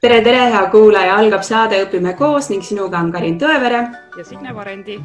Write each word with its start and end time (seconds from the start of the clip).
tere, 0.00 0.20
tere, 0.22 0.42
hea 0.52 0.66
kuulaja, 0.70 1.16
algab 1.18 1.42
saade 1.42 1.78
Õpime 1.82 2.14
koos 2.18 2.50
ning 2.52 2.62
sinuga 2.62 3.00
on 3.02 3.10
Karin 3.12 3.38
Tõevere 3.40 3.80
ja 4.18 4.24
Signe 4.24 4.54
Varendi. 4.54 4.98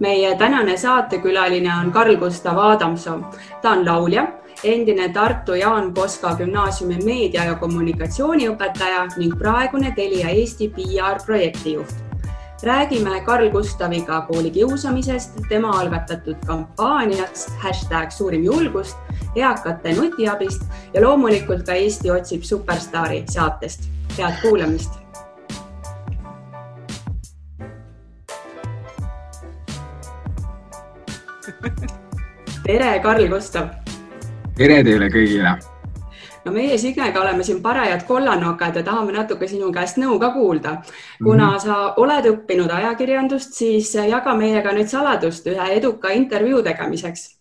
meie 0.00 0.34
tänane 0.38 0.76
saatekülaline 0.76 1.70
on 1.74 1.92
Karl 1.92 2.16
Gustav 2.16 2.58
Adamsoo. 2.58 3.20
ta 3.62 3.70
on 3.70 3.84
laulja, 3.84 4.26
endine 4.64 5.08
Tartu 5.12 5.54
Jaan 5.54 5.94
Poska 5.94 6.34
gümnaasiumi 6.34 7.04
meedia 7.04 7.44
ja 7.44 7.54
kommunikatsiooniõpetaja 7.54 9.08
ning 9.16 9.38
praegune 9.38 9.92
Telia 9.96 10.28
Eesti 10.28 10.68
PR 10.68 11.20
projektijuht 11.26 12.09
räägime 12.62 13.20
Karl 13.20 13.50
Gustaviga 13.50 14.20
koolikiusamisest, 14.20 15.30
tema 15.48 15.70
algatatud 15.70 16.36
kampaaniast 16.46 17.50
hashtag 17.58 18.10
suurim 18.10 18.44
julgust, 18.44 18.96
eakate 19.36 19.94
nutiabist 19.94 20.62
ja 20.94 21.02
loomulikult 21.02 21.66
ka 21.66 21.72
Eesti 21.72 22.10
otsib 22.10 22.42
superstaari 22.42 23.24
saatest. 23.28 23.88
head 24.18 24.34
kuulamist. 24.42 24.90
tere, 32.66 33.00
Karl 33.02 33.28
Gustav. 33.28 33.68
tere 34.56 34.82
teile 34.84 35.08
kõigile 35.08 35.69
no 36.44 36.52
meie 36.52 36.78
Signega 36.78 37.20
oleme 37.20 37.44
siin 37.44 37.62
parajad 37.62 38.04
kollanokad 38.06 38.76
ja 38.76 38.82
tahame 38.82 39.12
natuke 39.12 39.48
sinu 39.48 39.72
käest 39.72 39.98
nõu 40.00 40.18
ka 40.20 40.30
kuulda. 40.34 40.82
kuna 41.22 41.46
mm 41.46 41.56
-hmm. 41.56 41.60
sa 41.60 41.94
oled 41.96 42.24
õppinud 42.32 42.70
ajakirjandust, 42.70 43.52
siis 43.52 43.94
jaga 43.94 44.34
meiega 44.34 44.72
nüüd 44.72 44.88
saladust 44.88 45.46
ühe 45.46 45.68
eduka 45.76 46.10
intervjuu 46.10 46.62
tegemiseks. 46.62 47.36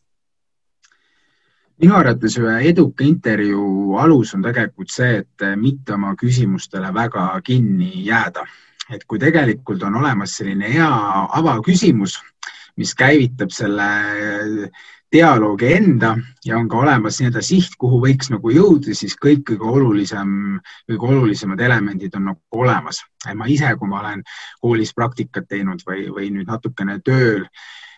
minu 1.81 1.95
arvates 1.95 2.37
ühe 2.37 2.69
eduka 2.69 3.03
intervjuu 3.03 3.97
alus 3.97 4.33
on 4.35 4.41
tegelikult 4.41 4.89
see, 4.89 5.17
et 5.17 5.55
mitte 5.55 5.93
oma 5.93 6.15
küsimustele 6.15 6.93
väga 6.93 7.41
kinni 7.43 8.05
jääda. 8.05 8.45
et 8.93 9.05
kui 9.05 9.19
tegelikult 9.19 9.83
on 9.83 9.95
olemas 9.95 10.37
selline 10.37 10.73
hea 10.73 11.27
avaküsimus, 11.29 12.19
mis 12.77 12.95
käivitab 12.95 13.49
selle 13.49 13.83
dialoogi 15.11 15.73
enda 15.73 16.13
ja 16.45 16.57
on 16.57 16.67
ka 16.69 16.77
olemas 16.77 17.17
nii-öelda 17.19 17.41
siht, 17.45 17.73
kuhu 17.81 17.99
võiks 18.03 18.29
nagu 18.29 18.51
jõuda, 18.53 18.93
siis 18.95 19.15
kõik 19.17 19.45
kõige 19.49 19.65
olulisem, 19.65 20.59
kõige 20.89 21.09
olulisemad 21.13 21.61
elemendid 21.65 22.15
on 22.15 22.29
nagu 22.31 22.63
olemas. 22.63 23.01
ma 23.35 23.45
ise, 23.47 23.73
kui 23.79 23.89
ma 23.89 23.99
olen 23.99 24.23
koolis 24.61 24.93
praktikat 24.93 25.49
teinud 25.49 25.81
või, 25.87 26.07
või 26.13 26.29
nüüd 26.31 26.47
natukene 26.47 26.99
tööl 27.03 27.47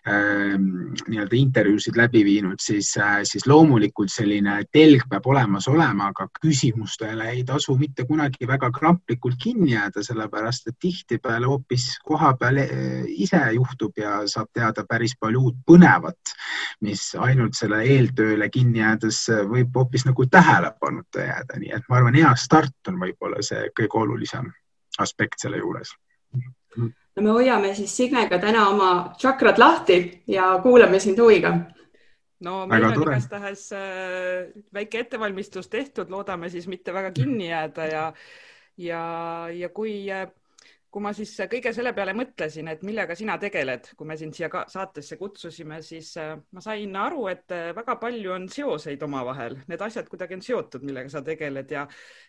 nii-öelda 0.08 1.36
intervjuusid 1.38 1.98
läbi 1.98 2.24
viinud, 2.26 2.58
siis, 2.62 2.96
äh, 2.98 3.20
siis 3.24 3.46
loomulikult 3.48 4.10
selline 4.10 4.56
telg 4.74 5.04
peab 5.10 5.28
olemas 5.30 5.68
olema, 5.70 6.08
aga 6.10 6.26
küsimustele 6.42 7.28
ei 7.30 7.44
tasu 7.46 7.76
mitte 7.78 8.06
kunagi 8.10 8.48
väga 8.50 8.72
kramplikult 8.74 9.38
kinni 9.44 9.76
jääda, 9.76 10.02
sellepärast 10.04 10.72
et 10.72 10.80
tihtipeale 10.82 11.46
hoopis 11.46 12.00
koha 12.06 12.34
peal 12.40 12.58
äh, 12.64 13.04
ise 13.14 13.42
juhtub 13.54 13.98
ja 14.02 14.24
saab 14.26 14.50
teada 14.54 14.86
päris 14.90 15.14
palju 15.20 15.44
uut 15.52 15.60
põnevat, 15.70 16.34
mis 16.82 17.12
ainult 17.20 17.54
selle 17.58 17.84
eeltööle 17.86 18.50
kinni 18.50 18.82
jäädes 18.82 19.28
võib 19.52 19.76
hoopis 19.78 20.08
nagu 20.10 20.26
tähelepanuta 20.26 21.28
jääda, 21.28 21.60
nii 21.62 21.76
et 21.78 21.86
ma 21.90 22.02
arvan, 22.02 22.18
hea 22.18 22.34
start 22.36 22.90
on 22.90 22.98
võib-olla 23.06 23.46
see 23.46 23.70
kõige 23.78 24.02
olulisem 24.02 24.50
aspekt 25.00 25.46
selle 25.46 25.62
juures 25.62 25.94
no 27.16 27.24
me 27.24 27.36
hoiame 27.36 27.76
siis 27.76 27.94
Signega 27.98 28.40
täna 28.40 28.68
oma 28.70 28.92
tšakrad 29.18 29.60
lahti 29.60 30.00
ja 30.28 30.54
kuulame 30.64 31.00
sind 31.00 31.20
huviga. 31.20 31.54
no 32.40 32.66
meil 32.68 32.84
väga 32.84 32.94
on 32.94 33.08
igastahes 33.08 33.66
äh, 33.78 34.52
väike 34.74 35.06
ettevalmistus 35.06 35.70
tehtud, 35.70 36.10
loodame 36.10 36.50
siis 36.50 36.68
mitte 36.68 36.94
väga 36.94 37.12
kinni 37.12 37.50
jääda 37.50 37.86
ja 37.86 38.14
ja, 38.78 39.02
ja 39.54 39.70
kui 39.70 40.12
äh, 40.12 40.28
kui 40.92 41.04
ma 41.04 41.14
siis 41.16 41.32
kõige 41.48 41.72
selle 41.72 41.94
peale 41.96 42.12
mõtlesin, 42.18 42.68
et 42.68 42.82
millega 42.84 43.16
sina 43.16 43.38
tegeled, 43.40 43.86
kui 43.96 44.08
me 44.10 44.18
sind 44.20 44.36
siia 44.36 44.50
saatesse 44.68 45.16
kutsusime, 45.20 45.80
siis 45.86 46.10
äh, 46.20 46.34
ma 46.52 46.64
sain 46.64 46.96
aru, 47.00 47.24
et 47.32 47.54
äh, 47.56 47.70
väga 47.76 47.96
palju 48.02 48.34
on 48.36 48.48
seoseid 48.52 49.04
omavahel, 49.08 49.56
need 49.72 49.86
asjad 49.88 50.10
kuidagi 50.12 50.36
on 50.36 50.44
seotud, 50.44 50.84
millega 50.88 51.14
sa 51.14 51.24
tegeled 51.24 51.72
ja, 51.72 51.86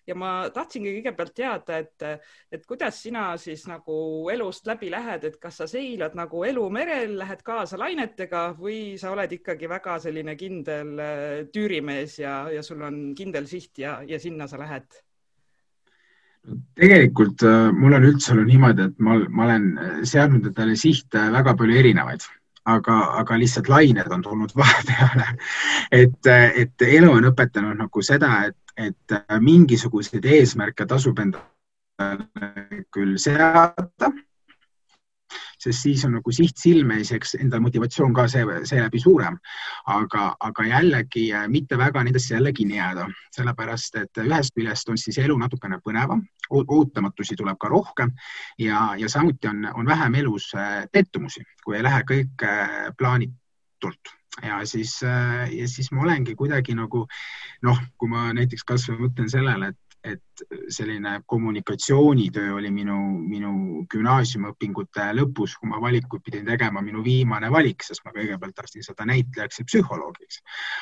ja 0.07 0.19
ma 0.19 0.33
tahtsingi 0.55 0.95
kõigepealt 0.99 1.35
teada, 1.43 1.83
et, 1.83 2.07
et 2.55 2.67
kuidas 2.69 3.03
sina 3.03 3.27
siis 3.43 3.67
nagu 3.71 3.99
elust 4.31 4.71
läbi 4.71 4.93
lähed, 4.95 5.27
et 5.27 5.39
kas 5.43 5.59
sa 5.63 5.71
seilad 5.71 6.15
nagu 6.19 6.47
elu 6.47 6.67
merel, 6.71 7.19
lähed 7.19 7.43
kaasa 7.47 7.81
lainetega 7.83 8.53
või 8.59 8.99
sa 9.01 9.11
oled 9.17 9.39
ikkagi 9.41 9.71
väga 9.75 9.99
selline 10.07 10.39
kindel 10.39 10.95
äh, 11.03 11.31
tüürimees 11.51 12.21
ja, 12.23 12.45
ja 12.55 12.63
sul 12.63 12.87
on 12.87 13.09
kindel 13.19 13.51
siht 13.51 13.83
ja, 13.83 13.99
ja 14.07 14.23
sinna 14.23 14.47
sa 14.47 14.63
lähed 14.63 15.03
tegelikult 16.79 17.43
äh, 17.47 17.71
mul 17.73 17.95
on 17.97 18.07
üldse 18.07 18.33
olnud 18.35 18.49
niimoodi, 18.51 18.89
et 18.91 19.03
ma, 19.03 19.19
ma 19.31 19.45
olen 19.47 19.67
äh, 19.79 19.99
seadnud 20.09 20.49
endale 20.51 20.75
sihte 20.79 21.29
väga 21.35 21.55
palju 21.59 21.77
erinevaid, 21.79 22.25
aga, 22.71 22.99
aga 23.21 23.39
lihtsalt 23.39 23.71
lained 23.71 24.11
on 24.11 24.25
tulnud 24.27 24.55
vahepeale. 24.63 25.29
et, 25.93 26.19
äh, 26.27 26.49
et 26.65 26.87
elu 26.89 27.13
on 27.13 27.31
õpetanud 27.31 27.79
nagu 27.85 28.05
seda, 28.07 28.35
et, 28.51 28.59
et 28.77 29.17
mingisuguseid 29.41 30.27
eesmärke 30.39 30.87
tasub 30.89 31.23
endale 31.23 31.47
küll 32.91 33.19
seada 33.21 34.11
sest 35.63 35.87
siis 35.87 36.05
on 36.07 36.17
nagu 36.17 36.33
siht 36.35 36.59
silme 36.59 36.99
ees, 37.01 37.13
eks 37.15 37.37
endal 37.39 37.63
motivatsioon 37.65 38.15
ka 38.17 38.27
see, 38.31 38.45
seeläbi 38.69 39.01
suurem. 39.03 39.39
aga, 39.87 40.25
aga 40.41 40.65
jällegi 40.67 41.27
äh, 41.35 41.49
mitte 41.49 41.79
väga 41.79 42.05
nendesse 42.05 42.35
jälle 42.35 42.53
kinni 42.53 42.77
jääda, 42.77 43.07
sellepärast 43.37 43.97
et 44.03 44.23
ühest 44.25 44.55
küljest 44.57 44.89
on 44.89 44.99
siis 44.99 45.19
elu 45.19 45.37
natukene 45.39 45.79
põnevam, 45.85 46.25
ootamatusi 46.51 47.37
tuleb 47.39 47.59
ka 47.61 47.69
rohkem 47.69 48.11
ja, 48.59 48.93
ja 48.99 49.09
samuti 49.09 49.49
on, 49.49 49.67
on 49.75 49.87
vähem 49.87 50.15
elus 50.23 50.51
äh, 50.55 50.83
pettumusi, 50.93 51.45
kui 51.65 51.79
ei 51.79 51.87
lähe 51.87 52.03
kõik 52.09 52.47
äh, 52.47 52.91
plaanitult 52.99 54.17
ja 54.43 54.63
siis, 54.65 54.95
ja 55.03 55.67
siis 55.69 55.91
ma 55.93 56.07
olengi 56.07 56.33
kuidagi 56.35 56.73
nagu 56.73 57.03
noh, 57.63 57.81
kui 58.01 58.09
ma 58.09 58.31
näiteks 58.33 58.65
kasvõi 58.65 59.03
mõtlen 59.03 59.29
sellele, 59.29 59.69
et 59.75 59.92
et 60.05 60.43
selline 60.69 61.21
kommunikatsioonitöö 61.27 62.55
oli 62.55 62.71
minu, 62.75 62.97
minu 63.23 63.53
gümnaasiumiõpingute 63.93 65.05
lõpus, 65.15 65.55
kui 65.61 65.71
ma 65.71 65.79
valikuid 65.83 66.25
pidin 66.27 66.49
tegema, 66.49 66.83
minu 66.83 67.05
viimane 67.05 67.51
valik, 67.53 67.85
sest 67.87 68.03
ma 68.05 68.15
kõigepealt 68.17 68.57
tahtsin 68.59 68.83
saada 68.83 69.07
näitlejaks 69.13 69.61
ja 69.61 69.67
psühholoogiks. 69.69 70.41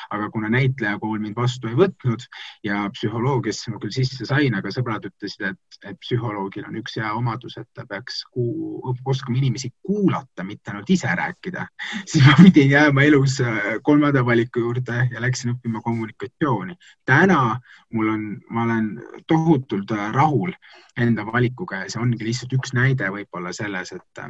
aga 0.09 0.29
kuna 0.33 0.49
näitlejakool 0.49 1.19
mind 1.19 1.35
vastu 1.37 1.69
ei 1.69 1.77
võtnud 1.77 2.25
ja 2.63 2.87
psühholoogiasse 2.95 3.71
ma 3.71 3.81
küll 3.83 3.93
sisse 3.93 4.25
sain, 4.25 4.55
aga 4.55 4.71
sõbrad 4.73 5.05
ütlesid, 5.11 5.45
et, 5.51 5.79
et 5.85 5.99
psühholoogil 6.01 6.65
on 6.67 6.79
üks 6.81 6.97
hea 6.97 7.13
omadus, 7.13 7.57
et 7.57 7.69
ta 7.73 7.85
peaks 7.85 8.23
kuu, 8.33 8.81
oskama 9.05 9.37
inimesi 9.37 9.69
kuulata, 9.85 10.43
mitte 10.47 10.73
ainult 10.73 10.89
ise 10.89 11.13
rääkida, 11.17 11.67
siis 12.09 12.25
ma 12.25 12.37
pidin 12.41 12.73
jääma 12.73 13.05
elus 13.05 13.37
äh, 13.45 13.77
kolmanda 13.83 14.25
valiku 14.25 14.65
juurde 14.65 15.07
ja 15.11 15.21
läksin 15.21 15.53
õppima 15.53 15.83
kommunikatsiooni. 15.85 16.75
täna 17.05 17.59
mul 17.93 18.09
on, 18.09 18.25
ma 18.49 18.63
olen 18.63 18.91
tohutult 19.27 19.91
äh, 19.91 20.11
rahul 20.13 20.53
enda 20.99 21.25
valikuga 21.25 21.83
ja 21.83 21.91
see 21.91 22.01
ongi 22.01 22.25
lihtsalt 22.25 22.53
üks 22.57 22.73
näide 22.77 23.09
võib-olla 23.13 23.53
selles, 23.55 23.93
et, 23.95 24.23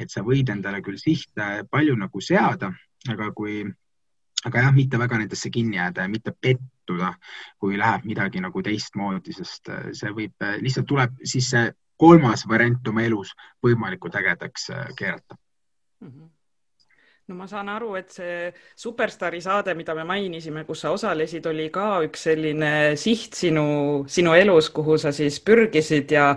et 0.00 0.10
sa 0.10 0.24
võid 0.26 0.50
endale 0.54 0.82
küll 0.82 0.98
sihte 1.00 1.64
palju 1.70 1.96
nagu 1.98 2.20
seada, 2.24 2.72
aga 3.10 3.30
kui, 3.36 3.62
aga 4.44 4.66
jah, 4.66 4.74
mitte 4.74 5.00
väga 5.00 5.22
nendesse 5.22 5.50
kinni 5.54 5.78
jääda 5.78 6.06
ja 6.06 6.12
mitte 6.12 6.34
pettuda, 6.40 7.14
kui 7.62 7.78
läheb 7.78 8.06
midagi 8.08 8.42
nagu 8.42 8.62
teistmoodi, 8.62 9.36
sest 9.38 9.72
äh, 9.72 9.88
see 9.96 10.12
võib, 10.16 10.36
äh, 10.42 10.58
lihtsalt 10.62 10.90
tuleb 10.90 11.16
siis 11.24 11.50
see 11.54 11.70
kolmas 12.02 12.46
variant 12.48 12.88
oma 12.88 13.04
elus 13.06 13.34
võimalikult 13.62 14.16
ägedaks 14.18 14.70
keerata 14.98 15.36
mm. 16.00 16.08
-hmm 16.08 16.30
no 17.32 17.38
ma 17.38 17.48
saan 17.48 17.70
aru, 17.72 17.94
et 17.96 18.12
see 18.12 18.52
Superstaari 18.78 19.40
saade, 19.42 19.72
mida 19.76 19.94
me 19.96 20.04
mainisime, 20.06 20.64
kus 20.68 20.82
sa 20.84 20.92
osalesid, 20.92 21.46
oli 21.48 21.68
ka 21.72 22.02
üks 22.04 22.26
selline 22.28 22.72
siht 23.00 23.38
sinu, 23.38 23.64
sinu 24.10 24.34
elus, 24.36 24.68
kuhu 24.74 24.98
sa 25.00 25.12
siis 25.16 25.38
pürgisid 25.44 26.12
ja 26.12 26.32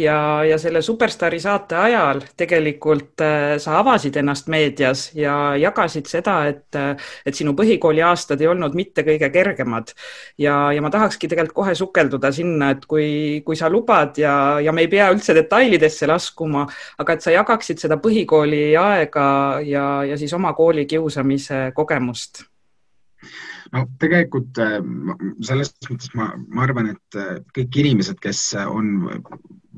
ja, 0.00 0.16
ja 0.44 0.58
selle 0.60 0.82
Superstaari 0.84 1.40
saate 1.40 1.78
ajal 1.80 2.20
tegelikult 2.36 3.24
äh, 3.24 3.56
sa 3.62 3.78
avasid 3.80 4.18
ennast 4.20 4.50
meedias 4.52 5.06
ja 5.16 5.56
jagasid 5.60 6.10
seda, 6.10 6.36
et, 6.52 6.78
et 7.24 7.34
sinu 7.34 7.54
põhikooli 7.56 8.04
aastad 8.04 8.42
ei 8.44 8.50
olnud 8.52 8.76
mitte 8.76 9.04
kõige 9.06 9.30
kergemad. 9.32 9.94
ja, 10.38 10.72
ja 10.74 10.82
ma 10.84 10.92
tahakski 10.92 11.30
tegelikult 11.30 11.54
kohe 11.64 11.74
sukelduda 11.78 12.32
sinna, 12.34 12.72
et 12.74 12.84
kui, 12.90 13.40
kui 13.46 13.56
sa 13.56 13.70
lubad 13.72 14.18
ja, 14.20 14.60
ja 14.60 14.72
me 14.76 14.84
ei 14.84 14.92
pea 14.92 15.08
üldse 15.14 15.34
detailidesse 15.36 16.08
laskuma, 16.10 16.66
aga 16.98 17.16
et 17.16 17.24
sa 17.24 17.32
jagaksid 17.32 17.80
seda 17.80 17.96
põhikooli 18.02 18.74
aega 18.80 19.26
ja, 19.64 19.86
ja 20.04 20.18
siis 20.20 20.33
oma 20.34 20.52
kooli 20.52 20.86
kiusamise 20.86 21.72
kogemust? 21.74 22.42
No 23.74 23.84
tegelikult 24.02 24.62
äh, 24.62 24.78
selles 25.42 25.74
mõttes 25.88 26.14
ma, 26.18 26.30
ma 26.48 26.64
arvan, 26.66 26.92
et 26.94 27.18
äh, 27.20 27.36
kõik 27.56 27.82
inimesed, 27.82 28.20
kes 28.22 28.46
on 28.64 28.96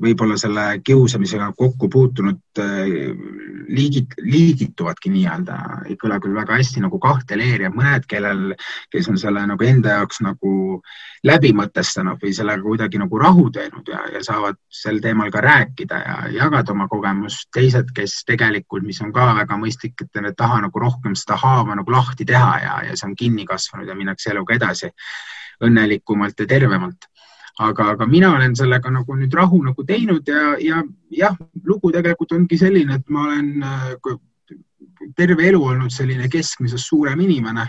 võib-olla 0.01 0.37
selle 0.37 0.65
kiusamisega 0.85 1.51
kokku 1.57 1.89
puutunud, 1.89 2.41
äh, 2.61 2.89
liigid, 3.67 4.13
liigituvadki 4.21 5.09
nii-öelda, 5.13 5.57
ei 5.89 5.97
kõla 5.99 6.19
küll 6.23 6.37
väga 6.37 6.59
hästi 6.59 6.83
nagu 6.83 6.99
kahte 7.01 7.37
leeri 7.39 7.67
ja 7.67 7.71
mõned, 7.73 8.05
kellel, 8.09 8.53
kes 8.93 9.09
on 9.11 9.17
selle 9.19 9.43
nagu 9.49 9.65
enda 9.65 9.97
jaoks 9.97 10.21
nagu 10.25 10.53
läbi 11.25 11.51
mõtestanud 11.57 12.21
või 12.21 12.33
sellega 12.37 12.63
kuidagi 12.63 13.01
nagu 13.01 13.19
rahu 13.21 13.47
teinud 13.53 13.89
ja, 13.89 14.03
ja 14.13 14.21
saavad 14.25 14.59
sel 14.69 15.01
teemal 15.03 15.31
ka 15.33 15.41
rääkida 15.43 16.01
ja 16.03 16.17
jagada 16.35 16.75
oma 16.75 16.87
kogemust. 16.91 17.47
teised, 17.53 17.89
kes 17.95 18.21
tegelikult, 18.27 18.85
mis 18.85 19.01
on 19.01 19.11
ka 19.13 19.31
väga 19.41 19.57
mõistlik, 19.57 19.97
et 20.01 20.35
taha 20.37 20.61
nagu 20.67 20.79
rohkem 20.79 21.15
seda 21.15 21.39
haava 21.41 21.75
nagu 21.75 21.91
lahti 21.91 22.25
teha 22.25 22.53
ja, 22.61 22.77
ja 22.89 22.95
see 22.95 23.09
on 23.09 23.15
kinni 23.17 23.45
kasvanud 23.45 23.86
ja 23.87 23.95
minnakse 23.95 24.31
eluga 24.33 24.55
edasi 24.55 24.91
õnnelikumalt 25.63 26.39
ja 26.39 26.47
tervemalt. 26.47 27.09
Aga, 27.57 27.87
aga 27.95 28.05
mina 28.05 28.35
olen 28.35 28.53
sellega 28.55 28.91
nagu 28.93 29.15
nüüd 29.17 29.33
rahu 29.33 29.63
nagu 29.65 29.83
teinud 29.83 30.27
ja, 30.29 30.51
ja 30.61 30.83
jah, 31.09 31.37
lugu 31.65 31.89
tegelikult 31.95 32.35
ongi 32.37 32.59
selline, 32.61 32.99
et 32.99 33.09
ma 33.09 33.23
olen 33.25 33.63
äh, 33.65 34.17
terve 35.17 35.47
elu 35.49 35.63
olnud 35.65 35.93
selline 35.93 36.29
keskmisest 36.29 36.85
suurem 36.85 37.19
inimene 37.25 37.65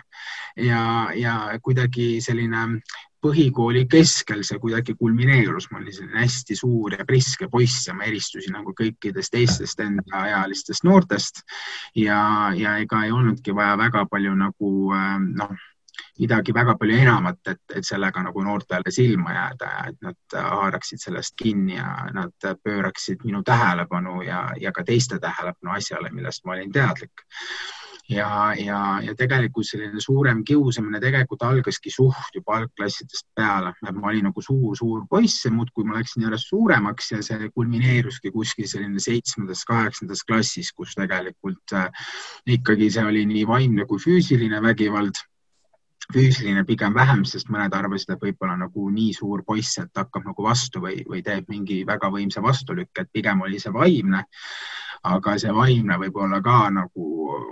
ja, 0.61 0.83
ja 1.17 1.39
kuidagi 1.65 2.19
selline 2.21 2.83
põhikooli 3.25 3.87
keskel 3.91 4.45
see 4.47 4.61
kuidagi 4.63 4.95
kulmineerus, 4.99 5.71
ma 5.73 5.81
olin 5.81 5.95
selline 5.95 6.21
hästi 6.21 6.57
suur 6.59 6.95
ja 6.95 7.07
priske 7.09 7.49
poiss 7.51 7.89
ja 7.89 7.97
ma 7.97 8.07
eristusin 8.07 8.55
nagu 8.55 8.77
kõikidest 8.79 9.33
teistest 9.35 9.81
endaealistest 9.83 10.85
noortest. 10.87 11.43
Ja, 11.97 12.53
ja 12.55 12.77
ega 12.85 13.03
ei 13.07 13.15
olnudki 13.15 13.57
vaja 13.57 13.75
väga 13.81 14.05
palju 14.13 14.37
nagu 14.39 14.75
äh, 14.95 15.17
noh 15.41 15.57
midagi 16.19 16.55
väga 16.55 16.75
palju 16.79 16.99
enamat, 16.99 17.41
et, 17.53 17.63
et 17.75 17.87
sellega 17.87 18.23
nagu 18.23 18.43
noortele 18.45 18.93
silma 18.95 19.35
jääda 19.35 19.73
ja 19.73 19.87
et 19.93 19.99
nad 20.03 20.39
haaraksid 20.51 21.03
sellest 21.03 21.37
kinni 21.39 21.77
ja 21.79 22.09
nad 22.15 22.49
pööraksid 22.65 23.25
minu 23.25 23.43
tähelepanu 23.47 24.23
ja, 24.27 24.49
ja 24.61 24.73
ka 24.73 24.85
teiste 24.85 25.19
tähelepanu 25.23 25.77
asjale, 25.77 26.11
millest 26.13 26.45
ma 26.45 26.57
olin 26.57 26.73
teadlik. 26.73 27.25
ja, 28.09 28.55
ja, 28.57 28.81
ja 29.05 29.15
tegelikult 29.15 29.69
selline 29.69 30.01
suurem 30.01 30.41
kiusamine 30.45 31.01
tegelikult 31.01 31.43
algaski 31.45 31.91
suht 31.93 32.35
juba 32.35 32.57
algklassidest 32.57 33.27
peale, 33.37 33.75
et 33.85 33.95
ma 33.95 34.09
olin 34.09 34.31
nagu 34.31 34.43
suur-suur 34.43 35.05
poiss 35.11 35.45
ja 35.45 35.53
muudkui 35.53 35.85
ma 35.85 35.99
läksin 35.99 36.25
järjest 36.25 36.49
suuremaks 36.49 37.13
ja 37.13 37.23
see 37.23 37.51
kulmineeruski 37.55 38.33
kuskil 38.33 38.67
selline 38.71 39.01
seitsmendas, 39.01 39.65
kaheksandas 39.69 40.25
klassis, 40.25 40.73
kus 40.73 40.97
tegelikult 40.97 41.77
äh, 41.77 42.09
ikkagi 42.47 42.91
see 42.91 43.05
oli 43.05 43.27
nii 43.29 43.45
vaimne 43.47 43.85
kui 43.87 44.01
füüsiline 44.03 44.63
vägivald 44.65 45.21
füüsiline 46.13 46.65
pigem 46.65 46.95
vähem, 46.97 47.25
sest 47.29 47.51
mõned 47.53 47.75
arvasid, 47.77 48.15
et 48.15 48.23
võib-olla 48.23 48.57
nagu 48.57 48.89
nii 48.93 49.13
suur 49.17 49.43
poiss, 49.47 49.77
et 49.83 50.01
hakkab 50.01 50.25
nagu 50.25 50.45
vastu 50.45 50.81
või, 50.81 51.03
või 51.09 51.21
teeb 51.25 51.51
mingi 51.53 51.83
väga 51.87 52.09
võimsa 52.15 52.43
vastulükke, 52.45 53.05
et 53.05 53.13
pigem 53.13 53.45
oli 53.45 53.61
see 53.61 53.73
vaimne. 53.75 54.25
aga 55.09 55.37
see 55.39 55.53
vaimne 55.55 55.95
võib 55.95 56.17
olla 56.19 56.41
ka 56.43 56.71
nagu 56.75 57.05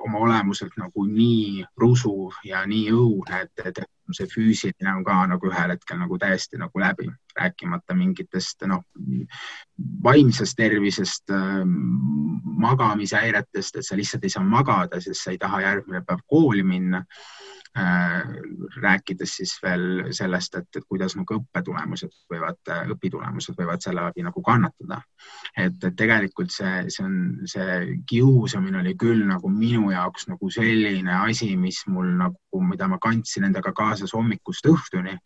oma 0.05 0.19
olemuselt 0.19 0.73
nagu 0.77 1.05
nii 1.07 1.63
rusuv 1.79 2.35
ja 2.45 2.65
nii 2.67 2.91
õudne, 2.91 3.43
et, 3.45 3.63
et 3.69 3.79
see 4.11 4.27
füüsiline 4.27 4.97
on 4.97 5.05
ka 5.05 5.21
nagu 5.31 5.47
ühel 5.47 5.71
hetkel 5.71 6.01
nagu 6.01 6.19
täiesti 6.19 6.59
nagu 6.59 6.81
läbi, 6.83 7.07
rääkimata 7.39 7.95
mingitest 7.95 8.67
noh, 8.67 8.83
vaimsest 10.03 10.57
tervisest, 10.59 11.31
magamishäiretest, 12.67 13.77
et 13.77 13.87
sa 13.87 13.97
lihtsalt 13.97 14.25
ei 14.25 14.35
saa 14.35 14.43
magada, 14.43 15.01
sest 15.01 15.23
sa 15.23 15.31
ei 15.31 15.39
taha 15.39 15.63
järgmine 15.69 16.03
päev 16.03 16.27
kooli 16.27 16.67
minna 16.67 17.05
Äh, 17.05 17.56
rääkides 18.77 19.37
siis 19.37 19.53
veel 19.63 20.13
sellest, 20.15 20.55
et, 20.55 20.69
et 20.77 20.85
kuidas 20.89 21.17
nagu 21.19 21.37
õppetulemused 21.37 22.13
võivad, 22.33 22.61
õpitulemused 22.95 23.57
võivad 23.59 23.85
selle 23.85 24.05
läbi 24.07 24.25
nagu 24.25 24.43
kannatada. 24.43 25.01
et, 25.57 25.77
et 25.85 25.97
tegelikult 25.97 26.53
see, 26.53 26.87
see 26.93 27.05
on, 27.05 27.17
see 27.45 27.97
kiusamine 28.09 28.81
oli 28.81 28.95
küll 28.97 29.25
nagu 29.29 29.51
minu 29.53 29.91
jaoks 29.91 30.29
nagu 30.31 30.51
selline 30.51 31.13
asi, 31.19 31.51
mis 31.57 31.83
mul 31.87 32.15
nagu, 32.17 32.63
mida 32.65 32.89
ma 32.89 32.99
kandsin 33.03 33.49
endaga 33.51 33.73
kaasas 33.77 34.15
hommikust 34.17 34.67
õhtuni. 34.67 35.19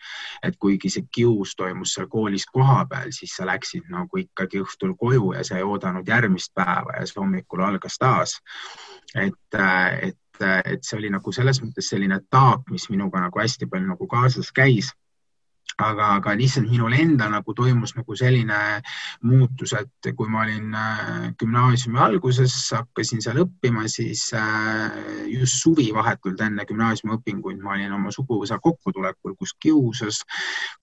et 0.43 0.56
kuigi 0.58 0.91
see 0.91 1.06
kius 1.12 1.55
toimus 1.56 1.94
seal 1.94 2.08
koolis 2.08 2.47
kohapeal, 2.47 3.12
siis 3.14 3.37
sa 3.37 3.47
läksid 3.47 3.87
nagu 3.91 4.19
ikkagi 4.19 4.62
õhtul 4.64 4.97
koju 4.99 5.35
ja 5.37 5.44
sa 5.44 5.58
ei 5.58 5.62
oodanud 5.67 6.08
järgmist 6.08 6.55
päeva 6.55 6.99
ja 6.99 7.06
see 7.06 7.20
hommikul 7.20 7.62
algas 7.62 7.99
taas. 7.99 8.41
et, 9.14 9.61
et 10.02 10.19
et 10.42 10.84
see 10.87 10.98
oli 10.98 11.10
nagu 11.12 11.32
selles 11.32 11.60
mõttes 11.62 11.90
selline 11.92 12.20
taak, 12.31 12.64
mis 12.70 12.88
minuga 12.90 13.20
nagu 13.20 13.42
hästi 13.42 13.69
palju 13.70 13.92
nagu 13.92 14.08
kaasas 14.10 14.52
käis 14.54 14.92
aga, 15.80 16.06
aga 16.18 16.34
lihtsalt 16.38 16.68
minul 16.70 16.94
endal 16.96 17.32
nagu 17.32 17.54
toimus 17.56 17.94
nagu 17.96 18.16
selline 18.18 18.58
muutus, 19.26 19.72
et 19.78 20.10
kui 20.16 20.28
ma 20.30 20.42
olin 20.44 20.74
äh, 20.76 21.10
gümnaasiumi 21.40 22.00
alguses, 22.00 22.54
hakkasin 22.76 23.22
seal 23.24 23.40
õppima, 23.44 23.86
siis 23.90 24.26
äh, 24.36 24.98
just 25.32 25.60
suvi 25.62 25.88
vahetult 25.94 26.40
enne 26.44 26.66
gümnaasiumiõpinguid 26.68 27.60
ma 27.64 27.74
olin 27.76 27.96
oma 27.96 28.14
suguvõsa 28.14 28.60
kokkutulekul, 28.62 29.36
kus 29.38 29.54
kiusas 29.60 30.22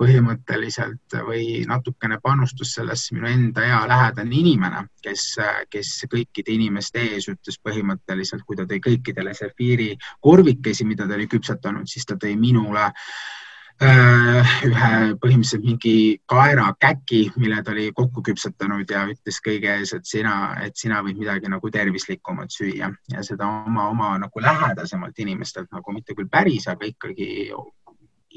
põhimõtteliselt 0.01 1.17
või 1.27 1.63
natukene 1.69 2.19
panustas 2.23 2.75
sellesse 2.77 3.15
minu 3.15 3.29
enda 3.31 3.65
hea 3.65 3.81
lähedane 3.89 4.37
inimene, 4.41 4.85
kes, 5.03 5.29
kes 5.73 5.93
kõikide 6.11 6.55
inimeste 6.55 7.03
ees 7.13 7.29
ütles 7.31 7.59
põhimõtteliselt, 7.63 8.45
kui 8.47 8.57
ta 8.59 8.67
tõi 8.69 8.81
kõikidele 8.83 9.33
sefiiri 9.37 9.93
korvikesi, 10.23 10.85
mida 10.87 11.07
ta 11.07 11.17
oli 11.17 11.27
küpsetanud, 11.31 11.89
siis 11.89 12.05
ta 12.07 12.17
tõi 12.19 12.35
minule 12.39 12.87
äh, 12.87 13.45
ühe 13.77 14.91
põhimõtteliselt 15.21 15.61
mingi 15.61 16.17
kaerakäki, 16.25 17.19
mille 17.37 17.61
ta 17.61 17.75
oli 17.75 17.91
kokku 17.93 18.23
küpsetanud 18.25 18.89
ja 18.89 19.03
ütles 19.11 19.37
kõige 19.45 19.75
ees, 19.77 19.93
et 19.93 20.05
sina, 20.09 20.55
et 20.65 20.75
sina 20.77 21.03
võid 21.05 21.19
midagi 21.19 21.51
nagu 21.51 21.69
tervislikumat 21.69 22.49
süüa. 22.49 22.89
Ja 23.13 23.23
seda 23.23 23.45
oma, 23.45 23.89
oma 23.91 24.15
nagu 24.17 24.41
lähedasemalt 24.41 25.19
inimestelt 25.21 25.69
nagu 25.71 25.93
mitte 25.93 26.17
küll 26.17 26.29
päris, 26.31 26.65
aga 26.67 26.89
ikkagi 26.89 27.53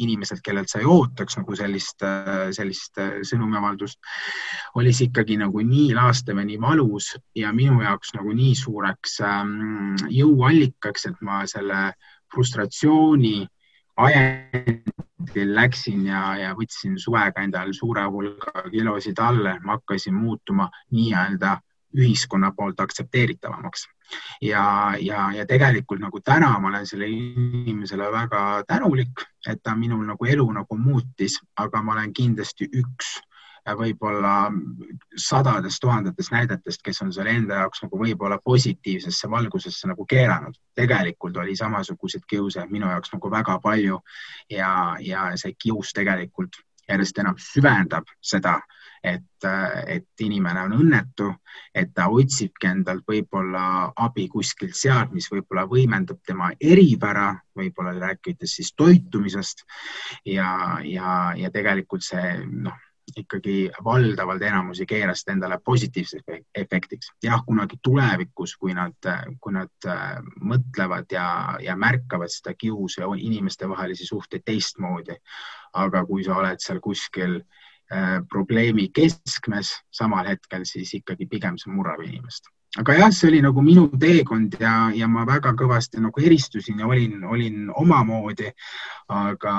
inimeselt, 0.00 0.42
kellelt 0.44 0.69
sa 0.69 0.81
ei 0.81 0.88
ootaks 0.88 1.37
nagu 1.40 1.56
sellist, 1.56 2.04
sellist 2.56 3.00
sõnumiavaldust, 3.26 3.98
oli 4.81 4.93
see 4.93 5.08
ikkagi 5.08 5.36
nagu 5.40 5.64
nii 5.64 5.90
laastav 5.96 6.38
ja 6.40 6.46
nii 6.46 6.60
valus 6.60 7.14
ja 7.36 7.52
minu 7.56 7.81
jaoks 7.82 8.14
nagu 8.16 8.32
nii 8.36 8.54
suureks 8.56 9.19
ähm, 9.25 9.96
jõuallikaks, 10.08 11.08
et 11.10 11.20
ma 11.26 11.43
selle 11.48 11.90
frustratsiooni 12.32 13.48
ajendil 14.00 15.08
läksin 15.34 16.06
ja, 16.06 16.37
ja 16.37 16.52
võtsin 16.55 16.99
suvega 16.99 17.43
endal 17.43 17.72
suure 17.76 18.05
hulga 18.08 18.64
kilosid 18.70 19.19
alla, 19.19 19.56
ma 19.64 19.78
hakkasin 19.78 20.14
muutuma 20.14 20.70
nii-öelda 20.90 21.58
ühiskonna 21.96 22.52
poolt 22.56 22.81
aktsepteeritavamaks. 22.81 23.88
ja, 24.43 24.94
ja, 25.00 25.32
ja 25.32 25.46
tegelikult 25.46 26.00
nagu 26.00 26.20
täna 26.20 26.58
ma 26.58 26.69
olen 26.69 26.87
sellele 26.87 27.11
inimesele 27.11 28.12
väga 28.12 28.64
tänulik, 28.67 29.22
et 29.49 29.62
ta 29.62 29.75
minul 29.76 30.06
nagu 30.06 30.25
elu 30.25 30.46
nagu 30.52 30.76
muutis, 30.76 31.38
aga 31.56 31.82
ma 31.82 31.93
olen 31.93 32.12
kindlasti 32.12 32.69
üks 32.75 33.20
võib-olla 33.76 34.34
sadadest 35.16 35.80
tuhandetest 35.80 36.32
näidetest, 36.32 36.82
kes 36.84 37.02
on 37.05 37.12
selle 37.12 37.34
enda 37.36 37.60
jaoks 37.62 37.84
nagu 37.84 38.00
võib-olla 38.00 38.40
positiivsesse 38.44 39.31
valgusesse 39.31 39.88
nagu 39.88 40.06
keeranud. 40.06 40.56
tegelikult 40.74 41.36
oli 41.36 41.56
samasuguseid 41.56 42.24
kiuse 42.26 42.67
minu 42.70 42.88
jaoks 42.88 43.12
nagu 43.12 43.31
väga 43.31 43.58
palju 43.60 44.00
ja, 44.50 44.96
ja 45.00 45.31
see 45.36 45.55
kius 45.58 45.93
tegelikult 45.93 46.56
järjest 46.90 47.19
enam 47.22 47.36
süvendab 47.38 48.08
seda, 48.24 48.56
et, 49.05 49.46
et 49.86 50.24
inimene 50.24 50.64
on 50.67 50.74
õnnetu, 50.81 51.31
et 51.74 51.93
ta 51.94 52.08
otsibki 52.12 52.69
endalt 52.70 53.06
võib-olla 53.08 53.93
abi 53.96 54.26
kuskilt 54.32 54.76
sealt, 54.76 55.14
mis 55.17 55.31
võib-olla 55.32 55.67
võimendab 55.70 56.20
tema 56.26 56.50
eripära, 56.60 57.32
võib-olla 57.56 57.94
rääkides 57.98 58.58
siis 58.58 58.74
toitumisest 58.76 59.64
ja, 60.29 60.52
ja, 60.84 61.32
ja 61.36 61.50
tegelikult 61.55 62.05
see 62.06 62.38
noh 62.50 62.79
ikkagi 63.17 63.70
valdavalt 63.84 64.43
enamusi 64.43 64.86
keeras 64.86 65.24
endale 65.29 65.58
positiivseks 65.64 66.44
efektiks. 66.55 67.10
jah, 67.22 67.43
kunagi 67.46 67.79
tulevikus, 67.82 68.56
kui 68.56 68.74
nad, 68.74 69.10
kui 69.40 69.52
nad 69.52 69.88
äh, 69.88 70.20
mõtlevad 70.40 71.12
ja, 71.12 71.56
ja 71.62 71.76
märkavad 71.76 72.31
seda 72.32 72.55
kiusu 72.55 73.00
ja 73.00 73.08
inimestevahelisi 73.17 74.06
suhteid 74.06 74.43
teistmoodi. 74.44 75.17
aga 75.72 76.05
kui 76.06 76.24
sa 76.24 76.36
oled 76.36 76.58
seal 76.58 76.81
kuskil 76.81 77.40
äh, 77.40 78.22
probleemi 78.29 78.88
keskmes 78.94 79.76
samal 79.90 80.26
hetkel, 80.26 80.64
siis 80.64 80.94
ikkagi 80.94 81.26
pigem 81.26 81.58
see 81.58 81.72
murrab 81.72 82.02
inimest 82.02 82.50
aga 82.79 82.94
jah, 82.94 83.10
see 83.10 83.29
oli 83.29 83.41
nagu 83.43 83.62
minu 83.67 83.89
teekond 83.98 84.55
ja, 84.62 84.74
ja 84.94 85.08
ma 85.10 85.24
väga 85.27 85.53
kõvasti 85.58 85.98
nagu 86.03 86.22
eristusin 86.22 86.79
ja 86.79 86.86
olin, 86.86 87.24
olin 87.27 87.67
omamoodi. 87.74 88.53
aga, 89.10 89.55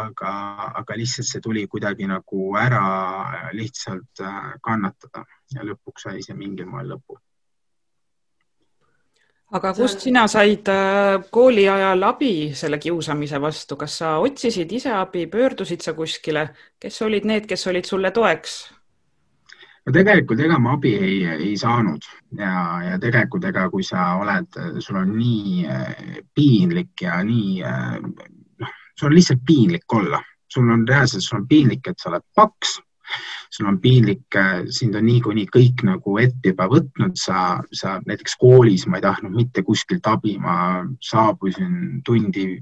aga, 0.00 0.32
aga 0.80 0.96
lihtsalt 0.96 1.28
see 1.28 1.42
tuli 1.44 1.66
kuidagi 1.68 2.08
nagu 2.08 2.54
ära 2.56 3.50
lihtsalt 3.52 4.24
äh, 4.24 4.54
kannatada 4.64 5.26
ja 5.52 5.60
lõpuks 5.60 6.08
sai 6.08 6.22
see 6.24 6.36
mingil 6.36 6.66
moel 6.66 6.94
lõpu. 6.94 7.18
aga 9.52 9.74
kust 9.76 10.00
sina 10.00 10.24
said 10.26 10.68
äh, 10.72 11.20
kooli 11.30 11.68
ajal 11.68 12.02
abi 12.02 12.54
selle 12.56 12.78
kiusamise 12.80 13.40
vastu, 13.40 13.76
kas 13.76 13.98
sa 14.00 14.16
otsisid 14.24 14.72
ise 14.72 14.96
abi, 14.96 15.26
pöördusid 15.26 15.84
sa 15.84 15.92
kuskile, 15.92 16.48
kes 16.80 17.02
olid 17.02 17.28
need, 17.28 17.44
kes 17.46 17.66
olid 17.68 17.84
sulle 17.84 18.10
toeks? 18.10 18.73
No 19.84 19.92
tegelikult 19.92 20.40
ega 20.40 20.58
ma 20.58 20.76
abi 20.78 20.94
ei, 20.96 21.18
ei 21.48 21.56
saanud. 21.60 22.06
Ja, 22.38 22.54
ja 22.88 23.00
tegelikult 23.00 23.44
ega 23.50 23.66
kui 23.72 23.84
sa 23.86 24.14
oled, 24.20 24.56
sul 24.84 25.00
on 25.02 25.12
nii 25.18 25.66
äh, 25.68 26.22
piinlik 26.34 27.04
ja 27.04 27.20
nii 27.26 27.60
äh, 27.64 27.98
noh, 28.00 28.72
sul 28.96 29.10
on 29.10 29.18
lihtsalt 29.18 29.44
piinlik 29.46 29.98
olla, 29.98 30.22
sul 30.50 30.72
on 30.72 30.88
reaalselt, 30.88 31.26
sul 31.26 31.42
on 31.42 31.46
piinlik, 31.50 31.86
et 31.90 32.00
sa 32.00 32.10
oled 32.12 32.24
paks, 32.36 32.78
sul 33.52 33.68
on 33.70 33.78
piinlik, 33.82 34.26
äh, 34.40 34.64
sind 34.72 34.96
on 34.98 35.06
niikuinii 35.06 35.46
kõik 35.52 35.84
nagu 35.86 36.16
ette 36.22 36.54
juba 36.54 36.66
võtnud, 36.72 37.18
sa, 37.20 37.60
sa 37.72 37.98
näiteks 38.08 38.38
koolis, 38.40 38.88
ma 38.88 38.98
ei 38.98 39.06
tahtnud 39.06 39.36
mitte 39.36 39.62
kuskilt 39.66 40.08
abi, 40.10 40.38
ma 40.40 40.56
saabusin 41.04 42.00
tundi 42.06 42.54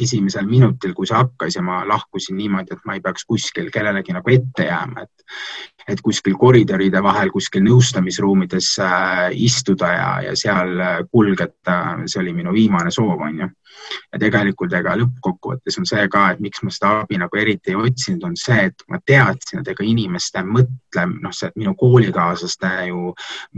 esimesel 0.00 0.46
minutil, 0.48 0.94
kui 0.94 1.08
see 1.08 1.18
hakkas 1.18 1.56
ja 1.58 1.62
ma 1.64 1.82
lahkusin 1.88 2.36
niimoodi, 2.38 2.76
et 2.76 2.86
ma 2.88 2.96
ei 2.96 3.02
peaks 3.04 3.26
kuskil 3.28 3.70
kellelegi 3.74 4.14
nagu 4.16 4.32
ette 4.32 4.68
jääma, 4.68 5.06
et 5.06 5.10
et 5.88 6.00
kuskil 6.00 6.36
koridoride 6.38 7.00
vahel, 7.02 7.32
kuskil 7.34 7.64
nõustamisruumides 7.66 8.68
äh, 8.84 9.32
istuda 9.34 9.88
ja, 9.90 10.10
ja 10.28 10.34
seal 10.38 10.78
äh, 10.78 11.00
kulgeda, 11.10 11.78
see 12.06 12.20
oli 12.22 12.34
minu 12.36 12.54
viimane 12.54 12.92
soov, 12.94 13.24
onju 13.26 13.48
ja 14.12 14.18
tegelikult 14.20 14.72
ega 14.76 14.94
lõppkokkuvõttes 15.00 15.78
on 15.80 15.86
see 15.88 16.04
ka, 16.12 16.24
et 16.32 16.40
miks 16.44 16.62
ma 16.62 16.72
seda 16.74 16.92
abi 17.02 17.18
nagu 17.20 17.38
eriti 17.38 17.72
ei 17.72 17.78
otsinud, 17.78 18.24
on 18.28 18.36
see, 18.38 18.68
et 18.70 18.84
ma 18.92 19.00
teadsin, 19.06 19.62
et 19.62 19.70
ega 19.72 19.84
inimeste 19.86 20.42
mõtle, 20.46 21.06
noh, 21.12 21.34
see 21.34 21.50
minu 21.56 21.74
koolikaaslaste 21.78 22.72
ju 22.88 23.12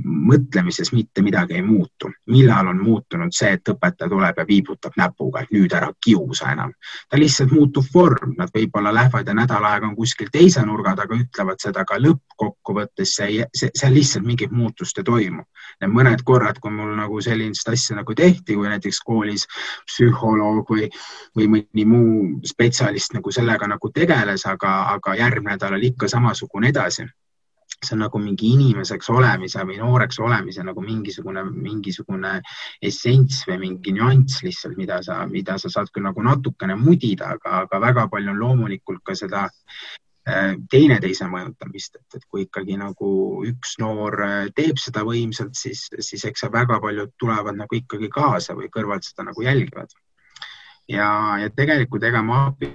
mõtlemises 0.05 0.93
mitte 0.95 1.23
midagi 1.25 1.59
ei 1.59 1.63
muutu. 1.63 2.11
millal 2.31 2.69
on 2.69 2.81
muutunud 2.83 3.33
see, 3.33 3.53
et 3.57 3.69
õpetaja 3.69 4.09
tuleb 4.11 4.39
ja 4.39 4.45
viibutab 4.49 4.97
näpuga, 4.97 5.43
et 5.43 5.53
nüüd 5.55 5.73
ära 5.73 5.91
kiusa 6.05 6.53
enam. 6.53 6.73
ta 7.11 7.19
lihtsalt 7.19 7.53
muutub 7.53 7.85
vorm, 7.95 8.35
nad 8.39 8.51
võib-olla 8.55 8.95
lähevad 8.95 9.29
ja 9.29 9.35
nädal 9.35 9.65
aega 9.65 9.87
on 9.87 9.97
kuskil 9.97 10.29
teise 10.33 10.63
nurga 10.67 10.95
taga, 10.97 11.17
ütlevad 11.17 11.61
seda, 11.61 11.85
aga 11.85 11.99
lõppkokkuvõttes 11.99 13.17
see, 13.19 13.45
see, 13.55 13.71
seal 13.75 13.95
lihtsalt 13.95 14.27
mingit 14.27 14.51
muutust 14.51 14.99
ei 14.99 15.05
toimu. 15.05 15.43
mõned 15.89 16.23
korrad, 16.25 16.59
kui 16.61 16.71
mul 16.71 16.95
nagu 16.97 17.21
sellist 17.21 17.69
asja 17.69 17.97
nagu 17.97 18.15
tehti, 18.15 18.55
kui 18.55 18.69
näiteks 18.69 19.01
koolis 19.05 19.47
psühholoog 20.05 20.71
või, 20.71 20.89
või 21.37 21.51
mõni 21.57 21.85
muu 21.89 22.15
spetsialist 22.47 23.17
nagu 23.17 23.33
sellega 23.33 23.69
nagu 23.71 23.91
tegeles, 23.95 24.47
aga, 24.47 24.77
aga 24.95 25.19
järgmine 25.21 25.55
nädal 25.55 25.79
oli 25.79 25.93
ikka 25.93 26.09
samasugune 26.11 26.73
edasi. 26.73 27.07
See 27.85 27.97
on 27.97 28.05
nagu 28.05 28.19
mingi 28.21 28.49
inimeseks 28.55 29.11
olemise 29.13 29.65
või 29.67 29.77
nooreks 29.81 30.19
olemise 30.23 30.63
nagu 30.65 30.81
mingisugune, 30.81 31.43
mingisugune 31.45 32.39
essents 32.81 33.43
või 33.49 33.59
mingi 33.65 33.93
nüanss 33.93 34.45
lihtsalt, 34.45 34.79
mida 34.79 35.03
sa, 35.05 35.25
mida 35.29 35.59
sa 35.61 35.69
saad 35.73 35.91
küll 35.93 36.07
nagu 36.07 36.23
natukene 36.25 36.79
mudida, 36.81 37.35
aga, 37.37 37.65
aga 37.65 37.81
väga 37.83 38.07
palju 38.13 38.33
on 38.33 38.41
loomulikult 38.41 39.03
ka 39.05 39.17
seda 39.19 39.49
teineteise 40.73 41.27
mõjutamist, 41.29 41.99
et, 42.01 42.17
et 42.17 42.25
kui 42.31 42.47
ikkagi 42.47 42.79
nagu 42.81 43.09
üks 43.45 43.77
noor 43.83 44.17
äh, 44.25 44.37
teeb 44.57 44.81
seda 44.81 45.05
võimsalt, 45.05 45.53
siis, 45.59 45.87
siis 46.01 46.25
eks 46.31 46.47
väga 46.53 46.81
paljud 46.81 47.13
tulevad 47.21 47.59
nagu 47.59 47.77
ikkagi 47.77 48.09
kaasa 48.13 48.57
või 48.57 48.71
kõrvalt 48.73 49.05
seda 49.05 49.29
nagu 49.29 49.45
jälgivad. 49.45 49.93
Ja, 50.89 51.09
ja 51.41 51.53
tegelikult 51.53 52.05
ega 52.09 52.23
ma 52.25 52.47
abi 52.49 52.73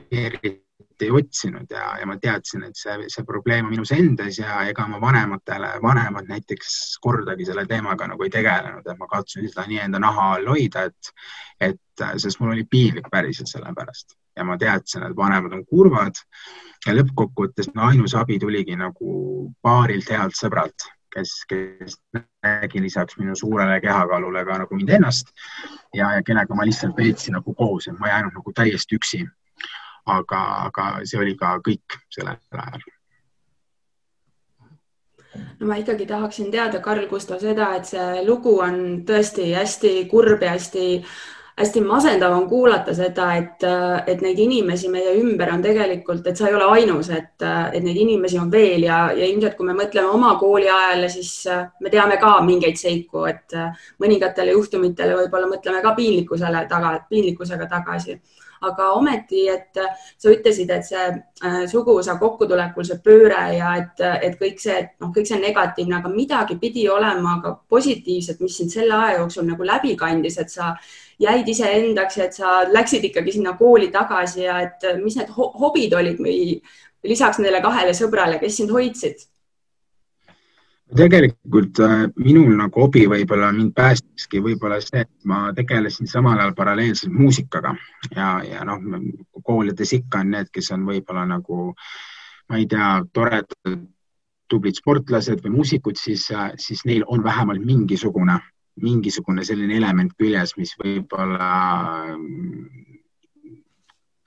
eriti 1.00 1.06
ei 1.06 1.12
otsinud 1.12 1.72
ja, 1.72 1.98
ja 2.00 2.06
ma 2.06 2.18
teadsin, 2.20 2.64
et 2.64 2.76
see, 2.76 3.08
see 3.08 3.24
probleem 3.26 3.66
on 3.66 3.72
minus 3.72 3.92
endas 3.92 4.40
ja 4.40 4.64
ega 4.68 4.88
ma 4.88 5.00
vanematele, 5.02 5.80
vanemad 5.82 6.28
näiteks 6.28 7.00
kordagi 7.02 7.46
selle 7.46 7.66
teemaga 7.66 8.08
nagu 8.08 8.24
ei 8.24 8.30
tegelenud, 8.30 8.86
et 8.86 9.00
ma 9.00 9.08
katsusin 9.08 9.50
seda 9.50 9.68
nii 9.68 9.80
enda 9.86 10.00
naha 10.00 10.34
all 10.36 10.52
hoida, 10.52 10.88
et, 10.90 11.14
et 11.60 12.06
sest 12.18 12.40
mul 12.40 12.54
oli 12.54 12.66
piinlik 12.70 13.10
päriselt 13.12 13.50
selle 13.50 13.74
pärast 13.76 14.18
ja 14.36 14.44
ma 14.44 14.58
teadsin, 14.58 15.04
et 15.04 15.16
vanemad 15.16 15.54
on 15.54 15.66
kurvad 15.66 16.20
ja 16.86 16.96
lõppkokkuvõttes 16.96 17.74
no, 17.74 17.90
ainus 17.90 18.16
abi 18.16 18.40
tuligi 18.40 18.76
nagu 18.80 19.50
paarilt 19.64 20.10
healt 20.12 20.38
sõbralt 20.38 20.88
kes, 21.14 21.34
kes 21.50 21.98
nägi 22.44 22.82
lisaks 22.82 23.18
minu 23.18 23.36
suurele 23.36 23.80
kehakaalule 23.82 24.46
ka 24.46 24.60
nagu 24.64 24.78
mind 24.78 24.96
ennast 25.00 25.34
ja, 25.94 26.14
ja 26.16 26.24
kellega 26.26 26.56
ma 26.56 26.68
lihtsalt 26.68 26.98
veetsin 26.98 27.40
nagu 27.40 27.54
koos, 27.58 27.88
et 27.88 27.98
ma 28.00 28.10
ei 28.10 28.18
jäänud 28.18 28.38
nagu 28.38 28.54
täiesti 28.54 29.00
üksi. 29.00 29.24
Aga, 30.06 30.44
aga 30.70 30.88
see 31.04 31.20
oli 31.20 31.36
ka 31.40 31.58
kõik 31.66 32.00
sellel 32.14 32.40
ajal. 32.52 32.88
No 35.60 35.68
ma 35.70 35.76
ikkagi 35.78 36.08
tahaksin 36.10 36.52
teada, 36.52 36.80
Karl 36.82 37.08
Gustav, 37.08 37.40
seda, 37.40 37.74
et 37.78 37.86
see 37.86 38.24
lugu 38.26 38.56
on 38.64 39.04
tõesti 39.08 39.52
hästi 39.54 39.92
kurb 40.12 40.42
ja 40.44 40.56
hästi 40.56 40.86
hästi 41.60 41.82
masendav 41.82 42.32
on 42.32 42.48
kuulata 42.50 42.94
seda, 42.96 43.34
et, 43.36 43.64
et 44.08 44.22
neid 44.24 44.40
inimesi 44.40 44.88
meie 44.92 45.12
ümber 45.20 45.52
on 45.52 45.64
tegelikult, 45.64 46.28
et 46.28 46.40
sa 46.40 46.48
ei 46.48 46.56
ole 46.56 46.70
ainus, 46.78 47.10
et, 47.12 47.36
et 47.44 47.84
neid 47.84 48.00
inimesi 48.00 48.40
on 48.40 48.52
veel 48.52 48.86
ja, 48.88 49.00
ja 49.16 49.28
ilmselt 49.28 49.58
kui 49.58 49.68
me 49.68 49.76
mõtleme 49.76 50.08
oma 50.16 50.36
kooliajale, 50.40 51.10
siis 51.12 51.34
me 51.84 51.92
teame 51.92 52.16
ka 52.22 52.38
mingeid 52.48 52.80
seiku, 52.80 53.26
et 53.28 53.58
mõningatele 54.00 54.56
juhtumitele 54.56 55.18
võib-olla 55.20 55.52
mõtleme 55.52 55.84
ka 55.84 55.94
piinlikkusele 56.00 56.64
taga, 56.72 56.96
piinlikkusega 57.12 57.68
tagasi 57.68 58.16
aga 58.66 58.92
ometi, 58.98 59.46
et 59.52 59.78
sa 60.18 60.32
ütlesid, 60.32 60.72
et 60.74 60.88
see 60.88 61.06
äh, 61.08 61.62
suguvõsa 61.72 62.18
kokkutulekul 62.20 62.88
see 62.88 63.00
pööre 63.06 63.42
ja 63.56 63.76
et, 63.80 64.04
et 64.26 64.36
kõik 64.40 64.60
see, 64.64 64.82
noh, 65.00 65.14
kõik 65.16 65.30
see 65.30 65.40
negatiivne, 65.42 66.00
aga 66.00 66.12
midagi 66.14 66.60
pidi 66.62 66.88
olema 66.92 67.38
ka 67.44 67.56
positiivset, 67.70 68.42
mis 68.44 68.58
sind 68.60 68.74
selle 68.74 68.98
aja 68.98 69.20
jooksul 69.20 69.48
nagu 69.48 69.68
läbi 69.68 69.96
kandis, 70.00 70.40
et 70.42 70.52
sa 70.52 70.74
jäid 71.20 71.48
iseendaks 71.52 72.20
et 72.24 72.38
sa 72.38 72.62
läksid 72.70 73.10
ikkagi 73.10 73.36
sinna 73.36 73.56
kooli 73.60 73.90
tagasi 73.92 74.46
ja 74.46 74.62
et 74.68 74.86
mis 75.04 75.18
need 75.20 75.32
hobid 75.36 75.96
olid 76.00 76.22
või 76.24 76.40
lisaks 77.04 77.40
nendele 77.40 77.62
kahele 77.64 77.96
sõbrale, 77.96 78.40
kes 78.40 78.60
sind 78.62 78.72
hoidsid? 78.76 79.28
Tegelikult 80.98 81.80
äh, 81.86 82.06
minul 82.18 82.56
nagu 82.58 82.82
hobi 82.86 83.06
võib-olla 83.10 83.52
mind 83.54 83.76
päästiski 83.78 84.42
võib-olla 84.42 84.80
see, 84.82 85.04
et 85.06 85.12
ma 85.30 85.50
tegelesin 85.56 86.10
samal 86.10 86.40
ajal 86.40 86.56
paralleelselt 86.58 87.14
muusikaga. 87.14 87.76
Ja, 88.16 88.40
ja 88.46 88.66
noh, 88.68 88.82
koolides 89.46 89.94
ikka 90.00 90.24
on 90.24 90.34
need, 90.36 90.52
kes 90.54 90.72
on 90.76 90.88
võib-olla 90.90 91.28
nagu 91.30 91.72
ma 92.50 92.58
ei 92.58 92.66
tea, 92.70 92.92
toredad 93.14 93.54
tublid 94.50 94.80
sportlased 94.80 95.44
või 95.46 95.60
muusikud, 95.60 96.00
siis, 96.00 96.26
äh, 96.34 96.54
siis 96.58 96.86
neil 96.90 97.06
on 97.08 97.24
vähemalt 97.24 97.66
mingisugune 97.66 98.40
mingisugune 98.80 99.44
selline 99.44 99.76
element 99.76 100.14
küljes, 100.18 100.56
mis 100.58 100.72
võib-olla 100.80 101.50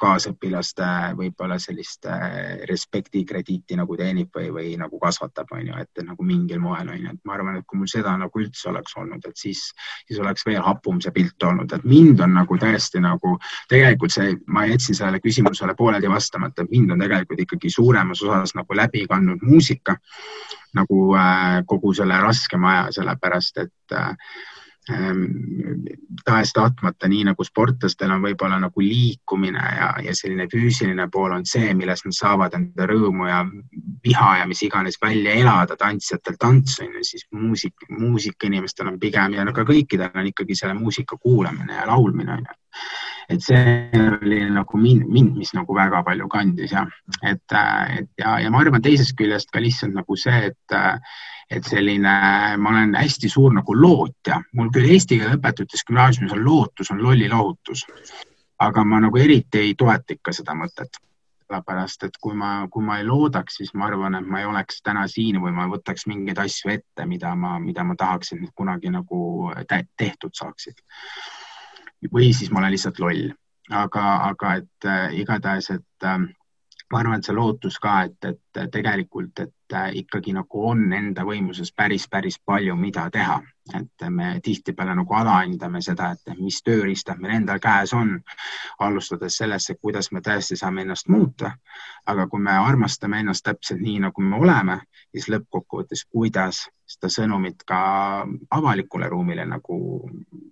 kaasõpilaste 0.03 0.87
võib-olla 1.19 1.59
sellist 1.63 2.07
äh, 2.11 2.63
respekti 2.69 3.23
krediiti 3.29 3.77
nagu 3.79 3.97
teenib 3.99 4.33
või, 4.35 4.49
või 4.55 4.73
nagu 4.81 4.99
kasvatab, 5.03 5.51
on 5.55 5.69
ju, 5.69 5.79
et 5.83 6.03
nagu 6.07 6.27
mingil 6.27 6.61
moel 6.63 6.91
on 6.91 6.99
ju, 6.99 7.13
et 7.15 7.29
ma 7.29 7.37
arvan, 7.37 7.61
et 7.61 7.67
kui 7.69 7.81
mul 7.81 7.91
seda 7.91 8.15
nagu 8.19 8.43
üldse 8.43 8.71
oleks 8.73 8.97
olnud, 8.99 9.27
et 9.29 9.39
siis, 9.39 9.65
siis 10.09 10.21
oleks 10.23 10.47
veel 10.49 10.63
hapum 10.65 11.01
see 11.03 11.15
pilt 11.15 11.47
olnud, 11.49 11.73
et 11.73 11.87
mind 11.89 12.23
on 12.25 12.35
nagu 12.41 12.59
tõesti 12.61 13.03
nagu 13.03 13.37
tegelikult 13.71 14.15
see, 14.15 14.35
ma 14.47 14.67
jätsin 14.71 14.99
sellele 14.99 15.23
küsimusele 15.23 15.77
pooleldi 15.79 16.11
vastamata, 16.11 16.65
et 16.65 16.75
mind 16.75 16.97
on 16.97 17.07
tegelikult 17.07 17.45
ikkagi 17.47 17.71
suuremas 17.73 18.25
osas 18.27 18.57
nagu 18.59 18.79
läbi 18.79 19.07
kandnud 19.11 19.45
muusika 19.47 19.97
nagu 20.77 20.99
äh, 21.21 21.61
kogu 21.69 21.93
selle 21.95 22.19
raskema 22.23 22.73
aja, 22.73 22.89
sellepärast 22.99 23.63
et 23.67 23.97
äh, 23.97 24.17
tahes-tahtmata, 26.25 27.07
nii 27.09 27.23
nagu 27.29 27.45
sportlastel 27.47 28.11
on 28.11 28.23
võib-olla 28.25 28.59
nagu 28.59 28.83
liikumine 28.83 29.63
ja, 29.77 29.91
ja 30.03 30.15
selline 30.15 30.49
füüsiline 30.51 31.07
pool 31.13 31.37
on 31.37 31.45
see, 31.47 31.71
millest 31.79 32.09
nad 32.09 32.17
saavad 32.17 32.57
enda 32.59 32.89
rõõmu 32.91 33.29
ja 33.29 33.45
viha 34.03 34.33
ja 34.41 34.49
mis 34.51 34.65
iganes 34.67 34.99
välja 35.03 35.37
elada, 35.39 35.77
tantsijatel 35.79 36.35
tants 36.41 36.81
on 36.83 36.99
ju, 36.99 37.05
siis 37.07 37.29
muusik, 37.31 37.87
muusikainimestel 37.95 38.91
on 38.91 38.99
pigem 39.03 39.39
ja 39.39 39.47
no 39.47 39.55
ka 39.55 39.63
kõikidel 39.69 40.11
on 40.19 40.33
ikkagi 40.33 40.59
selle 40.59 40.75
muusika 40.75 41.17
kuulamine 41.17 41.79
ja 41.79 41.87
laulmine 41.87 42.41
on 42.41 42.47
ju. 42.49 42.59
et 43.31 43.45
see 43.45 43.89
oli 44.19 44.41
nagu 44.51 44.79
mind, 44.83 45.07
mind, 45.07 45.37
mis 45.39 45.55
nagu 45.55 45.77
väga 45.79 46.03
palju 46.03 46.27
kandis 46.33 46.75
ja 46.75 46.83
et, 47.23 47.55
et 47.55 48.11
ja, 48.19 48.41
ja 48.43 48.51
ma 48.51 48.65
arvan 48.65 48.83
teisest 48.83 49.15
küljest 49.15 49.55
ka 49.55 49.63
lihtsalt 49.63 49.95
nagu 49.95 50.19
see, 50.19 50.51
et 50.51 50.79
et 51.51 51.65
selline, 51.69 52.13
ma 52.59 52.71
olen 52.71 52.95
hästi 52.95 53.29
suur 53.29 53.55
nagu 53.55 53.75
lootja, 53.77 54.41
mul 54.57 54.71
küll 54.75 54.91
eesti 54.95 55.19
keele 55.21 55.39
õpetutes 55.39 55.85
gümnaasiumis 55.89 56.35
on 56.37 56.45
lootus, 56.45 56.91
on 56.95 57.03
lollilohutus, 57.03 57.87
aga 58.63 58.85
ma 58.85 59.01
nagu 59.03 59.19
eriti 59.19 59.61
ei 59.67 59.75
toeta 59.79 60.17
ikka 60.17 60.35
seda 60.37 60.57
mõtet. 60.59 61.01
Sellepärast 61.43 62.07
et 62.07 62.15
kui 62.23 62.33
ma, 62.39 62.67
kui 62.73 62.85
ma 62.85 62.97
ei 63.01 63.05
loodaks, 63.05 63.59
siis 63.61 63.75
ma 63.77 63.91
arvan, 63.91 64.15
et 64.17 64.25
ma 64.25 64.41
ei 64.41 64.47
oleks 64.49 64.81
täna 64.81 65.03
siin 65.11 65.37
või 65.43 65.53
ma 65.53 65.67
võtaks 65.69 66.07
mingeid 66.09 66.39
asju 66.41 66.71
ette, 66.73 67.05
mida 67.07 67.35
ma, 67.37 67.59
mida 67.61 67.85
ma 67.85 67.97
tahaksin, 67.99 68.41
et 68.47 68.55
kunagi 68.57 68.93
nagu 68.95 69.53
tehtud 69.69 70.33
saaksid. 70.33 70.81
või 72.13 72.33
siis 72.35 72.51
ma 72.51 72.59
olen 72.59 72.73
lihtsalt 72.73 72.99
loll, 72.99 73.29
aga, 73.71 74.07
aga 74.31 74.55
et 74.63 74.87
äh, 74.89 75.13
igatahes, 75.21 75.71
et 75.71 76.07
äh, 76.09 76.25
ma 76.93 77.01
arvan, 77.01 77.19
et 77.19 77.29
see 77.29 77.35
lootus 77.35 77.79
ka, 77.81 78.03
et, 78.09 78.29
et 78.29 78.71
tegelikult, 78.73 79.41
et 79.41 79.77
ikkagi 79.97 80.35
nagu 80.37 80.67
on 80.69 80.93
enda 80.93 81.25
võimuses 81.25 81.73
päris, 81.77 82.05
päris 82.13 82.37
palju, 82.45 82.75
mida 82.77 83.07
teha, 83.11 83.39
et 83.79 84.05
me 84.11 84.35
tihtipeale 84.45 84.95
nagu 84.99 85.17
alahindame 85.17 85.81
seda, 85.81 86.11
et 86.13 86.35
mis 86.37 86.61
tööriistad 86.67 87.23
meil 87.23 87.39
endal 87.39 87.63
käes 87.63 87.95
on, 87.97 88.19
alustades 88.85 89.39
sellest, 89.41 89.73
et 89.73 89.81
kuidas 89.81 90.11
me 90.13 90.21
tõesti 90.21 90.59
saame 90.61 90.85
ennast 90.85 91.09
muuta. 91.09 91.57
aga 92.07 92.27
kui 92.27 92.41
me 92.43 92.53
armastame 92.59 93.21
ennast 93.21 93.45
täpselt 93.47 93.81
nii, 93.81 94.01
nagu 94.03 94.23
me 94.23 94.37
oleme, 94.37 94.81
siis 95.15 95.29
lõppkokkuvõttes, 95.31 96.05
kuidas 96.11 96.67
seda 96.87 97.09
sõnumit 97.09 97.63
ka 97.65 97.79
avalikule 98.51 99.09
ruumile 99.09 99.47
nagu 99.47 99.77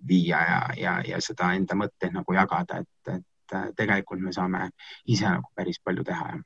viia 0.07 0.39
ja, 0.47 0.61
ja, 0.77 0.93
ja 1.05 1.19
seda 1.21 1.53
enda 1.53 1.75
mõtteid 1.75 2.15
nagu 2.15 2.33
jagada, 2.33 2.79
et, 2.81 3.13
et 3.13 3.25
et 3.51 3.59
äh, 3.59 3.73
tegelikult 3.75 4.23
me 4.23 4.33
saame 4.33 4.69
ise 5.07 5.27
nagu 5.27 5.51
päris 5.55 5.79
palju 5.83 6.03
teha 6.07 6.37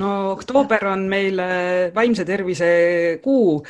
no 0.00 0.08
oktoober 0.32 0.86
on 0.90 1.04
meil 1.10 1.38
vaimse 1.94 2.24
tervise 2.26 2.70
kuu 3.22 3.60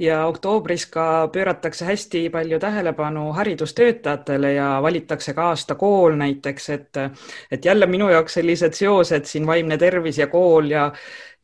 ja 0.00 0.22
oktoobris 0.26 0.86
ka 0.92 1.28
pööratakse 1.34 1.84
hästi 1.84 2.30
palju 2.32 2.58
tähelepanu 2.60 3.26
haridustöötajatele 3.36 4.54
ja 4.54 4.70
valitakse 4.82 5.34
ka 5.36 5.50
aastakool 5.50 6.16
näiteks, 6.16 6.70
et, 6.70 7.02
et 7.50 7.64
jälle 7.64 7.86
minu 7.86 8.08
jaoks 8.08 8.40
sellised 8.40 8.72
seosed 8.80 9.28
siin 9.28 9.46
vaimne 9.46 9.78
tervis 9.78 10.18
ja 10.18 10.30
kool 10.32 10.72
ja 10.72 10.88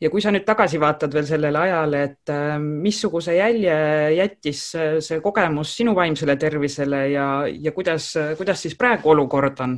ja 0.00 0.08
kui 0.08 0.22
sa 0.24 0.32
nüüd 0.32 0.46
tagasi 0.48 0.80
vaatad 0.80 1.12
veel 1.12 1.26
sellele 1.28 1.58
ajale, 1.60 2.02
et 2.08 2.32
äh, 2.32 2.54
missuguse 2.60 3.34
jälje 3.36 3.74
jättis 4.16 4.62
see 5.04 5.20
kogemus 5.20 5.74
sinu 5.76 5.94
vaimsele 5.96 6.36
tervisele 6.40 7.02
ja, 7.12 7.26
ja 7.50 7.72
kuidas, 7.76 8.14
kuidas 8.38 8.64
siis 8.64 8.78
praegu 8.80 9.12
olukord 9.12 9.60
on? 9.60 9.76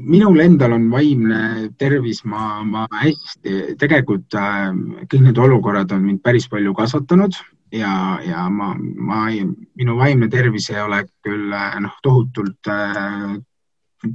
Minul 0.00 0.40
endal 0.40 0.72
on 0.76 0.88
vaimne 0.92 1.70
tervis, 1.78 2.22
ma, 2.24 2.62
ma 2.64 2.86
hästi, 3.02 3.76
tegelikult 3.80 4.36
äh, 4.38 4.70
kõik 5.06 5.26
need 5.26 5.38
olukorrad 5.38 5.92
on 5.92 6.06
mind 6.06 6.22
päris 6.24 6.48
palju 6.48 6.74
kasvatanud 6.76 7.36
ja, 7.72 8.18
ja 8.24 8.46
ma, 8.52 8.72
ma, 8.78 9.24
minu 9.78 9.96
vaimne 9.98 10.28
tervis 10.32 10.70
ei 10.72 10.80
ole 10.82 11.02
küll 11.24 11.52
äh, 11.56 11.78
noh, 11.84 11.96
tohutult 12.04 12.72
äh, 12.72 13.36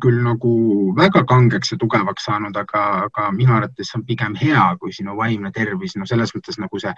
küll 0.03 0.19
nagu 0.23 0.51
väga 0.97 1.23
kangeks 1.27 1.73
ja 1.73 1.77
tugevaks 1.79 2.27
saanud, 2.27 2.57
aga, 2.59 2.83
aga 3.07 3.29
minu 3.35 3.55
arvates 3.55 3.93
on 3.95 4.03
pigem 4.07 4.35
hea, 4.39 4.63
kui 4.81 4.93
sinu 4.95 5.15
vaimne 5.17 5.51
tervis, 5.55 5.95
no 5.97 6.07
selles 6.09 6.33
mõttes 6.35 6.59
nagu 6.61 6.81
see, 6.81 6.93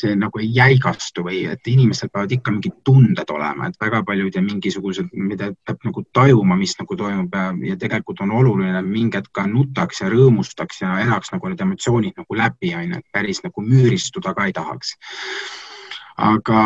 see 0.00 0.16
nagu 0.18 0.42
ei 0.42 0.50
jäigastu 0.56 1.24
või 1.26 1.42
et 1.52 1.70
inimestel 1.70 2.12
peavad 2.12 2.34
ikka 2.36 2.54
mingid 2.56 2.80
tunded 2.86 3.34
olema, 3.34 3.68
et 3.68 3.80
väga 3.80 4.02
paljud 4.08 4.36
ja 4.36 4.44
mingisugused, 4.44 5.12
mida 5.12 5.52
peab 5.66 5.88
nagu 5.88 6.04
tajuma, 6.16 6.58
mis 6.60 6.76
nagu 6.80 6.98
toimub 6.98 7.36
ja, 7.36 7.48
ja 7.72 7.80
tegelikult 7.80 8.24
on 8.24 8.36
oluline 8.40 8.82
mingi 8.86 9.20
hetk 9.20 9.32
ka 9.36 9.46
nutaks 9.50 10.04
ja 10.04 10.12
rõõmustaks 10.12 10.84
ja 10.84 10.96
elaks 11.04 11.34
nagu 11.34 11.50
need 11.50 11.66
emotsioonid 11.66 12.20
nagu 12.20 12.38
läbi, 12.38 12.74
on 12.76 12.94
ju, 12.94 13.02
et 13.02 13.12
päris 13.12 13.44
nagu 13.44 13.66
müüristuda 13.66 14.34
ka 14.36 14.48
ei 14.48 14.56
tahaks 14.56 14.96
aga, 16.20 16.60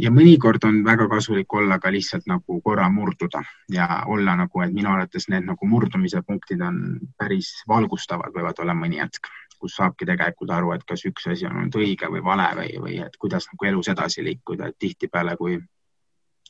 ja 0.00 0.10
mõnikord 0.14 0.64
on 0.68 0.80
väga 0.86 1.06
kasulik 1.10 1.52
olla 1.54 1.78
ka 1.82 1.92
lihtsalt 1.92 2.26
nagu 2.30 2.58
korra 2.64 2.88
murduda 2.92 3.42
ja 3.72 4.02
olla 4.08 4.34
nagu, 4.38 4.62
et 4.64 4.72
minu 4.72 4.92
arvates 4.92 5.28
need 5.32 5.46
nagu 5.48 5.68
murdumise 5.68 6.22
punktid 6.26 6.62
on 6.64 6.78
päris 7.18 7.52
valgustavad, 7.68 8.32
võivad 8.34 8.62
olla 8.64 8.74
mõni 8.78 9.00
hetk, 9.02 9.28
kus 9.60 9.76
saabki 9.78 10.08
tegelikult 10.08 10.54
aru, 10.56 10.72
et 10.76 10.86
kas 10.88 11.04
üks 11.08 11.28
asi 11.34 11.46
on 11.46 11.58
olnud 11.60 11.78
õige 11.78 12.10
või 12.12 12.24
vale 12.24 12.48
või, 12.58 12.70
või 12.86 12.98
et 13.04 13.18
kuidas 13.20 13.48
nagu 13.52 13.70
elus 13.70 13.92
edasi 13.92 14.24
liikuda, 14.24 14.72
et 14.72 14.78
tihtipeale, 14.78 15.36
kui, 15.36 15.58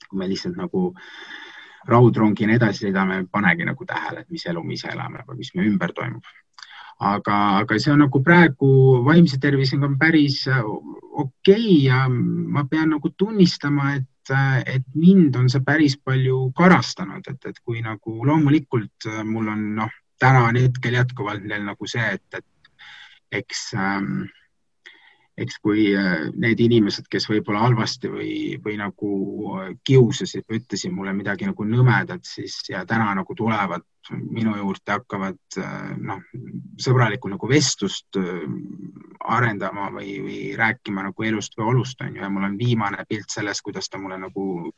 kui 0.09 0.23
me 0.23 0.31
lihtsalt 0.31 0.57
nagu 0.61 0.93
raudrongina 1.89 2.55
edasi 2.57 2.87
sõidame, 2.87 3.25
panegi 3.31 3.67
nagu 3.67 3.85
tähele, 3.89 4.23
et 4.23 4.31
mis 4.31 4.47
elu 4.47 4.63
me 4.63 4.79
ise 4.79 4.93
elame 4.95 5.27
või 5.27 5.43
mis 5.43 5.55
meie 5.57 5.69
ümber 5.73 5.93
toimub 5.97 6.23
aga, 7.03 7.37
aga 7.63 7.79
see 7.83 7.93
on 7.93 8.05
nagu 8.05 8.23
praegu 8.25 8.71
vaimse 9.07 9.39
tervisega 9.43 9.87
on 9.89 9.99
päris 9.99 10.43
äh, 10.49 10.63
okei 10.63 11.27
okay 11.27 11.69
ja 11.89 12.07
ma 12.09 12.65
pean 12.71 12.95
nagu 12.95 13.11
tunnistama, 13.19 13.97
et, 13.99 14.31
äh, 14.31 14.63
et 14.77 14.87
mind 14.95 15.37
on 15.37 15.51
see 15.53 15.65
päris 15.67 15.97
palju 15.99 16.53
karastanud, 16.59 17.27
et, 17.29 17.41
et 17.51 17.59
kui 17.65 17.83
nagu 17.83 18.23
loomulikult 18.29 19.11
äh, 19.11 19.23
mul 19.27 19.51
on 19.53 19.67
noh, 19.81 19.99
täna 20.23 20.47
on 20.51 20.61
hetkel 20.61 21.01
jätkuvalt 21.01 21.49
veel 21.49 21.67
nagu 21.67 21.91
see, 21.91 22.07
et, 22.19 22.39
et 22.39 23.43
eks 23.43 23.73
ähm, 23.75 24.23
eks 25.39 25.57
kui 25.65 25.87
äh, 25.97 26.27
need 26.37 26.61
inimesed, 26.61 27.07
kes 27.11 27.27
võib-olla 27.31 27.63
halvasti 27.65 28.11
või, 28.13 28.33
või 28.63 28.77
nagu 28.81 29.13
äh, 29.57 29.71
kiusasid 29.85 30.45
või 30.49 30.61
ütlesid 30.61 30.93
mulle 30.93 31.15
midagi 31.17 31.49
nagu 31.49 31.65
nõmedat, 31.65 32.25
siis 32.29 32.59
ja 32.69 32.85
täna 32.89 33.15
nagu 33.17 33.37
tulevad 33.37 33.87
minu 34.13 34.57
juurde, 34.59 34.93
hakkavad 34.93 35.59
äh, 35.63 35.91
noh, 35.97 36.21
sõbralikku 36.81 37.33
nagu 37.33 37.49
vestlust 37.49 38.21
arendama 39.23 39.89
või, 39.95 40.17
või 40.21 40.41
rääkima 40.59 41.07
nagu 41.09 41.29
elust 41.29 41.57
või 41.57 41.71
olust 41.73 42.01
on 42.05 42.17
ju 42.17 42.25
ja 42.25 42.31
mul 42.33 42.51
on 42.51 42.59
viimane 42.61 43.07
pilt 43.09 43.33
sellest, 43.33 43.65
kuidas 43.65 43.89
ta 43.89 44.01
mulle 44.03 44.19
nagu 44.21 44.73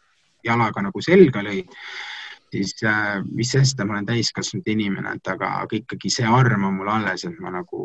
jalaga 0.44 0.84
nagu 0.84 1.02
selga 1.02 1.42
lõi 1.42 1.64
siis 2.54 2.76
äh, 2.86 3.18
mis 3.34 3.50
sest, 3.54 3.80
et 3.80 3.88
ma 3.88 3.96
olen 3.96 4.06
täiskasvanud 4.08 4.70
inimene, 4.70 5.16
et 5.18 5.32
aga, 5.32 5.50
aga 5.64 5.78
ikkagi 5.80 6.12
see 6.12 6.28
arm 6.28 6.68
on 6.68 6.78
mul 6.78 6.92
alles, 6.92 7.26
et 7.28 7.40
ma 7.42 7.52
nagu 7.54 7.82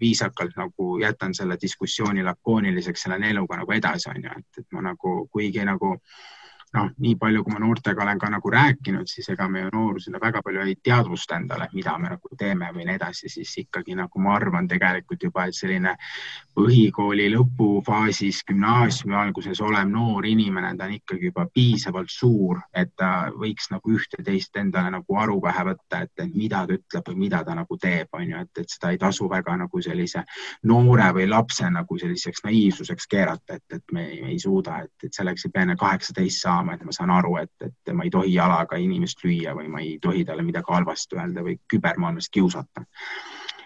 viisakalt 0.00 0.56
nagu 0.58 0.98
jätan 1.00 1.34
selle 1.36 1.56
diskussiooni 1.60 2.24
lakooniliseks, 2.26 3.08
lähen 3.12 3.30
eluga 3.32 3.60
nagu 3.62 3.74
edasi, 3.76 4.10
on 4.12 4.22
ju, 4.28 4.36
et, 4.38 4.62
et 4.62 4.68
ma 4.76 4.84
nagu 4.90 5.16
kuigi 5.32 5.64
nagu 5.68 5.94
äh, 5.96 6.41
noh, 6.76 6.88
nii 7.04 7.16
palju, 7.20 7.42
kui 7.44 7.52
ma 7.52 7.60
noortega 7.60 8.02
olen 8.02 8.20
ka 8.20 8.30
nagu 8.32 8.50
rääkinud, 8.52 9.08
siis 9.08 9.28
ega 9.34 9.48
me 9.48 9.64
ju 9.66 9.70
noorusele 9.72 10.20
väga 10.20 10.40
palju 10.44 10.64
ei 10.64 10.76
teadvusta 10.82 11.36
endale, 11.36 11.68
mida 11.74 11.96
me 12.00 12.12
nagu 12.14 12.38
teeme 12.38 12.70
või 12.72 12.86
nii 12.88 12.96
edasi, 12.96 13.28
siis 13.32 13.52
ikkagi 13.60 13.96
nagu 13.98 14.22
ma 14.22 14.36
arvan 14.38 14.68
tegelikult 14.68 15.26
juba, 15.28 15.44
et 15.46 15.56
selline 15.56 15.92
põhikooli 16.56 17.28
lõpufaasis, 17.34 18.42
gümnaasiumi 18.48 19.16
alguses 19.16 19.60
olev 19.64 19.88
noor 19.88 20.26
inimene, 20.28 20.72
ta 20.78 20.88
on 20.88 20.96
ikkagi 20.96 21.28
juba 21.28 21.46
piisavalt 21.52 22.12
suur, 22.12 22.60
et 22.74 22.94
ta 22.96 23.28
võiks 23.36 23.68
nagu 23.72 23.92
ühte-teist 23.92 24.56
endale 24.60 24.94
nagu 24.96 25.20
aru 25.20 25.38
pähe 25.44 25.66
võtta, 25.72 26.02
et 26.06 26.24
mida 26.32 26.64
ta 26.66 26.76
ütleb 26.78 27.12
või 27.12 27.20
mida 27.26 27.42
ta 27.44 27.56
nagu 27.56 27.76
teeb, 27.80 28.08
on 28.16 28.26
ju, 28.28 28.46
et, 28.46 28.64
et 28.64 28.72
seda 28.72 28.92
ei 28.92 29.00
tasu 29.00 29.28
väga 29.28 29.58
nagu 29.60 29.84
sellise 29.84 30.24
noore 30.68 31.10
või 31.18 31.28
lapse 31.28 31.68
nagu 31.72 31.98
selliseks 32.00 32.44
naiivsuseks 32.46 33.08
keerata, 33.12 33.60
et, 33.60 33.78
et 33.80 33.84
me, 33.92 34.08
me 34.24 34.32
ei 34.32 34.40
suuda, 34.40 34.82
et, 34.86 35.08
et 35.08 35.20
selleks 35.20 35.46
ei 35.46 35.52
pea 35.52 35.66
enne 35.66 35.76
kaheksateist 35.80 36.44
saama 36.44 36.61
saama, 36.62 36.74
et 36.74 36.84
ma 36.84 36.94
saan 36.94 37.10
aru, 37.10 37.36
et, 37.42 37.52
et 37.66 37.94
ma 37.94 38.06
ei 38.06 38.10
tohi 38.10 38.34
jalaga 38.34 38.78
inimest 38.78 39.24
lüüa 39.24 39.54
või 39.58 39.68
ma 39.68 39.82
ei 39.82 39.98
tohi 40.02 40.24
talle 40.24 40.42
midagi 40.46 40.72
halvasti 40.72 41.18
öelda 41.18 41.42
või 41.42 41.58
kübermaailmas 41.68 42.28
kiusata. 42.30 42.84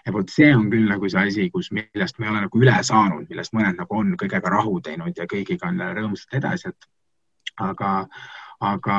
ja 0.05 0.13
vot 0.13 0.29
see 0.31 0.55
on 0.55 0.69
küll 0.71 0.87
nagu 0.87 1.09
see 1.09 1.27
asi, 1.27 1.49
kus, 1.51 1.71
millest 1.71 2.19
me 2.19 2.27
ei 2.27 2.31
ole 2.31 2.41
nagu 2.45 2.59
üle 2.59 2.75
saanud, 2.83 3.27
millest 3.29 3.53
mõned 3.53 3.77
nagu 3.77 3.97
on 3.97 4.15
kõigega 4.17 4.49
rahu 4.49 4.79
teinud 4.81 5.17
ja 5.17 5.27
kõigiga 5.27 5.67
on 5.67 5.81
rõõmsalt 5.99 6.37
edasi, 6.39 6.69
et 6.69 6.87
aga, 7.59 8.07
aga, 8.59 8.97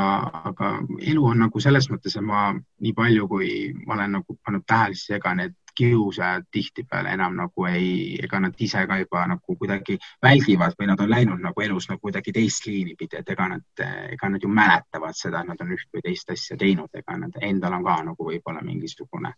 aga 0.53 0.73
elu 1.01 1.25
on 1.25 1.41
nagu 1.47 1.61
selles 1.61 1.89
mõttes, 1.91 2.17
et 2.17 2.25
ma 2.25 2.53
nii 2.55 2.93
palju, 2.95 3.29
kui 3.29 3.51
ma 3.87 3.97
olen 3.97 4.19
nagu 4.21 4.39
pannud 4.45 4.67
tähele, 4.67 4.95
siis 4.95 5.17
ega 5.19 5.35
need 5.35 5.57
kiusajad 5.79 6.49
tihtipeale 6.51 7.13
enam 7.15 7.37
nagu 7.39 7.67
ei, 7.71 8.19
ega 8.23 8.41
nad 8.43 8.63
ise 8.67 8.81
ka 8.91 8.97
juba 8.99 9.23
nagu 9.31 9.57
kuidagi 9.61 9.95
väldivad 10.23 10.75
või 10.79 10.89
nad 10.91 11.03
on 11.05 11.11
läinud 11.13 11.43
nagu 11.45 11.63
elus 11.63 11.87
nagu 11.91 12.01
kuidagi 12.03 12.35
teist 12.35 12.67
liini 12.67 12.97
pidi, 12.99 13.21
et 13.21 13.31
ega 13.35 13.47
nad, 13.53 13.85
ega 14.17 14.31
nad 14.33 14.43
ju 14.43 14.51
mäletavad 14.51 15.15
seda, 15.19 15.45
et 15.45 15.53
nad 15.53 15.63
on 15.63 15.71
üht 15.77 15.87
või 15.95 16.03
teist 16.09 16.33
asja 16.35 16.59
teinud, 16.59 16.91
ega 16.99 17.19
nad 17.21 17.39
endal 17.51 17.77
on 17.79 17.87
ka 17.87 17.95
nagu 18.09 18.27
võib-olla 18.31 18.65
mingisugune 18.67 19.31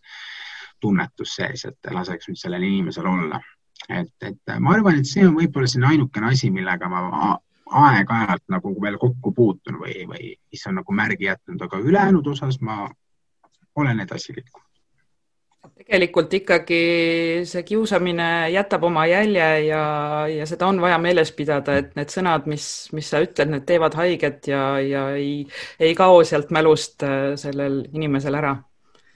tunnetus 0.80 1.36
sees, 1.36 1.66
et 1.68 1.92
laseks 1.92 2.30
nüüd 2.30 2.40
sellel 2.40 2.64
inimesel 2.70 3.10
olla. 3.10 3.42
et, 3.88 4.14
et 4.24 4.56
ma 4.60 4.74
arvan, 4.78 5.00
et 5.00 5.12
see 5.12 5.26
on 5.26 5.36
võib-olla 5.36 5.68
selline 5.68 5.92
ainukene 5.92 6.32
asi, 6.32 6.50
millega 6.50 6.88
ma 6.88 7.36
aeg-ajalt 7.82 8.48
nagu 8.48 8.74
veel 8.80 8.96
kokku 8.98 9.34
puutun 9.36 9.76
või, 9.84 10.08
või 10.08 10.32
mis 10.32 10.66
on 10.72 10.80
nagu 10.80 10.96
märgi 10.96 11.28
jätnud, 11.28 11.68
aga 11.68 11.84
ülejäänud 11.84 12.32
osas 12.32 12.60
ma 12.64 12.86
olen 13.76 14.00
edasi 14.08 14.34
liikunud 14.40 14.69
tegelikult 15.80 16.34
ikkagi 16.38 16.80
see 17.48 17.62
kiusamine 17.66 18.28
jätab 18.54 18.84
oma 18.86 19.06
jälje 19.10 19.48
ja, 19.66 19.82
ja 20.30 20.46
seda 20.48 20.68
on 20.70 20.80
vaja 20.80 20.98
meeles 21.02 21.32
pidada, 21.36 21.78
et 21.80 21.96
need 21.98 22.12
sõnad, 22.12 22.46
mis, 22.50 22.66
mis 22.96 23.10
sa 23.10 23.22
ütled, 23.24 23.50
need 23.54 23.66
teevad 23.68 23.96
haiget 23.98 24.50
ja, 24.52 24.62
ja 24.84 25.08
ei, 25.16 25.42
ei 25.80 25.96
kao 25.98 26.22
sealt 26.24 26.52
mälust 26.54 27.04
äh, 27.06 27.34
sellel 27.40 27.82
inimesel 27.90 28.38
ära. 28.40 28.54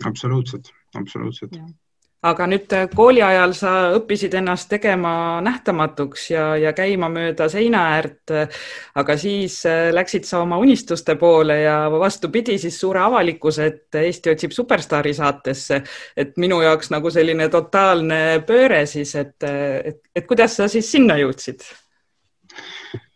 absoluutselt, 0.05 0.73
absoluutselt 0.99 1.57
aga 2.25 2.47
nüüd 2.49 2.73
äh, 2.73 2.87
kooli 2.95 3.23
ajal 3.25 3.53
sa 3.57 3.73
õppisid 3.99 4.35
ennast 4.39 4.71
tegema 4.73 5.41
nähtamatuks 5.45 6.29
ja, 6.33 6.47
ja 6.61 6.73
käima 6.77 7.11
mööda 7.13 7.49
seina 7.53 7.85
äärt. 7.95 8.33
aga 8.95 9.17
siis 9.21 9.61
äh, 9.69 9.91
läksid 9.95 10.25
sa 10.29 10.41
oma 10.45 10.59
unistuste 10.63 11.17
poole 11.21 11.61
ja 11.63 11.77
vastupidi 11.93 12.59
siis 12.59 12.81
suure 12.81 13.05
avalikkuse 13.05 13.67
ette 13.67 14.05
Eesti 14.09 14.35
otsib 14.35 14.57
superstaari 14.57 15.15
saatesse. 15.15 15.83
et 16.17 16.37
minu 16.37 16.63
jaoks 16.63 16.91
nagu 16.91 17.11
selline 17.11 17.49
totaalne 17.49 18.43
pööre 18.47 18.85
siis, 18.87 19.15
et, 19.15 19.37
et, 19.45 20.01
et 20.17 20.27
kuidas 20.27 20.57
sa 20.57 20.69
siis 20.69 20.91
sinna 20.93 21.19
jõudsid? 21.21 21.65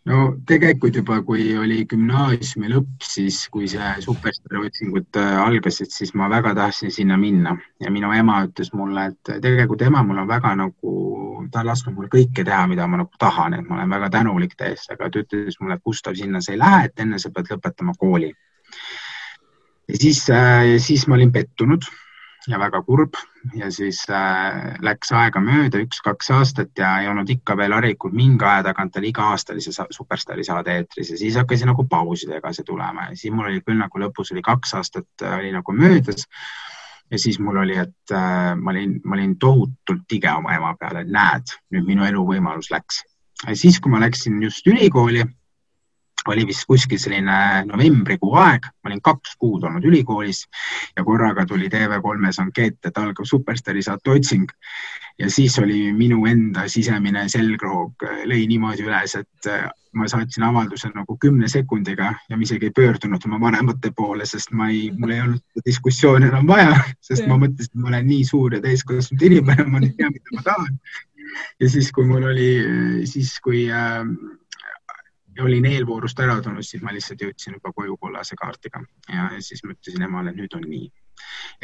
No 0.09 0.19
tegelikult 0.49 0.97
juba, 0.99 1.19
kui 1.25 1.51
oli 1.59 1.83
gümnaasiumi 1.89 2.71
lõpp, 2.71 3.05
siis 3.05 3.39
kui 3.53 3.69
see 3.69 3.91
superstaari 4.03 4.65
otsingud 4.69 5.19
äh, 5.21 5.35
algasid, 5.43 5.91
siis 5.93 6.15
ma 6.17 6.29
väga 6.31 6.55
tahtsin 6.57 6.93
sinna 6.93 7.17
minna 7.19 7.55
ja 7.83 7.91
minu 7.93 8.11
ema 8.15 8.39
ütles 8.47 8.73
mulle, 8.77 9.09
et 9.11 9.33
tegelikult 9.43 9.85
ema 9.85 10.03
mul 10.05 10.23
on 10.23 10.29
väga 10.29 10.55
nagu, 10.59 10.95
ta 11.53 11.61
on 11.63 11.71
lasknud 11.71 11.97
mul 11.97 12.11
kõike 12.11 12.45
teha, 12.45 12.65
mida 12.71 12.87
ma 12.89 13.03
nagu 13.03 13.21
tahan, 13.21 13.59
et 13.59 13.69
ma 13.69 13.79
olen 13.79 13.95
väga 13.97 14.11
tänulik 14.17 14.57
täiesti, 14.59 14.95
aga 14.95 15.11
ta 15.13 15.23
ütles 15.23 15.59
mulle, 15.61 15.77
et 15.77 15.85
Gustav, 15.85 16.17
sinna 16.17 16.41
sa 16.41 16.55
ei 16.55 16.61
lähe, 16.61 16.89
et 16.89 17.05
enne 17.05 17.21
sa 17.21 17.33
pead 17.35 17.53
lõpetama 17.53 17.95
kooli. 17.99 18.33
ja 19.89 19.97
siis, 19.97 20.25
äh, 20.33 20.77
siis 20.81 21.07
ma 21.07 21.19
olin 21.19 21.31
pettunud 21.33 21.85
ja 22.49 22.59
väga 22.59 22.81
kurb 22.85 23.17
ja 23.55 23.69
siis 23.71 24.01
äh, 24.09 24.75
läks 24.85 25.11
aega 25.15 25.41
mööda, 25.43 25.81
üks-kaks 25.85 26.31
aastat 26.35 26.71
ja 26.79 26.95
ei 27.01 27.09
olnud 27.11 27.29
ikka 27.29 27.55
veel 27.57 27.73
harilikult 27.75 28.15
mingi 28.17 28.45
aja 28.45 28.63
tagant 28.69 28.97
oli 28.99 29.11
iga 29.13 29.29
aasta 29.33 29.53
oli 29.53 29.63
see 29.63 29.85
Superstaari 29.95 30.45
saade 30.47 30.75
eetris 30.79 31.13
ja 31.13 31.19
siis 31.19 31.37
hakkas 31.39 31.65
nagu 31.69 31.85
pausidega 31.89 32.53
see 32.55 32.67
tulema 32.67 33.09
ja 33.09 33.19
siis 33.19 33.33
mul 33.35 33.51
oli 33.51 33.61
küll 33.65 33.79
nagu 33.79 34.01
lõpus 34.01 34.33
oli 34.33 34.43
kaks 34.45 34.75
aastat 34.79 35.25
äh, 35.25 35.37
oli 35.39 35.53
nagu 35.55 35.75
möödas. 35.75 36.25
ja 37.11 37.19
siis 37.19 37.39
mul 37.39 37.57
oli, 37.57 37.77
et 37.77 38.13
äh, 38.13 38.55
ma 38.55 38.71
olin, 38.71 38.99
ma 39.05 39.17
olin 39.17 39.37
tohutult 39.39 40.05
tige 40.07 40.31
oma 40.31 40.55
ema 40.57 40.75
peale, 40.79 41.05
et 41.05 41.13
näed, 41.13 41.55
nüüd 41.73 41.87
minu 41.87 42.05
eluvõimalus 42.05 42.71
läks. 42.71 43.03
siis, 43.53 43.79
kui 43.79 43.91
ma 43.91 44.01
läksin 44.01 44.41
just 44.43 44.67
ülikooli 44.67 45.23
oli 46.27 46.45
vist 46.47 46.65
kuskil 46.67 46.99
selline 46.99 47.65
novembrikuu 47.69 48.35
aeg, 48.41 48.67
ma 48.83 48.91
olin 48.91 49.01
kaks 49.01 49.35
kuud 49.39 49.63
olnud 49.63 49.85
ülikoolis 49.85 50.45
ja 50.97 51.03
korraga 51.03 51.45
tuli 51.45 51.69
TV3-s 51.71 52.41
ankeet, 52.43 52.79
et 52.85 52.97
algab 52.97 53.25
Superstaari 53.25 53.83
saate 53.85 54.11
otsing. 54.11 54.49
ja 55.19 55.29
siis 55.29 55.59
oli 55.59 55.93
minu 55.93 56.25
enda 56.25 56.67
sisemine 56.71 57.25
selgroog 57.29 58.05
lõi 58.25 58.45
niimoodi 58.47 58.85
üles, 58.87 59.15
et 59.19 59.49
ma 59.93 60.07
saatsin 60.07 60.43
avalduse 60.45 60.91
nagu 60.93 61.17
kümne 61.17 61.47
sekundiga 61.49 62.13
ja 62.29 62.37
ma 62.37 62.45
isegi 62.45 62.69
ei 62.69 62.75
pöördunud 62.75 63.25
oma 63.25 63.39
vanemate 63.41 63.91
poole, 63.95 64.25
sest 64.25 64.51
ma 64.51 64.69
ei, 64.69 64.89
mul 64.97 65.13
ei 65.15 65.21
olnud 65.21 65.63
diskussiooni 65.65 66.29
enam 66.29 66.47
vaja, 66.47 66.75
sest 67.01 67.27
ma 67.27 67.39
mõtlesin, 67.41 67.73
et 67.73 67.81
ma 67.81 67.91
olen 67.93 68.07
nii 68.07 68.25
suur 68.27 68.55
ja 68.55 68.61
täiskasvanud 68.63 69.25
inimene, 69.29 69.65
ma 69.67 69.81
ei 69.83 69.93
tea, 69.97 70.11
mida 70.13 70.37
ma 70.37 70.45
tahan. 70.45 70.77
ja 71.59 71.69
siis, 71.69 71.91
kui 71.91 72.05
mul 72.09 72.29
oli, 72.29 72.51
siis 73.09 73.33
kui 73.43 73.65
äh, 73.73 74.05
olin 75.43 75.65
eelvoorust 75.65 76.19
ära 76.19 76.39
tulnud, 76.43 76.65
siis 76.65 76.83
ma 76.83 76.93
lihtsalt 76.95 77.21
jõudsin 77.23 77.57
juba 77.57 77.71
koju 77.75 77.97
kollase 78.01 78.37
kaardiga 78.39 78.81
ja 79.13 79.29
siis 79.45 79.63
ma 79.63 79.75
ütlesin 79.75 80.05
emale, 80.07 80.33
nüüd 80.35 80.55
on 80.57 80.65
nii. 80.69 80.89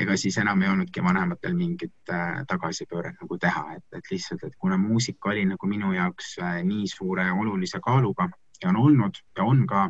ega 0.04 0.18
siis 0.20 0.38
enam 0.38 0.62
ei 0.62 0.70
olnudki 0.70 1.04
vanematel 1.04 1.54
mingit 1.56 2.12
äh, 2.12 2.42
tagasipööret 2.48 3.22
nagu 3.22 3.38
teha, 3.40 3.78
et, 3.78 3.86
et 3.96 4.10
lihtsalt, 4.12 4.44
et 4.44 4.56
kuna 4.60 4.78
muusika 4.78 5.32
oli 5.32 5.46
nagu 5.48 5.68
minu 5.68 5.94
jaoks 5.96 6.34
äh, 6.44 6.58
nii 6.64 6.88
suure 6.92 7.30
olulise 7.32 7.80
kaaluga 7.84 8.28
ja 8.64 8.70
on 8.70 8.82
olnud 8.82 9.22
ja 9.38 9.44
on 9.44 9.64
ka, 9.68 9.86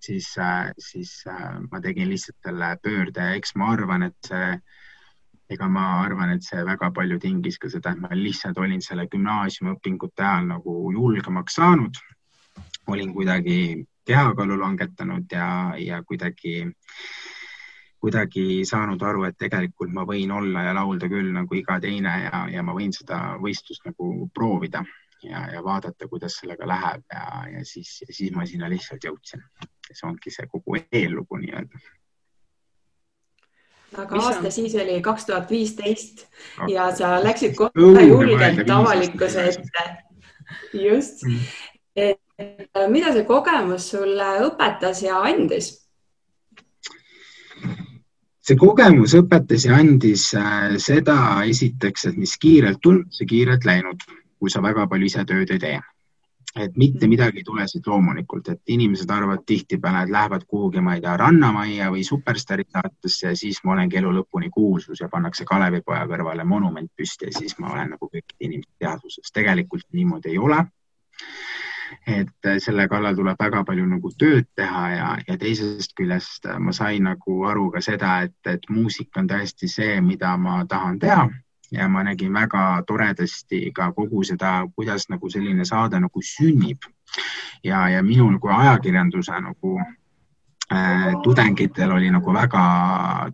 siis 0.00 0.32
äh,, 0.38 0.72
siis 0.78 1.24
äh, 1.28 1.60
ma 1.70 1.80
tegin 1.80 2.08
lihtsalt 2.08 2.38
selle 2.46 2.76
pöörde 2.82 3.28
ja 3.28 3.36
eks 3.36 3.54
ma 3.56 3.72
arvan, 3.76 4.08
et 4.08 4.32
see 4.32 4.56
ega 5.52 5.68
ma 5.68 5.84
arvan, 6.00 6.32
et 6.32 6.44
see 6.46 6.64
väga 6.64 6.90
palju 6.96 7.18
tingis 7.20 7.58
ka 7.60 7.68
seda, 7.68 7.92
et 7.92 8.00
ma 8.00 8.08
lihtsalt 8.16 8.58
olin 8.58 8.80
selle 8.80 9.06
gümnaasiumiõpingute 9.12 10.24
ajal 10.24 10.48
nagu 10.54 10.76
julgemaks 10.96 11.60
saanud 11.60 12.00
olin 12.86 13.12
kuidagi 13.14 13.86
kehakaalu 14.06 14.58
langetanud 14.60 15.30
ja, 15.32 15.74
ja 15.78 16.02
kuidagi, 16.02 16.66
kuidagi 18.00 18.64
saanud 18.66 19.02
aru, 19.02 19.24
et 19.28 19.38
tegelikult 19.38 19.92
ma 19.94 20.06
võin 20.08 20.32
olla 20.34 20.66
ja 20.66 20.74
laulda 20.74 21.08
küll 21.08 21.30
nagu 21.34 21.54
iga 21.54 21.78
teine 21.80 22.16
ja, 22.24 22.44
ja 22.50 22.66
ma 22.66 22.74
võin 22.74 22.92
seda 22.92 23.38
võistlust 23.42 23.86
nagu 23.86 24.28
proovida 24.34 24.84
ja, 25.22 25.46
ja 25.54 25.64
vaadata, 25.64 26.08
kuidas 26.10 26.40
sellega 26.40 26.68
läheb 26.68 27.06
ja, 27.14 27.24
ja 27.56 27.64
siis, 27.64 28.00
siis 28.10 28.34
ma 28.34 28.46
sinna 28.46 28.70
lihtsalt 28.70 29.04
jõudsin. 29.04 29.44
see 29.92 30.08
ongi 30.08 30.30
see 30.32 30.46
kogu 30.50 30.78
eellugu 30.80 31.38
nii-öelda 31.42 31.82
aga 33.98 34.16
Mis 34.16 34.26
aasta 34.26 34.46
on? 34.46 34.52
siis 34.52 34.74
oli 34.74 35.00
kaks 35.04 35.26
tuhat 35.28 35.50
viisteist 35.50 36.26
ja 36.68 36.88
sa 36.96 37.14
läksid 37.24 37.54
kohe 37.58 38.06
julgelt 38.06 38.70
avalikkuse 38.70 39.44
ette. 39.50 39.84
just 40.72 41.24
mm., 41.26 41.38
et 41.96 42.20
Äh, 42.42 42.88
mida 42.88 43.12
see 43.14 43.24
kogemus 43.28 43.90
sulle 43.92 44.28
õpetas 44.46 45.02
ja 45.04 45.20
andis? 45.28 45.70
see 48.42 48.58
kogemus 48.58 49.12
õpetas 49.14 49.68
ja 49.68 49.76
andis 49.78 50.24
äh, 50.34 50.74
seda 50.82 51.14
esiteks, 51.46 52.08
et 52.10 52.16
mis 52.18 52.34
kiirelt 52.42 52.80
tulnud, 52.82 53.12
see 53.14 53.28
kiirelt 53.30 53.66
läinud, 53.68 54.02
kui 54.42 54.50
sa 54.50 54.62
väga 54.64 54.88
palju 54.90 55.06
ise 55.10 55.22
tööd 55.28 55.52
ei 55.54 55.62
tee. 55.62 55.80
et 56.62 56.74
mitte 56.76 57.08
midagi 57.08 57.40
ei 57.40 57.44
tule 57.44 57.64
siit 57.68 57.86
loomulikult, 57.88 58.48
et 58.52 58.74
inimesed 58.74 59.10
arvavad 59.10 59.44
tihtipeale, 59.48 60.02
et 60.04 60.10
lähevad 60.12 60.42
kuhugi, 60.44 60.82
ma 60.84 60.98
ei 60.98 61.00
tea, 61.00 61.14
Rannamajja 61.16 61.86
või 61.94 62.02
Superstaari 62.04 62.66
saatesse 62.68 63.30
ja 63.30 63.38
siis 63.38 63.62
ma 63.64 63.72
olengi 63.76 63.96
elu 64.00 64.10
lõpuni 64.18 64.50
kuulsus 64.52 65.00
ja 65.00 65.08
pannakse 65.08 65.46
Kalevipoja 65.48 66.02
kõrvale 66.10 66.44
monument 66.44 66.90
püsti 66.96 67.30
ja 67.30 67.38
siis 67.38 67.56
ma 67.58 67.72
olen 67.72 67.94
nagu 67.94 68.10
kõikide 68.10 68.50
inimeste 68.50 68.84
teadvuses. 68.84 69.32
tegelikult 69.32 69.88
niimoodi 69.92 70.34
ei 70.34 70.38
ole 70.38 70.60
et 72.06 72.46
äh, 72.46 72.58
selle 72.62 72.88
kallal 72.88 73.16
tuleb 73.16 73.38
väga 73.40 73.62
palju 73.68 73.86
nagu 73.86 74.10
tööd 74.18 74.48
teha 74.56 74.82
ja, 74.92 75.08
ja 75.28 75.36
teisest 75.38 75.94
küljest 75.98 76.46
äh, 76.46 76.58
ma 76.58 76.74
sain 76.76 77.06
nagu 77.08 77.38
aru 77.48 77.70
ka 77.74 77.82
seda, 77.84 78.20
et, 78.26 78.36
et 78.48 78.68
muusika 78.70 79.22
on 79.22 79.30
tõesti 79.30 79.70
see, 79.70 80.00
mida 80.00 80.36
ma 80.36 80.62
tahan 80.68 80.98
teha. 81.02 81.28
Ja 81.72 81.86
ma 81.88 82.02
nägin 82.04 82.34
väga 82.36 82.82
toredasti 82.86 83.70
ka 83.72 83.86
kogu 83.96 84.20
seda, 84.28 84.66
kuidas 84.76 85.06
nagu 85.08 85.30
selline 85.32 85.64
saade 85.64 86.00
nagu 86.04 86.20
sünnib. 86.20 86.84
Ja, 87.64 87.86
ja 87.88 88.02
minul 88.04 88.36
kui 88.42 88.52
ajakirjanduse 88.52 89.38
nagu 89.40 89.78
tudengitel 91.22 91.92
oli 91.92 92.10
nagu 92.10 92.32
väga, 92.34 92.62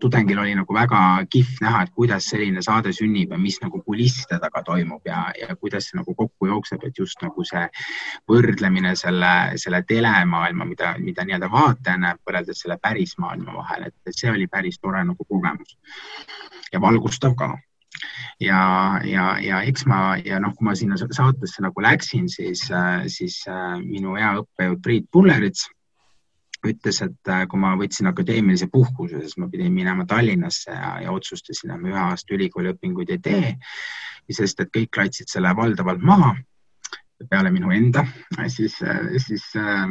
tudengil 0.01 0.39
oli 0.39 0.55
nagu 0.59 0.75
väga 0.75 1.01
kihvt 1.31 1.63
näha, 1.65 1.83
et 1.85 1.93
kuidas 1.95 2.29
selline 2.31 2.63
saade 2.65 2.93
sünnib 2.93 3.33
ja 3.35 3.39
mis 3.39 3.59
nagu 3.63 3.83
kulisside 3.83 4.39
taga 4.43 4.63
toimub 4.67 5.07
ja, 5.07 5.29
ja 5.39 5.57
kuidas 5.57 5.89
see 5.89 5.99
nagu 5.99 6.15
kokku 6.15 6.51
jookseb, 6.51 6.85
et 6.85 6.99
just 6.99 7.23
nagu 7.23 7.45
see 7.45 7.65
võrdlemine 8.31 8.95
selle, 8.99 9.33
selle 9.61 9.83
telemaailma, 9.89 10.67
mida, 10.69 10.95
mida 11.03 11.25
nii-öelda 11.25 11.51
vaataja 11.53 12.01
näeb, 12.01 12.21
võrreldes 12.27 12.65
selle 12.65 12.79
päris 12.83 13.17
maailma 13.19 13.57
vahel, 13.61 13.89
et 13.89 14.15
see 14.15 14.31
oli 14.33 14.49
päris 14.51 14.79
tore 14.79 15.05
nagu 15.05 15.25
kogemus. 15.25 15.79
Ja 16.73 16.81
valgustav 16.81 17.35
ka. 17.39 17.55
Ja, 18.41 18.61
ja, 19.05 19.33
ja 19.43 19.63
eks 19.67 19.87
ma 19.91 20.19
ja 20.23 20.39
noh, 20.43 20.53
kui 20.55 20.69
ma 20.69 20.75
sinna 20.79 20.99
saatesse 21.01 21.65
nagu 21.65 21.83
läksin, 21.83 22.29
siis, 22.31 22.69
siis 23.11 23.41
äh, 23.51 23.75
minu 23.83 24.15
hea 24.15 24.37
õppejõud 24.43 24.83
Priit 24.85 25.09
Pullerits 25.11 25.67
ütles, 26.67 27.03
et 27.05 27.31
äh, 27.31 27.45
kui 27.49 27.61
ma 27.61 27.75
võtsin 27.79 28.11
akadeemilise 28.11 28.69
puhkuse, 28.73 29.23
siis 29.23 29.39
ma 29.39 29.49
pidin 29.53 29.73
minema 29.75 30.07
Tallinnasse 30.09 30.75
ja, 30.75 30.93
ja 31.05 31.15
otsustasin, 31.15 31.75
et 31.75 31.83
ma 31.83 31.93
ühe 31.93 32.05
aasta 32.09 32.35
ülikooliõpinguid 32.35 33.15
ei 33.15 33.23
tee, 33.23 33.55
sest 34.41 34.61
et 34.65 34.73
kõik 34.75 34.99
laitsid 34.99 35.31
selle 35.31 35.55
valdavalt 35.57 36.03
maha 36.05 36.35
peale 37.27 37.51
minu 37.51 37.71
enda, 37.75 38.05
siis, 38.47 38.77
siis 39.25 39.45
äh, 39.59 39.83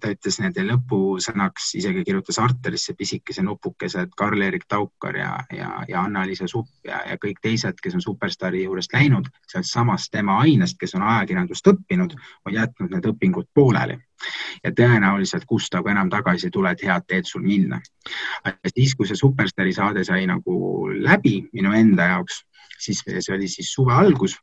ta 0.00 0.12
ütles 0.14 0.38
nende 0.40 0.64
lõpusõnaks, 0.64 1.74
isegi 1.80 2.04
kirjutas 2.06 2.40
arterisse 2.40 2.94
pisikese 2.96 3.44
nupukese, 3.44 4.06
et 4.06 4.16
Karl-Erik 4.16 4.64
Taukar 4.68 5.16
ja, 5.20 5.34
ja, 5.52 5.70
ja 5.88 6.02
Anna-Liisa 6.08 6.48
Supp 6.48 6.88
ja, 6.88 7.02
ja 7.10 7.18
kõik 7.20 7.42
teised, 7.44 7.80
kes 7.82 7.98
on 7.98 8.04
superstaari 8.04 8.64
juurest 8.64 8.96
läinud, 8.96 9.28
sealt 9.50 9.68
samast 9.68 10.12
tema 10.14 10.38
ainest, 10.44 10.78
kes 10.80 10.96
on 10.96 11.04
ajakirjandust 11.04 11.72
õppinud, 11.74 12.16
on 12.46 12.56
jätnud 12.56 12.96
need 12.96 13.12
õpingud 13.12 13.52
pooleli 13.54 13.98
ja 14.64 14.72
tõenäoliselt, 14.74 15.46
Gustav, 15.46 15.84
kui 15.84 15.92
enam 15.92 16.10
tagasi 16.10 16.50
tuled, 16.50 16.80
head 16.82 17.06
teed 17.06 17.28
sul 17.28 17.44
minna. 17.44 17.80
siis, 18.66 18.94
kui 18.96 19.06
see 19.06 19.16
superstaari 19.16 19.72
saade 19.76 20.04
sai 20.04 20.26
nagu 20.26 20.88
läbi 20.96 21.42
minu 21.52 21.76
enda 21.76 22.08
jaoks, 22.14 22.42
siis 22.78 23.04
see 23.04 23.34
oli 23.34 23.48
siis 23.48 23.72
suve 23.74 23.92
algus 23.92 24.38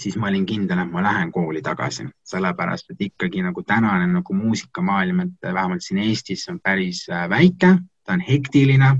siis 0.00 0.16
ma 0.16 0.28
olin 0.30 0.46
kindel, 0.46 0.80
et 0.80 0.90
ma 0.90 1.02
lähen 1.04 1.32
kooli 1.32 1.62
tagasi, 1.62 2.06
sellepärast 2.32 2.94
et 2.94 3.06
ikkagi 3.10 3.42
nagu 3.44 3.62
tänane 3.62 4.06
nagu 4.08 4.34
muusikamaailm, 4.34 5.20
et 5.26 5.52
vähemalt 5.54 5.84
siin 5.84 6.00
Eestis 6.06 6.48
on 6.48 6.60
päris 6.62 7.06
äh, 7.12 7.28
väike 7.28 7.76
ta 8.10 8.16
on 8.18 8.24
hektiline, 8.26 8.90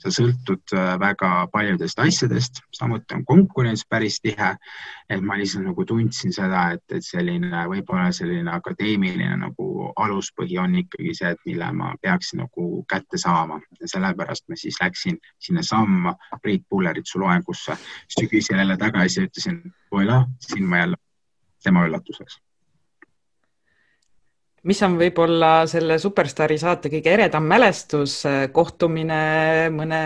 sa 0.00 0.10
sõltud 0.12 0.72
äh, 0.72 0.94
väga 1.00 1.30
paljudest 1.52 2.00
asjadest, 2.00 2.62
samuti 2.72 3.16
on 3.18 3.24
konkurents 3.28 3.84
päris 3.88 4.20
tihe. 4.24 4.54
et 5.12 5.20
ma 5.20 5.36
lihtsalt 5.36 5.66
nagu 5.66 5.84
tundsin 5.84 6.32
seda, 6.32 6.62
et, 6.72 6.84
et 6.96 7.04
selline 7.04 7.66
võib-olla 7.68 8.08
selline 8.16 8.48
akadeemiline 8.50 9.36
nagu 9.36 9.90
aluspõhi 10.00 10.56
on 10.62 10.78
ikkagi 10.80 11.12
see, 11.18 11.34
et 11.36 11.42
mille 11.44 11.68
ma 11.76 11.90
peaksin 12.00 12.40
nagu 12.40 12.84
kätte 12.88 13.20
saama. 13.20 13.60
Ja 13.80 13.90
sellepärast 13.92 14.48
ma 14.48 14.56
siis 14.56 14.80
läksin 14.80 15.20
sinnasamma 15.38 16.14
Priit 16.42 16.64
Pulleritsu 16.68 17.20
loengusse. 17.20 17.76
Sügisel 18.08 18.64
jälle 18.64 18.78
tagasi 18.80 19.20
ja 19.20 19.28
ütlesin, 19.28 19.60
voilà, 19.92 20.24
siin 20.40 20.64
ma 20.64 20.80
jälle 20.80 20.96
tema 21.62 21.84
üllatuseks 21.84 22.40
mis 24.64 24.82
on 24.86 24.98
võib-olla 25.00 25.52
selle 25.70 25.98
Superstaari 26.02 26.58
saate 26.60 26.90
kõige 26.92 27.12
eredam 27.14 27.46
mälestus, 27.48 28.22
kohtumine 28.52 29.70
mõne, 29.74 30.00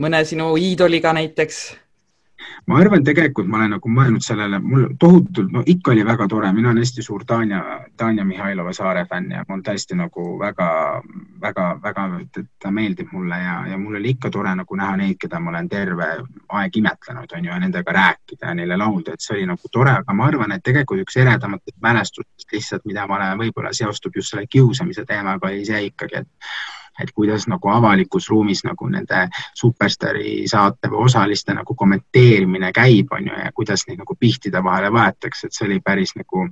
mõne 0.00 0.24
sinu 0.28 0.52
iidoliga 0.60 1.14
näiteks? 1.16 1.62
Ma 2.66 2.78
arvan, 2.80 3.04
tegelikult 3.04 3.48
ma 3.50 3.58
olen 3.58 3.74
nagu 3.76 3.92
mõelnud 3.92 4.24
sellele, 4.24 4.60
mul 4.62 4.86
tohutult, 5.00 5.50
no 5.52 5.62
ikka 5.66 5.92
oli 5.94 6.04
väga 6.06 6.26
tore, 6.30 6.52
mina 6.56 6.70
olen 6.70 6.84
hästi 6.84 7.04
suur 7.04 7.24
Tanja, 7.26 7.60
Tanja 7.96 8.24
Mihhailova 8.24 8.72
saare 8.76 9.04
fänn 9.10 9.34
ja 9.34 9.44
mul 9.48 9.62
tõesti 9.66 9.98
nagu 9.98 10.26
väga, 10.40 10.70
väga, 11.42 11.66
väga, 11.82 12.06
ta 12.62 12.72
meeldib 12.74 13.12
mulle 13.12 13.40
ja, 13.42 13.56
ja 13.70 13.78
mul 13.78 14.00
oli 14.00 14.14
ikka 14.14 14.30
tore 14.30 14.54
nagu 14.56 14.80
näha 14.80 14.96
neid, 15.00 15.18
keda 15.20 15.40
ma 15.40 15.52
olen 15.54 15.68
terve 15.68 16.10
aeg 16.60 16.80
imetlenud, 16.82 17.36
on 17.36 17.44
ju, 17.44 17.52
ja 17.52 17.60
nendega 17.62 17.96
rääkida 17.96 18.52
ja 18.52 18.56
neile 18.58 18.80
laulda, 18.80 19.14
et 19.14 19.24
see 19.24 19.38
oli 19.38 19.46
nagu 19.50 19.72
tore, 19.72 19.96
aga 20.02 20.16
ma 20.16 20.28
arvan, 20.30 20.56
et 20.56 20.64
tegelikult 20.66 21.04
üks 21.06 21.20
eredamatest 21.20 21.78
mälestustest 21.82 22.52
lihtsalt, 22.56 22.86
mida 22.88 23.06
ma 23.06 23.18
olen, 23.18 23.38
võib-olla 23.44 23.72
seostub 23.76 24.16
just 24.16 24.34
selle 24.34 24.46
kiusamise 24.50 25.06
teemaga, 25.08 25.50
oli 25.50 25.64
see 25.66 25.86
ikkagi, 25.90 26.24
et 26.24 26.79
et 27.02 27.12
kuidas 27.14 27.46
nagu 27.50 27.70
avalikus 27.72 28.28
ruumis 28.30 28.64
nagu 28.64 28.88
nende 28.88 29.26
superstaari 29.54 30.48
saate 30.50 30.90
või 30.92 31.06
osaliste 31.08 31.54
nagu 31.56 31.74
kommenteerimine 31.74 32.72
käib, 32.76 33.12
on 33.16 33.28
ju, 33.30 33.36
ja 33.44 33.52
kuidas 33.54 33.86
neid 33.88 34.00
nagu 34.02 34.16
pihtide 34.20 34.62
vahele 34.64 34.92
võetakse, 34.94 35.46
et 35.46 35.56
see 35.56 35.66
oli 35.68 35.80
päris 35.84 36.14
nagu 36.16 36.46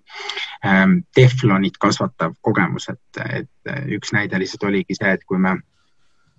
ähm, 0.66 1.00
teflonit 1.14 1.78
kasvatav 1.80 2.36
kogemus, 2.40 2.88
et, 2.92 3.24
et 3.40 3.74
üks 3.98 4.14
näide 4.16 4.38
lihtsalt 4.38 4.68
oligi 4.70 4.96
see, 4.98 5.12
et 5.12 5.24
kui 5.28 5.38
me 5.38 5.58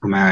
kui 0.02 0.12
me 0.12 0.24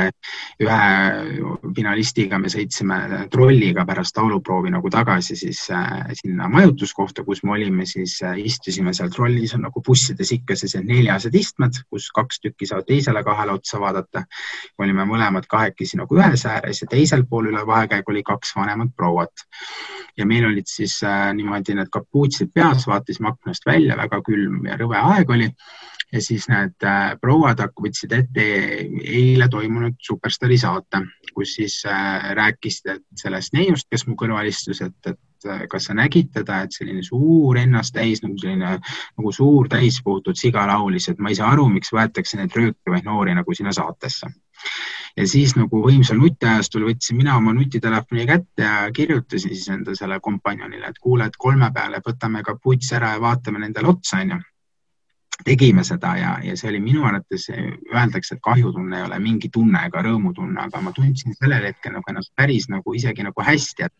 ühe 0.64 1.72
finalistiga, 1.76 2.40
me 2.42 2.50
sõitsime 2.52 3.28
trolliga 3.34 3.86
pärast 3.88 4.18
lauluproovi 4.18 4.72
nagu 4.74 4.90
tagasi 4.94 5.38
siis 5.40 5.64
äh, 5.74 6.12
sinna 6.18 6.50
majutuskohta, 6.52 7.24
kus 7.28 7.44
me 7.44 7.56
olime, 7.58 7.86
siis 7.90 8.18
äh, 8.26 8.38
istusime 8.44 8.94
seal 8.98 9.12
trollis 9.14 9.56
on 9.58 9.66
nagu 9.68 9.84
bussides 9.86 10.32
ikka 10.36 10.56
sellised 10.58 10.88
neljased 10.88 11.36
istmed, 11.36 11.82
kus 11.90 12.10
kaks 12.16 12.42
tükki 12.44 12.70
saavad 12.70 12.88
teisele 12.90 13.24
kahele 13.24 13.58
otsa 13.58 13.82
vaadata. 13.82 14.24
olime 14.78 15.06
mõlemad 15.10 15.48
kahekesi 15.50 15.98
nagu 15.98 16.18
ühes 16.18 16.46
ääres 16.46 16.82
ja 16.82 16.88
teisel 16.90 17.26
pool 17.30 17.52
üle 17.52 17.66
vahekäigu 17.68 18.12
oli 18.12 18.24
kaks 18.24 18.56
vanemat 18.56 18.96
prouat. 18.96 19.46
ja 20.18 20.26
meil 20.26 20.46
olid 20.46 20.68
siis 20.68 21.02
äh, 21.04 21.34
niimoodi 21.34 21.76
need 21.76 21.92
kapuutsid 21.92 22.50
peas, 22.54 22.88
vaatasime 22.88 23.30
aknast 23.30 23.66
välja, 23.66 23.98
väga 23.98 24.22
külm 24.26 24.66
ja 24.66 24.78
rõve 24.78 24.98
aeg 24.98 25.30
oli 25.30 25.52
ja 26.14 26.22
siis 26.22 26.48
need 26.52 26.86
äh, 26.88 27.14
prouad 27.22 27.62
võtsid 27.82 28.14
ette 28.16 28.44
eile 29.04 29.48
toimunud 29.52 29.98
Superstaari 30.04 30.58
saate, 30.60 31.04
kus 31.36 31.58
siis 31.60 31.82
äh, 31.90 32.32
rääkisid 32.38 33.04
sellest 33.20 33.56
neiust, 33.58 33.90
kes 33.92 34.08
mu 34.08 34.16
kõrval 34.20 34.48
istus, 34.48 34.82
et, 34.86 34.96
et 35.06 35.50
äh, 35.50 35.66
kas 35.72 35.90
sa 35.90 35.98
nägid 35.98 36.32
teda, 36.36 36.64
et 36.64 36.76
selline 36.76 37.04
suur 37.04 37.60
ennast 37.60 37.96
täis 37.98 38.24
nagu 38.24 38.40
selline 38.40 38.78
nagu 38.80 39.36
suur 39.36 39.68
täispuhutud 39.72 40.40
siga 40.40 40.68
laulis, 40.70 41.10
et 41.12 41.20
ma 41.20 41.34
ei 41.34 41.40
saa 41.40 41.52
aru, 41.56 41.68
miks 41.76 41.92
võetakse 41.94 42.40
neid 42.40 42.56
röökivaid 42.56 43.08
noori 43.08 43.36
nagu 43.36 43.58
sinna 43.58 43.76
saatesse. 43.76 44.32
Ja 45.18 45.26
siis 45.28 45.56
nagu 45.58 45.80
võimsal 45.82 46.20
nutiajastul 46.22 46.86
võtsin 46.88 47.18
mina 47.18 47.36
oma 47.40 47.52
nutitelefoni 47.58 48.26
kätte 48.30 48.64
ja 48.64 48.92
kirjutasin 48.94 49.56
siis 49.56 49.70
enda 49.74 49.96
selle 49.98 50.22
kompanjonile, 50.24 50.94
et 50.94 51.00
kuule, 51.02 51.26
et 51.28 51.40
kolme 51.42 51.72
peale 51.74 52.00
võtame 52.06 52.44
kapuuts 52.46 52.94
ära 52.94 53.16
ja 53.16 53.24
vaatame 53.24 53.66
nendele 53.66 53.92
otsa, 53.92 54.22
onju 54.22 54.38
tegime 55.46 55.84
seda 55.84 56.16
ja, 56.18 56.32
ja 56.44 56.56
see 56.58 56.70
oli 56.72 56.80
minu 56.84 57.06
arvates, 57.06 57.48
öeldakse, 57.94 58.36
et 58.36 58.44
kahjutunne 58.44 58.98
ei 58.98 59.06
ole 59.06 59.20
mingi 59.24 59.50
tunne 59.54 59.86
ega 59.88 60.02
rõõmutunne, 60.06 60.60
aga 60.66 60.82
ma 60.82 60.94
tundsin 60.96 61.36
sellel 61.38 61.70
hetkel 61.70 61.96
nagu 61.98 62.12
ennast 62.12 62.34
päris 62.36 62.68
nagu 62.74 62.96
isegi 62.98 63.26
nagu 63.28 63.46
hästi, 63.50 63.88
et, 63.88 63.96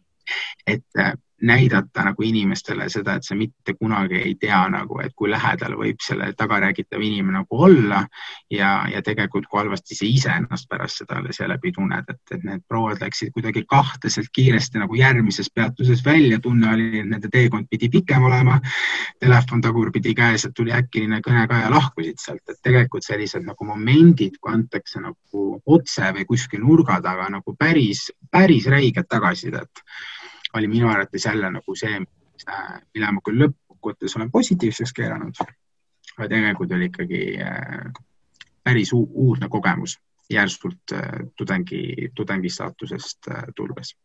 et 0.76 1.04
näidata 1.42 2.04
nagu 2.04 2.24
inimestele 2.24 2.88
seda, 2.90 3.18
et 3.18 3.24
sa 3.24 3.36
mitte 3.38 3.74
kunagi 3.78 4.18
ei 4.18 4.36
tea 4.42 4.64
nagu, 4.74 4.98
et 5.04 5.14
kui 5.16 5.30
lähedal 5.30 5.76
võib 5.78 6.02
selle 6.02 6.32
tagaräägitav 6.38 7.02
inimene 7.02 7.38
nagu 7.38 7.60
olla 7.68 8.00
ja, 8.52 8.72
ja 8.90 9.02
tegelikult 9.06 9.46
kui 9.46 9.62
halvasti 9.62 9.96
sa 9.96 10.06
ise 10.08 10.32
ennast 10.34 10.70
pärast 10.70 11.04
seda 11.04 11.22
seeläbi 11.32 11.72
tunned, 11.76 12.10
et, 12.10 12.22
et 12.34 12.44
need 12.48 12.64
prouad 12.68 13.02
läksid 13.04 13.34
kuidagi 13.36 13.66
kahtlaselt 13.70 14.32
kiiresti 14.34 14.82
nagu 14.82 14.98
järgmises 14.98 15.52
peatuses 15.54 16.02
välja, 16.06 16.40
tunne 16.42 16.74
oli, 16.74 16.90
et 17.04 17.12
nende 17.12 17.30
teekond 17.32 17.70
pidi 17.70 17.92
pikem 17.94 18.26
olema. 18.26 18.58
Telefon 19.22 19.62
tagurpidi 19.62 20.16
käes, 20.18 20.48
et 20.48 20.58
tuli 20.58 20.74
äkiline 20.74 21.22
kõne 21.26 21.46
ka 21.50 21.62
ja 21.62 21.72
lahkusid 21.74 22.22
sealt, 22.22 22.44
et 22.50 22.62
tegelikult 22.66 23.06
sellised 23.06 23.46
nagu 23.46 23.68
momendid, 23.68 24.42
kui 24.42 24.54
antakse 24.54 25.02
nagu 25.04 25.48
otse 25.66 26.12
või 26.18 26.26
kuskil 26.26 26.66
nurga 26.66 26.98
taga 27.04 27.30
nagu 27.30 27.56
päris, 27.60 28.08
päris 28.32 28.66
räiget 28.72 29.10
tagasisidet 29.10 29.86
oli 30.54 30.68
minu 30.68 30.90
arvates 30.90 31.26
jälle 31.26 31.52
nagu 31.52 31.76
see, 31.76 32.00
mille 32.94 33.12
ma 33.12 33.24
küll 33.26 33.42
lõppkokkuvõttes 33.44 34.16
olen 34.18 34.32
positiivseks 34.32 34.94
keeranud, 34.94 35.40
aga 36.18 36.28
tegelikult 36.28 36.72
oli 36.78 36.90
ikkagi 36.92 37.22
äh, 37.44 37.90
päris 38.64 38.94
uudne 38.94 39.50
kogemus 39.50 39.98
järsult 40.30 40.94
äh, 40.94 41.24
tudengi, 41.36 42.12
tudengi 42.16 42.50
staatusest 42.50 43.32
äh, 43.32 43.44
tulles 43.56 43.96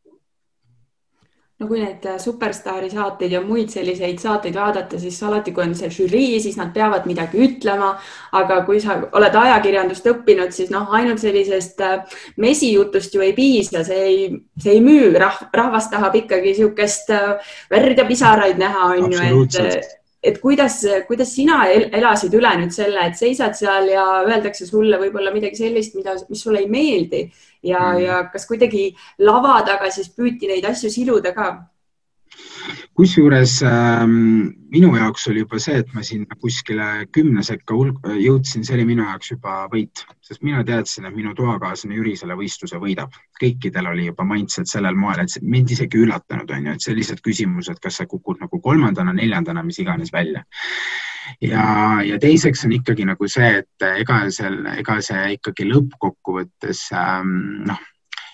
no 1.62 1.68
kui 1.70 1.82
neid 1.82 2.04
äh, 2.08 2.18
superstaari 2.20 2.90
saateid 2.92 3.36
ja 3.36 3.40
muid 3.44 3.70
selliseid 3.72 4.20
saateid 4.22 4.56
vaadata, 4.58 4.98
siis 5.00 5.20
alati, 5.26 5.54
kui 5.54 5.64
on 5.64 5.74
see 5.78 5.90
žürii, 5.92 6.40
siis 6.42 6.58
nad 6.58 6.72
peavad 6.74 7.06
midagi 7.08 7.40
ütlema. 7.46 7.94
aga 8.32 8.62
kui 8.66 8.80
sa 8.80 8.96
oled 9.18 9.34
ajakirjandust 9.36 10.06
õppinud, 10.08 10.52
siis 10.56 10.70
noh, 10.72 10.88
ainult 10.96 11.22
sellisest 11.22 11.80
äh, 11.84 12.20
mesijutust 12.42 13.14
ju 13.14 13.24
ei 13.24 13.34
piisa, 13.36 13.84
see 13.86 14.04
ei, 14.08 14.28
see 14.58 14.76
ei 14.78 14.84
müü. 14.84 15.12
Rah,, 15.20 15.42
rahvas 15.54 15.90
tahab 15.92 16.16
ikkagi 16.22 16.52
niisugust 16.52 17.12
äh, 17.14 17.56
verd 17.70 17.98
ja 17.98 18.06
pisaraid 18.08 18.60
näha, 18.60 18.92
on 18.94 19.12
ju, 19.12 19.26
et 19.62 19.98
et 20.22 20.36
kuidas, 20.38 20.76
kuidas 21.08 21.32
sina 21.34 21.64
elasid 21.66 22.34
üle 22.38 22.50
nüüd 22.60 22.70
selle, 22.70 23.08
et 23.08 23.18
seisad 23.18 23.56
seal 23.58 23.88
ja 23.90 24.04
öeldakse 24.22 24.68
sulle 24.68 25.00
võib-olla 25.00 25.32
midagi 25.34 25.58
sellist, 25.64 25.96
mida, 25.98 26.14
mis 26.28 26.44
sulle 26.46 26.62
ei 26.62 26.68
meeldi 26.70 27.24
ja 27.62 27.82
mm., 27.92 28.02
ja 28.04 28.22
kas 28.32 28.46
kuidagi 28.46 28.90
lava 29.18 29.60
taga 29.66 29.90
siis 29.90 30.10
püüti 30.16 30.50
neid 30.50 30.66
asju 30.68 30.90
siluda 30.90 31.34
ka? 31.36 31.52
kusjuures 32.96 33.58
ähm, 33.66 34.12
minu 34.72 34.92
jaoks 34.96 35.26
oli 35.30 35.42
juba 35.42 35.58
see, 35.62 35.78
et 35.82 35.92
ma 35.96 36.04
sinna 36.06 36.36
kuskile 36.40 36.88
kümne 37.12 37.44
sekka 37.44 37.76
jõudsin, 38.20 38.64
see 38.64 38.76
oli 38.76 38.86
minu 38.88 39.04
jaoks 39.06 39.32
juba 39.34 39.54
võit, 39.72 40.04
sest 40.24 40.44
mina 40.46 40.62
teadsin, 40.68 41.08
et 41.08 41.16
minu 41.16 41.34
toakaaslane 41.36 41.96
Jüri 41.98 42.14
selle 42.20 42.36
võistluse 42.38 42.80
võidab. 42.82 43.16
kõikidel 43.40 43.88
oli 43.90 44.06
juba 44.10 44.24
mindset 44.28 44.70
sellel 44.70 44.96
moel, 44.96 45.24
et 45.24 45.38
mind 45.42 45.72
isegi 45.74 45.98
üllatanud 46.04 46.50
on 46.56 46.68
ju, 46.68 46.76
et 46.76 46.84
sellised 46.84 47.24
küsimused, 47.24 47.80
kas 47.82 48.00
sa 48.00 48.06
kukud 48.06 48.40
nagu 48.44 48.60
kolmandana, 48.60 49.12
neljandana, 49.16 49.64
mis 49.66 49.80
iganes 49.82 50.12
välja. 50.12 50.44
Ja, 51.40 51.64
ja 52.06 52.18
teiseks 52.18 52.64
on 52.66 52.76
ikkagi 52.78 53.06
nagu 53.08 53.28
see, 53.28 53.62
et 53.62 53.86
ega 53.92 54.24
seal, 54.30 54.60
ega 54.78 54.98
see 55.04 55.32
ikkagi 55.38 55.68
lõppkokkuvõttes 55.70 56.88
ähm, 56.96 57.64
noh 57.70 57.88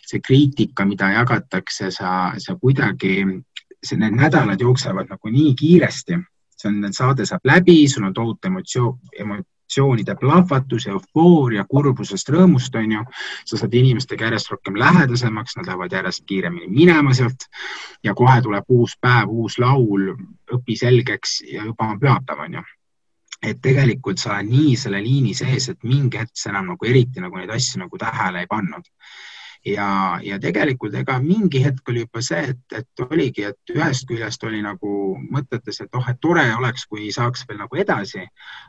see 0.09 0.21
kriitika, 0.25 0.87
mida 0.89 1.11
jagatakse, 1.13 1.91
sa, 1.93 2.33
sa 2.39 2.57
kuidagi 2.57 3.21
need 3.27 4.17
nädalad 4.17 4.61
jooksevad 4.61 5.11
nagu 5.13 5.33
nii 5.33 5.55
kiiresti, 5.59 6.19
see 6.59 6.71
on, 6.71 6.93
saade 6.95 7.27
saab 7.29 7.45
läbi, 7.47 7.83
sul 7.89 8.09
on 8.09 8.15
tohutu 8.17 8.49
emotsioon, 8.49 8.97
emotsioonide 9.21 10.17
plahvatus, 10.21 10.89
eufooria, 10.91 11.67
kurbusest, 11.69 12.33
rõõmust, 12.35 12.79
on 12.81 12.97
ju. 12.97 13.05
sa 13.45 13.61
saad 13.61 13.75
inimestega 13.75 14.31
järjest 14.31 14.51
rohkem 14.55 14.81
lähedasemaks, 14.81 15.59
nad 15.59 15.69
lähevad 15.69 15.93
järjest 15.93 16.25
kiiremini 16.27 16.73
minema 16.73 17.15
sealt. 17.15 17.47
Ja 18.03 18.15
kohe 18.15 18.41
tuleb 18.43 18.65
uus 18.69 18.97
päev, 19.01 19.29
uus 19.29 19.59
laul, 19.59 20.15
õpi 20.57 20.77
selgeks 20.81 21.43
ja 21.53 21.69
juba 21.69 21.93
on 21.93 22.01
pühapäev, 22.01 22.45
on 22.49 22.61
ju 22.61 22.67
et 23.43 23.61
tegelikult 23.63 24.19
sa 24.19 24.41
nii 24.43 24.77
selle 24.77 25.01
liini 25.03 25.35
sees, 25.35 25.69
et 25.71 25.85
mingi 25.87 26.19
hetk 26.19 26.35
sa 26.35 26.51
enam 26.51 26.73
nagu 26.73 26.87
eriti 26.91 27.23
nagu 27.23 27.39
neid 27.39 27.51
asju 27.55 27.85
nagu 27.85 27.99
tähele 27.99 28.43
ei 28.43 28.51
pannud 28.51 28.87
ja, 29.67 30.19
ja 30.23 30.39
tegelikult 30.41 30.95
ega 30.99 31.19
mingi 31.23 31.61
hetk 31.65 31.89
oli 31.91 32.05
juba 32.05 32.23
see, 32.25 32.53
et, 32.53 32.61
et 32.79 33.03
oligi, 33.05 33.45
et 33.51 33.73
ühest 33.75 34.07
küljest 34.09 34.45
oli 34.47 34.61
nagu 34.65 34.93
mõtetes, 35.33 35.81
et 35.83 35.99
oh, 35.99 36.09
et 36.11 36.21
tore 36.23 36.45
oleks, 36.57 36.87
kui 36.91 37.11
saaks 37.15 37.45
veel 37.49 37.61
nagu 37.63 37.81
edasi, 37.81 38.25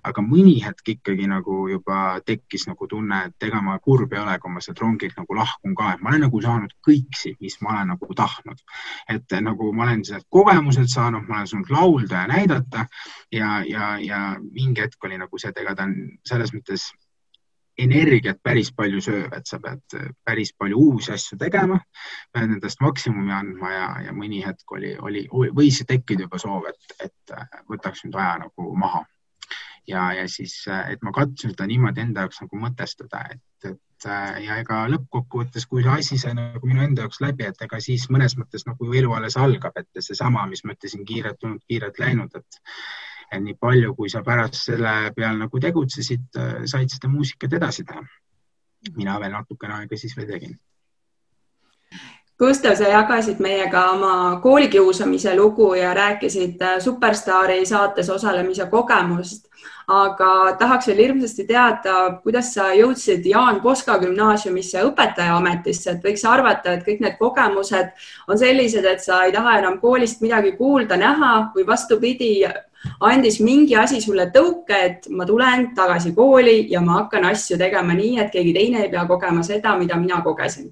aga 0.08 0.24
mõni 0.26 0.58
hetk 0.64 0.94
ikkagi 0.96 1.28
nagu 1.30 1.62
juba 1.72 2.20
tekkis 2.26 2.68
nagu 2.70 2.88
tunne, 2.90 3.24
et 3.30 3.48
ega 3.50 3.62
ma 3.66 3.78
kurb 3.84 4.14
ei 4.14 4.22
ole, 4.22 4.38
kui 4.40 4.54
ma 4.54 4.64
sealt 4.64 4.82
rongilt 4.84 5.18
nagu 5.20 5.40
lahkun 5.40 5.76
ka, 5.78 5.94
et 5.94 6.04
ma 6.04 6.14
olen 6.14 6.26
nagu 6.28 6.42
saanud 6.44 6.76
kõik 6.86 7.20
siit, 7.20 7.40
mis 7.44 7.60
ma 7.62 7.76
olen 7.76 7.94
nagu 7.96 8.14
tahtnud. 8.16 8.64
et 9.10 9.38
nagu 9.42 9.72
ma 9.74 9.86
olen 9.86 10.04
sealt 10.06 10.26
kogemused 10.30 10.90
saanud, 10.92 11.28
ma 11.28 11.42
olen 11.42 11.52
saanud 11.54 11.70
laulda 11.74 12.24
ja 12.24 12.28
näidata 12.28 12.88
ja, 13.32 13.60
ja, 13.68 13.98
ja 14.00 14.24
mingi 14.40 14.82
hetk 14.82 15.04
oli 15.04 15.18
nagu 15.18 15.38
see, 15.38 15.54
et 15.54 15.62
ega 15.64 15.76
ta 15.76 15.88
on 15.88 15.96
selles 16.28 16.54
mõttes 16.56 16.90
energiat 17.84 18.40
päris 18.44 18.72
palju 18.76 19.02
sööv, 19.04 19.34
et 19.36 19.50
sa 19.50 19.60
pead 19.64 19.98
äh, 19.98 20.10
päris 20.26 20.52
palju 20.58 20.80
uusi 20.90 21.14
asju 21.16 21.38
tegema, 21.42 21.80
pead 22.34 22.56
endast 22.58 22.82
maksimumi 22.84 23.34
andma 23.36 23.72
ja, 23.74 23.88
ja 24.08 24.16
mõni 24.16 24.42
hetk 24.46 24.76
oli, 24.78 24.96
oli, 24.98 25.26
võis 25.32 25.82
tekkida 25.88 26.28
juba 26.28 26.42
soov, 26.42 26.70
et, 26.72 26.96
et 27.10 27.36
äh, 27.36 27.62
võtaks 27.72 28.06
nüüd 28.06 28.18
aja 28.20 28.38
nagu 28.46 28.74
maha. 28.76 29.06
ja, 29.88 30.12
ja 30.14 30.28
siis, 30.30 30.62
äh, 30.70 30.92
et 30.94 31.04
ma 31.06 31.14
katsun 31.16 31.56
seda 31.56 31.68
niimoodi 31.70 32.04
enda 32.06 32.26
jaoks 32.26 32.44
nagu 32.44 32.60
mõtestada, 32.62 33.24
et, 33.34 33.72
et 33.72 34.10
ja 34.46 34.60
ega 34.62 34.84
lõppkokkuvõttes, 34.94 35.66
kui 35.68 35.84
see 35.84 35.92
asi 35.92 36.18
sai 36.22 36.36
nagu 36.38 36.68
minu 36.68 36.84
enda 36.86 37.04
jaoks 37.04 37.20
läbi, 37.24 37.48
et 37.50 37.62
ega 37.66 37.82
siis 37.84 38.06
mõnes 38.14 38.38
mõttes 38.40 38.64
nagu 38.68 38.94
elu 38.94 39.12
alles 39.18 39.36
algab, 39.38 39.76
et 39.76 40.04
seesama, 40.04 40.46
mis 40.48 40.64
ma 40.64 40.76
ütlesin, 40.78 41.04
kiirelt 41.08 41.42
tulnud, 41.42 41.64
kiirelt 41.68 42.00
läinud, 42.00 42.36
et 42.40 42.62
nii 43.38 43.58
palju, 43.60 43.94
kui 43.96 44.10
sa 44.10 44.24
pärast 44.26 44.58
selle 44.58 45.12
peal 45.16 45.38
nagu 45.38 45.60
tegutsesid, 45.62 46.40
said 46.66 46.90
seda 46.90 47.12
muusikat 47.12 47.54
edasi 47.60 47.86
teha. 47.86 48.02
mina 48.96 49.20
veel 49.20 49.32
natukene 49.32 49.74
aega 49.76 49.98
siis 50.00 50.16
veel 50.18 50.28
tegin. 50.28 50.58
Gustav, 52.40 52.78
sa 52.80 52.88
jagasid 52.88 53.42
meiega 53.44 53.82
oma 53.92 54.40
koolikiusamise 54.40 55.34
lugu 55.36 55.74
ja 55.76 55.90
rääkisid 55.94 56.62
äh, 56.62 56.78
Superstaari 56.80 57.66
saates 57.66 58.10
osalemise 58.10 58.66
kogemust. 58.66 59.46
aga 59.90 60.56
tahaks 60.60 60.88
veel 60.88 61.00
hirmsasti 61.02 61.44
teada, 61.50 61.94
kuidas 62.24 62.54
sa 62.54 62.68
jõudsid 62.78 63.26
Jaan 63.26 63.58
Poska 63.62 63.98
gümnaasiumisse 64.00 64.84
õpetajaametisse, 64.86 65.96
et 65.96 66.06
võiks 66.06 66.24
arvata, 66.30 66.76
et 66.78 66.86
kõik 66.86 67.02
need 67.02 67.18
kogemused 67.20 67.90
on 68.28 68.38
sellised, 68.38 68.86
et 68.86 69.02
sa 69.04 69.24
ei 69.26 69.34
taha 69.34 69.58
enam 69.60 69.80
koolist 69.82 70.22
midagi 70.22 70.54
kuulda-näha 70.62 71.34
või 71.56 71.66
vastupidi, 71.68 72.46
andis 73.00 73.40
mingi 73.44 73.76
asi 73.76 74.02
sulle 74.02 74.30
tõuke, 74.34 74.82
et 74.90 75.08
ma 75.12 75.28
tulen 75.28 75.72
tagasi 75.76 76.14
kooli 76.16 76.68
ja 76.72 76.82
ma 76.82 77.02
hakkan 77.02 77.30
asju 77.32 77.58
tegema 77.60 77.96
nii, 77.96 78.18
et 78.24 78.32
keegi 78.34 78.54
teine 78.56 78.84
ei 78.86 78.92
pea 78.92 79.06
kogema 79.08 79.44
seda, 79.44 79.78
mida 79.78 79.98
mina 80.00 80.22
kogesin. 80.26 80.70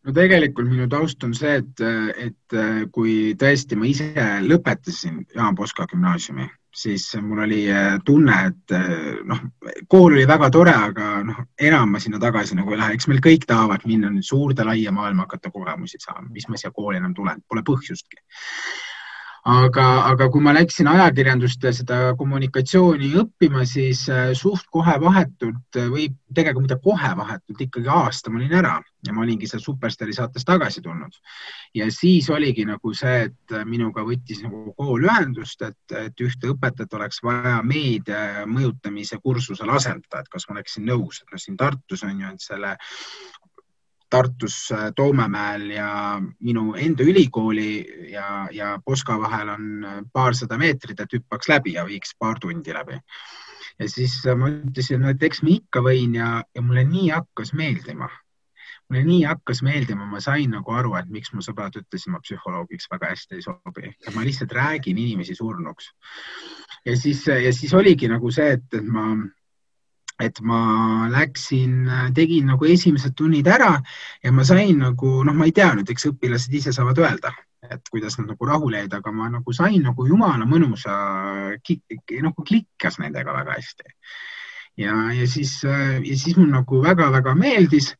No 0.00 0.14
tegelikult 0.16 0.70
minu 0.70 0.86
taust 0.88 1.20
on 1.26 1.34
see, 1.36 1.58
et, 1.60 1.82
et 2.16 2.54
kui 2.92 3.34
tõesti 3.36 3.76
ma 3.76 3.84
ise 3.84 4.08
lõpetasin 4.46 5.26
Jaan 5.34 5.58
Poska 5.58 5.84
gümnaasiumi, 5.90 6.46
siis 6.72 7.04
mul 7.20 7.42
oli 7.44 7.64
äh, 7.68 7.98
tunne, 8.04 8.36
et 8.48 8.72
äh, 8.72 9.18
noh, 9.28 9.42
kool 9.90 10.14
oli 10.14 10.24
väga 10.28 10.48
tore, 10.54 10.72
aga 10.72 11.10
noh, 11.26 11.42
enam 11.60 11.92
ma 11.92 12.00
sinna 12.00 12.20
tagasi 12.22 12.56
nagu 12.56 12.72
ei 12.72 12.80
lähe, 12.80 12.96
eks 12.96 13.10
meil 13.10 13.20
kõik 13.24 13.44
tahavad 13.50 13.84
minna 13.90 14.08
nüüd 14.14 14.24
suurde 14.24 14.64
laia 14.64 14.94
maailma 14.94 15.26
hakata 15.26 15.52
kogemusi 15.52 16.00
saama, 16.00 16.30
mis 16.32 16.48
ma 16.48 16.56
siia 16.60 16.72
kooli 16.72 17.00
enam 17.02 17.12
tulen, 17.16 17.42
pole 17.48 17.66
põhjustki 17.66 18.22
aga, 19.48 19.86
aga 20.10 20.28
kui 20.32 20.42
ma 20.44 20.52
läksin 20.56 20.88
ajakirjandust 20.90 21.64
ja 21.64 21.72
seda 21.74 21.98
kommunikatsiooni 22.18 23.12
õppima, 23.22 23.64
siis 23.68 24.06
äh, 24.12 24.30
suht 24.36 24.66
kohe 24.72 24.96
vahetult 25.00 25.80
äh, 25.80 25.88
või 25.92 26.08
tegelikult 26.34 26.66
mitte 26.66 26.80
kohe 26.84 27.12
vahetult, 27.16 27.60
ikkagi 27.60 27.88
aasta 27.88 28.30
ma 28.30 28.40
olin 28.40 28.56
ära 28.60 28.76
ja 29.06 29.14
ma 29.16 29.22
olingi 29.24 29.48
seal 29.48 29.62
Superstaari 29.64 30.12
saates 30.12 30.44
tagasi 30.44 30.82
tulnud. 30.84 31.16
ja 31.74 31.88
siis 31.92 32.28
oligi 32.30 32.66
nagu 32.68 32.92
see, 32.94 33.30
et 33.30 33.56
minuga 33.64 34.04
võttis 34.04 34.42
nagu 34.44 34.74
kool 34.76 35.08
ühendust, 35.08 35.62
et, 35.62 35.96
et 35.96 36.20
ühte 36.20 36.52
õpetajat 36.52 36.94
oleks 36.98 37.22
vaja 37.24 37.60
meedia 37.64 38.46
mõjutamise 38.46 39.18
kursusel 39.22 39.70
asendada, 39.72 40.20
et 40.20 40.28
kas 40.28 40.48
ma 40.48 40.58
oleksin 40.58 40.84
nõus, 40.84 41.22
et 41.22 41.32
noh, 41.32 41.40
siin 41.40 41.56
Tartus 41.60 42.04
on 42.04 42.20
ju, 42.20 42.34
et 42.34 42.44
selle 42.44 42.76
Tartus 44.10 44.72
äh, 44.72 44.90
Toomemäel 44.96 45.70
ja 45.70 46.20
minu 46.40 46.74
enda 46.74 47.04
ülikooli 47.06 47.86
ja, 48.10 48.48
ja 48.52 48.78
Poska 48.84 49.18
vahel 49.20 49.48
on 49.48 49.84
äh, 49.84 50.00
paarsada 50.12 50.58
meetrit, 50.58 51.00
et 51.00 51.14
hüppaks 51.14 51.48
läbi 51.48 51.76
ja 51.76 51.86
viiks 51.86 52.16
paar 52.18 52.40
tundi 52.42 52.74
läbi. 52.74 52.98
ja 53.78 53.88
siis 53.88 54.18
äh, 54.26 54.36
ma 54.36 54.50
ütlesin, 54.50 55.06
et 55.06 55.22
eks 55.22 55.44
ma 55.46 55.54
ikka 55.54 55.84
võin 55.86 56.18
ja, 56.18 56.32
ja 56.54 56.62
mulle 56.62 56.84
nii 56.84 57.08
hakkas 57.14 57.54
meeldima. 57.54 58.10
mulle 58.90 59.04
nii 59.06 59.22
hakkas 59.30 59.62
meeldima, 59.62 60.06
ma 60.10 60.20
sain 60.20 60.50
nagu 60.50 60.74
aru, 60.74 60.96
et 60.98 61.10
miks 61.10 61.30
mu 61.32 61.46
sõbrad 61.46 61.78
ütlesid, 61.78 62.10
ma 62.10 62.18
psühholoogiks 62.24 62.90
väga 62.90 63.12
hästi 63.14 63.38
ei 63.38 63.46
sobi, 63.46 63.94
et 63.94 64.14
ma 64.14 64.26
lihtsalt 64.26 64.52
räägin 64.52 64.98
inimesi 64.98 65.38
surnuks. 65.38 65.92
ja 66.84 66.96
siis, 66.96 67.26
ja 67.26 67.52
siis 67.52 67.74
oligi 67.74 68.10
nagu 68.10 68.30
see, 68.34 68.58
et, 68.58 68.66
et 68.74 68.90
ma 68.90 69.12
et 70.20 70.40
ma 70.44 71.08
läksin, 71.12 71.88
tegin 72.16 72.50
nagu 72.52 72.66
esimesed 72.68 73.14
tunnid 73.16 73.48
ära 73.48 73.72
ja 74.24 74.32
ma 74.32 74.44
sain 74.44 74.78
nagu 74.82 75.20
noh, 75.26 75.36
ma 75.36 75.48
ei 75.48 75.54
tea 75.56 75.70
nüüd, 75.76 75.90
eks 75.90 76.10
õpilased 76.10 76.56
ise 76.56 76.74
saavad 76.76 77.00
öelda, 77.00 77.32
et 77.70 77.88
kuidas 77.92 78.18
nad 78.18 78.32
nagu 78.32 78.48
rahule 78.48 78.82
jäid, 78.82 78.96
aga 78.96 79.12
ma 79.14 79.30
nagu 79.32 79.54
sain 79.56 79.80
nagu 79.84 80.06
jumala 80.08 80.48
mõnusa, 80.48 80.96
nagu 81.56 82.46
klikkas 82.46 83.00
nendega 83.00 83.36
väga 83.36 83.56
hästi. 83.56 83.96
ja, 84.80 84.94
ja 85.16 85.26
siis, 85.28 85.60
ja 85.64 86.16
siis 86.16 86.36
mul 86.36 86.52
nagu 86.52 86.82
väga-väga 86.84 87.34
meeldis 87.34 87.94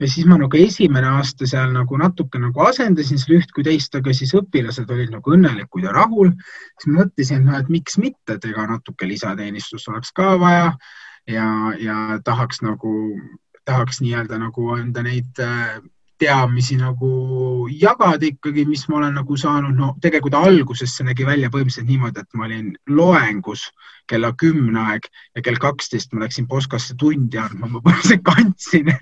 ja 0.00 0.08
siis 0.08 0.26
ma 0.26 0.38
nagu 0.40 0.56
esimene 0.56 1.08
aasta 1.18 1.46
seal 1.48 1.74
nagu 1.74 1.98
natuke 2.00 2.40
nagu 2.40 2.64
asendasin 2.64 3.20
selle 3.20 3.40
üht 3.42 3.52
kui 3.56 3.64
teist, 3.66 3.94
aga 3.96 4.14
siis 4.16 4.32
õpilased 4.38 4.88
olid 4.90 5.12
nagu 5.12 5.36
õnnelikud 5.36 5.84
ja 5.84 5.92
rahul. 5.96 6.32
siis 6.80 6.94
mõtlesin, 6.96 7.44
noh, 7.44 7.58
et 7.60 7.68
miks 7.68 7.98
mitte, 8.00 8.38
et 8.38 8.44
ega 8.48 8.66
natuke 8.70 9.08
lisateenistust 9.08 9.88
oleks 9.92 10.12
ka 10.16 10.36
vaja 10.40 10.72
ja, 11.30 11.48
ja 11.78 11.96
tahaks 12.24 12.62
nagu, 12.66 12.92
tahaks 13.64 14.02
nii-öelda 14.02 14.38
nagu 14.40 14.74
enda 14.76 15.04
neid 15.06 15.40
äh, 15.44 15.80
teadmisi 16.20 16.76
nagu 16.76 17.10
jagada 17.72 18.26
ikkagi, 18.28 18.66
mis 18.68 18.84
ma 18.88 18.98
olen 18.98 19.14
nagu 19.16 19.36
saanud, 19.40 19.76
no 19.76 19.94
tegelikult 20.04 20.36
alguses 20.36 20.92
see 20.96 21.06
nägi 21.08 21.24
välja 21.26 21.48
põhimõtteliselt 21.52 21.88
niimoodi, 21.88 22.20
et 22.20 22.36
ma 22.36 22.46
olin 22.48 22.74
loengus 22.92 23.64
kella 24.10 24.32
kümne 24.42 24.82
aeg 24.92 25.08
ja 25.38 25.44
kell 25.46 25.60
kaksteist 25.62 26.12
ma 26.12 26.24
läksin 26.24 26.48
Poskasse 26.50 26.96
tundi 27.00 27.40
andma, 27.40 27.70
ma 27.70 27.80
põhimõtteliselt 27.86 28.26
kandsin 28.26 28.92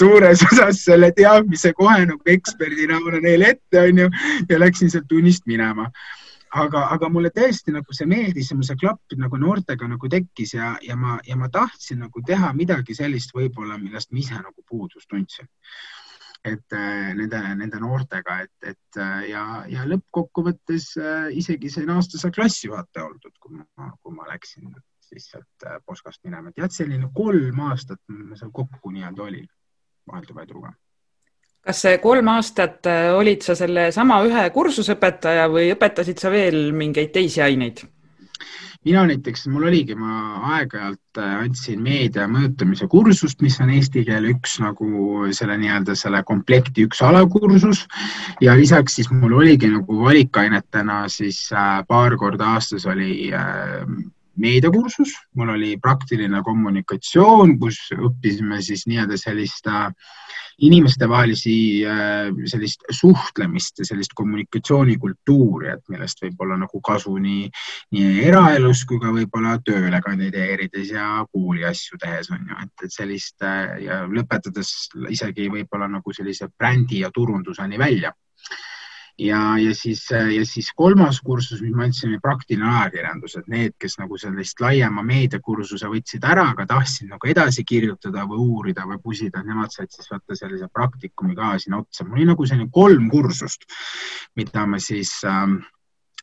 suures 0.00 0.44
osas 0.52 0.84
selle 0.86 1.10
teadmise 1.18 1.74
kohe 1.78 1.98
nagu 2.12 2.34
eksperdina 2.36 3.00
neile 3.18 3.54
ette, 3.56 3.82
onju, 3.82 4.08
ja 4.48 4.62
läksin 4.62 4.92
sealt 4.92 5.10
tunnist 5.10 5.48
minema 5.50 5.90
aga, 6.54 6.84
aga 6.94 7.08
mulle 7.12 7.30
tõesti 7.34 7.72
nagu 7.74 7.94
see 7.94 8.08
meeldis 8.08 8.50
ja 8.50 8.56
mul 8.56 8.66
see 8.66 8.78
klapp 8.80 9.14
nagu 9.20 9.38
noortega 9.40 9.88
nagu 9.90 10.10
tekkis 10.10 10.54
ja, 10.54 10.72
ja 10.84 10.96
ma, 10.96 11.18
ja 11.26 11.36
ma 11.36 11.50
tahtsin 11.52 12.02
nagu 12.04 12.22
teha 12.26 12.52
midagi 12.56 12.96
sellist 12.96 13.34
võib-olla, 13.36 13.78
millest 13.80 14.12
ma 14.12 14.22
ise 14.22 14.40
nagu 14.40 14.64
puudust 14.66 15.08
tundsin. 15.10 15.48
et 16.44 16.72
äh, 16.72 17.14
nende, 17.18 17.38
nende 17.58 17.80
noortega, 17.82 18.36
et, 18.44 18.52
et 18.62 18.98
äh, 19.02 19.24
ja, 19.32 19.44
ja 19.68 19.84
lõppkokkuvõttes 19.90 20.92
äh, 21.02 21.26
isegi 21.34 21.68
sain 21.68 21.90
aastase 21.90 22.30
klassijuhataja 22.30 23.08
oldud, 23.08 23.34
kui 23.42 23.56
ma, 23.58 23.90
kui 24.00 24.14
ma 24.14 24.28
läksin 24.30 24.70
siis 25.08 25.26
sealt 25.32 25.66
Poskast 25.84 26.22
minema, 26.24 26.52
et 26.52 26.62
jah, 26.62 26.70
selline 26.70 27.10
kolm 27.14 27.58
aastat 27.68 28.00
ma 28.08 28.38
seal 28.38 28.54
kokku 28.54 28.92
nii-öelda 28.94 29.24
olin 29.26 29.48
vahelduva 30.06 30.46
eduga 30.46 30.72
kas 31.66 31.84
see 31.84 31.98
kolm 32.02 32.30
aastat 32.32 32.86
äh, 32.88 33.10
olid 33.16 33.44
sa 33.44 33.56
sellesama 33.58 34.22
ühe 34.26 34.48
kursusõpetaja 34.54 35.48
või 35.52 35.70
õpetasid 35.74 36.20
sa 36.20 36.32
veel 36.32 36.68
mingeid 36.76 37.14
teisi 37.14 37.42
aineid? 37.44 37.84
mina 38.86 39.02
näiteks, 39.04 39.42
mul 39.52 39.66
oligi, 39.68 39.96
ma 39.98 40.38
aeg-ajalt 40.54 41.20
äh, 41.20 41.32
andsin 41.42 41.82
meedia 41.84 42.28
mõjutamise 42.30 42.86
kursust, 42.88 43.42
mis 43.44 43.58
on 43.60 43.72
eesti 43.74 44.04
keele 44.06 44.30
üks 44.36 44.58
nagu 44.62 45.26
selle 45.36 45.58
nii-öelda 45.60 45.96
selle 45.98 46.22
komplekti 46.24 46.86
üks 46.88 47.02
alakursus 47.04 47.84
ja 48.44 48.54
lisaks 48.56 49.00
siis 49.00 49.10
mul 49.12 49.34
oligi 49.42 49.68
nagu 49.72 49.98
valikainetena 50.04 51.02
siis 51.12 51.42
äh, 51.52 51.82
paar 51.88 52.16
korda 52.16 52.54
aastas 52.54 52.86
oli 52.88 53.28
meediakursus, 54.38 55.14
mul 55.38 55.54
oli 55.54 55.76
praktiline 55.82 56.42
kommunikatsioon, 56.46 57.56
kus 57.60 57.80
õppisime 57.96 58.60
siis 58.64 58.86
nii-öelda 58.90 59.18
sellist 59.20 59.66
äh, 59.70 59.88
inimestevahelisi 60.58 61.56
äh, 61.86 62.30
sellist 62.50 62.82
suhtlemist 62.90 63.78
ja 63.78 63.86
sellist 63.88 64.14
kommunikatsioonikultuuri, 64.18 65.70
et 65.74 65.84
millest 65.92 66.22
võib 66.24 66.46
olla 66.46 66.58
nagu 66.64 66.80
kasu 66.84 67.14
nii, 67.22 67.50
nii 67.94 68.24
eraelus 68.26 68.82
kui 68.88 68.98
ka 69.02 69.12
võib-olla 69.14 69.58
tööle 69.66 70.00
kandideerides 70.04 70.94
ja 70.94 71.10
kooli 71.32 71.66
asju 71.68 72.00
tehes 72.02 72.32
on 72.34 72.42
ju, 72.42 72.58
et, 72.64 72.74
et 72.88 72.94
sellist 72.94 73.46
äh, 73.46 73.76
ja 73.86 74.00
lõpetades 74.06 74.72
isegi 75.14 75.50
võib-olla 75.52 75.90
nagu 75.98 76.16
sellise 76.16 76.50
brändi 76.58 77.04
ja 77.04 77.12
turunduseni 77.14 77.78
välja 77.78 78.14
ja, 79.18 79.58
ja 79.58 79.74
siis, 79.74 80.10
ja 80.10 80.46
siis 80.46 80.70
kolmas 80.76 81.20
kursus, 81.20 81.62
mis 81.62 81.74
ma 81.74 81.86
andsin, 81.86 82.12
oli 82.12 82.20
praktiline 82.22 82.68
ajakirjandus, 82.70 83.36
et 83.40 83.48
need, 83.50 83.74
kes 83.80 83.98
nagu 83.98 84.18
sellist 84.20 84.60
laiema 84.62 85.02
meediakursuse 85.06 85.90
võtsid 85.90 86.26
ära, 86.28 86.48
aga 86.54 86.66
tahtsid 86.70 87.10
nagu 87.10 87.30
edasi 87.30 87.64
kirjutada 87.68 88.26
või 88.30 88.44
uurida 88.44 88.86
või 88.88 89.00
pusida, 89.02 89.42
nemad 89.46 89.74
said 89.74 89.90
siis 89.94 90.10
võtta 90.12 90.38
sellise 90.38 90.70
praktikumi 90.72 91.34
ka 91.38 91.56
sinna 91.58 91.82
otsa. 91.82 92.04
mul 92.04 92.20
oli 92.20 92.30
nagu 92.30 92.46
selline 92.46 92.70
kolm 92.72 93.10
kursust, 93.10 93.66
mida 94.38 94.66
ma 94.66 94.78
siis 94.78 95.18
ähm, 95.26 95.58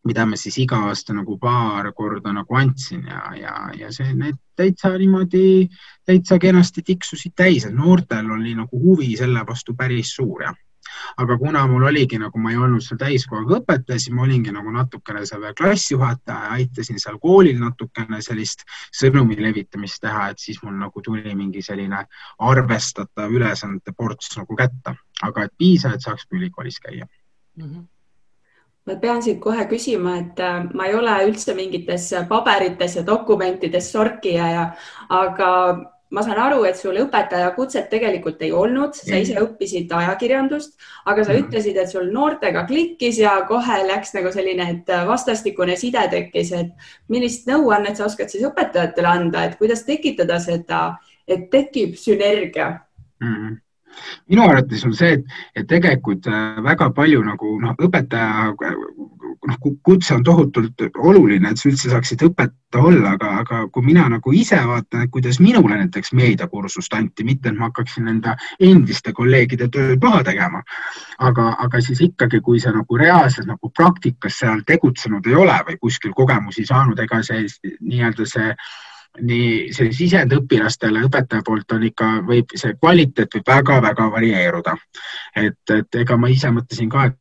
mida 0.06 0.26
ma 0.26 0.38
siis 0.38 0.58
iga 0.62 0.78
aasta 0.88 1.14
nagu 1.18 1.38
paar 1.42 1.92
korda 1.98 2.32
nagu 2.34 2.56
andsin 2.56 3.08
ja, 3.10 3.22
ja, 3.36 3.56
ja 3.76 3.92
see, 3.92 4.14
need 4.14 4.38
täitsa 4.56 4.94
niimoodi, 4.98 5.68
täitsa 6.06 6.38
kenasti 6.40 6.84
tiksusid 6.86 7.34
täis, 7.36 7.66
et 7.66 7.74
noortel 7.74 8.30
oli 8.32 8.54
nagu 8.56 8.80
huvi 8.80 9.16
selle 9.18 9.42
vastu 9.48 9.76
päris 9.76 10.14
suur 10.16 10.46
jah 10.46 10.56
aga 11.18 11.38
kuna 11.38 11.66
mul 11.68 11.88
oligi 11.90 12.20
nagu, 12.22 12.40
ma 12.42 12.52
ei 12.52 12.60
olnud 12.62 12.84
seal 12.84 13.00
täiskohaga 13.02 13.60
õpetaja, 13.60 14.00
siis 14.02 14.14
ma 14.16 14.26
olingi 14.26 14.54
nagu 14.56 14.72
natukene 14.74 15.26
seal 15.26 15.48
klassijuhataja, 15.58 16.52
aitasin 16.60 17.02
seal 17.02 17.20
koolil 17.24 17.60
natukene 17.62 18.22
sellist 18.26 18.66
sõnumi 18.96 19.40
levitamist 19.42 20.02
teha, 20.04 20.30
et 20.34 20.44
siis 20.44 20.62
mul 20.64 20.78
nagu 20.80 21.02
tuli 21.06 21.36
mingi 21.36 21.64
selline 21.66 22.06
arvestatav 22.52 23.34
ülesannete 23.34 23.96
ports 23.98 24.38
nagu 24.40 24.58
kätte, 24.60 24.96
aga 25.24 25.48
et 25.48 25.58
piisa, 25.58 25.94
et 25.94 26.06
saaks 26.06 26.28
ülikoolis 26.32 26.80
käia 26.80 27.06
mm. 27.06 27.66
-hmm 27.66 27.84
ma 28.86 28.96
pean 29.02 29.22
siit 29.24 29.40
kohe 29.42 29.66
küsima, 29.66 30.18
et 30.22 30.40
äh, 30.40 30.70
ma 30.74 30.86
ei 30.86 30.96
ole 30.96 31.14
üldse 31.26 31.56
mingites 31.58 32.12
paberites 32.30 32.96
ja 32.96 33.06
dokumentides 33.06 33.92
sorkija 33.92 34.50
ja, 34.52 34.66
aga 35.10 35.50
ma 36.16 36.24
saan 36.24 36.40
aru, 36.40 36.62
et 36.68 36.80
sul 36.80 36.96
õpetajakutset 37.02 37.90
tegelikult 37.92 38.42
ei 38.46 38.54
olnud, 38.56 38.96
sa 38.96 39.20
ise 39.20 39.36
õppisid 39.42 39.92
ajakirjandust, 39.92 40.78
aga 41.06 41.26
sa 41.26 41.34
mm. 41.34 41.44
ütlesid, 41.44 41.80
et 41.82 41.92
sul 41.92 42.08
noortega 42.14 42.64
klikkis 42.70 43.20
ja 43.20 43.36
kohe 43.50 43.82
läks 43.90 44.16
nagu 44.16 44.32
selline, 44.34 44.70
et 44.78 44.94
vastastikune 45.10 45.76
side 45.80 46.08
tekkis, 46.14 46.54
et 46.56 46.88
millist 47.12 47.50
nõuannet 47.52 48.00
sa 48.00 48.08
oskad 48.08 48.32
siis 48.32 48.48
õpetajatele 48.48 49.12
anda, 49.12 49.46
et 49.46 49.60
kuidas 49.60 49.84
tekitada 49.88 50.40
seda, 50.44 50.88
et 51.28 51.50
tekib 51.52 52.00
sünergia 52.00 52.72
mm.? 53.20 53.62
minu 54.28 54.44
arvates 54.44 54.84
on 54.88 54.94
see, 54.96 55.16
et, 55.18 55.36
et 55.56 55.68
tegelikult 55.70 56.28
äh, 56.32 56.60
väga 56.64 56.90
palju 56.96 57.22
nagu 57.26 57.56
noh, 57.62 57.76
õpetaja 57.88 58.52
noh, 59.48 59.58
kutse 59.84 60.14
on 60.16 60.24
tohutult 60.24 60.82
oluline, 60.98 61.52
et 61.52 61.60
sa 61.60 61.70
üldse 61.70 61.92
saaksid 61.92 62.24
õpetaja 62.28 62.84
olla, 62.90 63.14
aga, 63.16 63.32
aga 63.44 63.60
kui 63.74 63.86
mina 63.86 64.06
nagu 64.12 64.34
ise 64.36 64.58
vaatan, 64.68 65.06
et 65.06 65.12
kuidas 65.14 65.40
minule 65.44 65.78
näiteks 65.80 66.14
meediakursust 66.18 66.94
anti, 66.98 67.24
mitte 67.28 67.52
et 67.52 67.58
ma 67.58 67.70
hakkaksin 67.70 68.10
enda 68.12 68.36
endiste 68.60 69.14
kolleegide 69.16 69.70
tööd 69.74 70.04
maha 70.04 70.24
tegema, 70.28 70.64
aga, 71.30 71.52
aga 71.68 71.82
siis 71.82 72.02
ikkagi, 72.08 72.42
kui 72.46 72.60
sa 72.64 72.74
nagu 72.76 73.00
reaalselt 73.00 73.50
nagu 73.50 73.72
praktikas 73.76 74.42
seal 74.42 74.66
tegutsenud 74.68 75.28
ei 75.30 75.38
ole 75.46 75.60
või 75.70 75.80
kuskil 75.88 76.16
kogemusi 76.18 76.66
saanud, 76.68 77.00
ega 77.00 77.22
see 77.24 77.46
nii-öelda 77.80 78.28
see 78.30 78.52
nii 79.16 79.74
see 79.76 79.94
sisend 79.96 80.34
õpilastele 80.36 81.06
õpetaja 81.08 81.44
poolt 81.46 81.72
on 81.72 81.86
ikka, 81.88 82.08
võib 82.28 82.52
see 82.60 82.74
kvaliteet 82.76 83.38
võib 83.38 83.48
väga-väga 83.48 84.10
varieeruda. 84.12 84.76
et, 85.36 85.62
et 85.72 86.02
ega 86.02 86.18
ma 86.18 86.28
ise 86.28 86.52
mõtlesin 86.52 86.90
ka, 86.92 87.06
et 87.06 87.20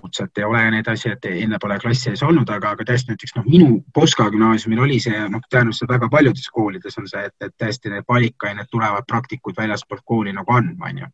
kutset 0.00 0.38
ei 0.38 0.44
ole 0.44 0.62
ja 0.62 0.70
nii 0.70 0.82
edasi, 0.84 1.12
et 1.12 1.26
enne 1.30 1.58
pole 1.62 1.78
klassi 1.82 2.10
ees 2.10 2.22
olnud, 2.26 2.48
aga, 2.50 2.74
aga 2.76 2.86
tõesti 2.88 3.12
näiteks 3.12 3.36
noh, 3.38 3.48
minu 3.48 3.70
Poska 3.94 4.28
gümnaasiumil 4.32 4.84
oli 4.86 5.00
see, 5.02 5.18
noh, 5.32 5.42
tõenäoliselt 5.50 5.90
väga 5.90 6.08
paljudes 6.12 6.48
koolides 6.52 6.98
on 7.00 7.08
see, 7.10 7.24
et, 7.28 7.36
et 7.40 7.56
tõesti 7.58 7.92
need 7.92 8.08
valikained 8.08 8.70
tulevad 8.70 9.08
praktikud 9.08 9.58
väljaspoolt 9.58 10.04
kooli 10.04 10.32
nagu 10.36 10.56
andma, 10.56 10.92
onju. 10.92 11.10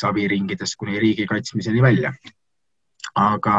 saviringidest 0.00 0.78
kuni 0.80 1.00
riigi 1.02 1.26
kaitsmiseni 1.26 1.82
välja 1.82 2.14
aga, 3.14 3.56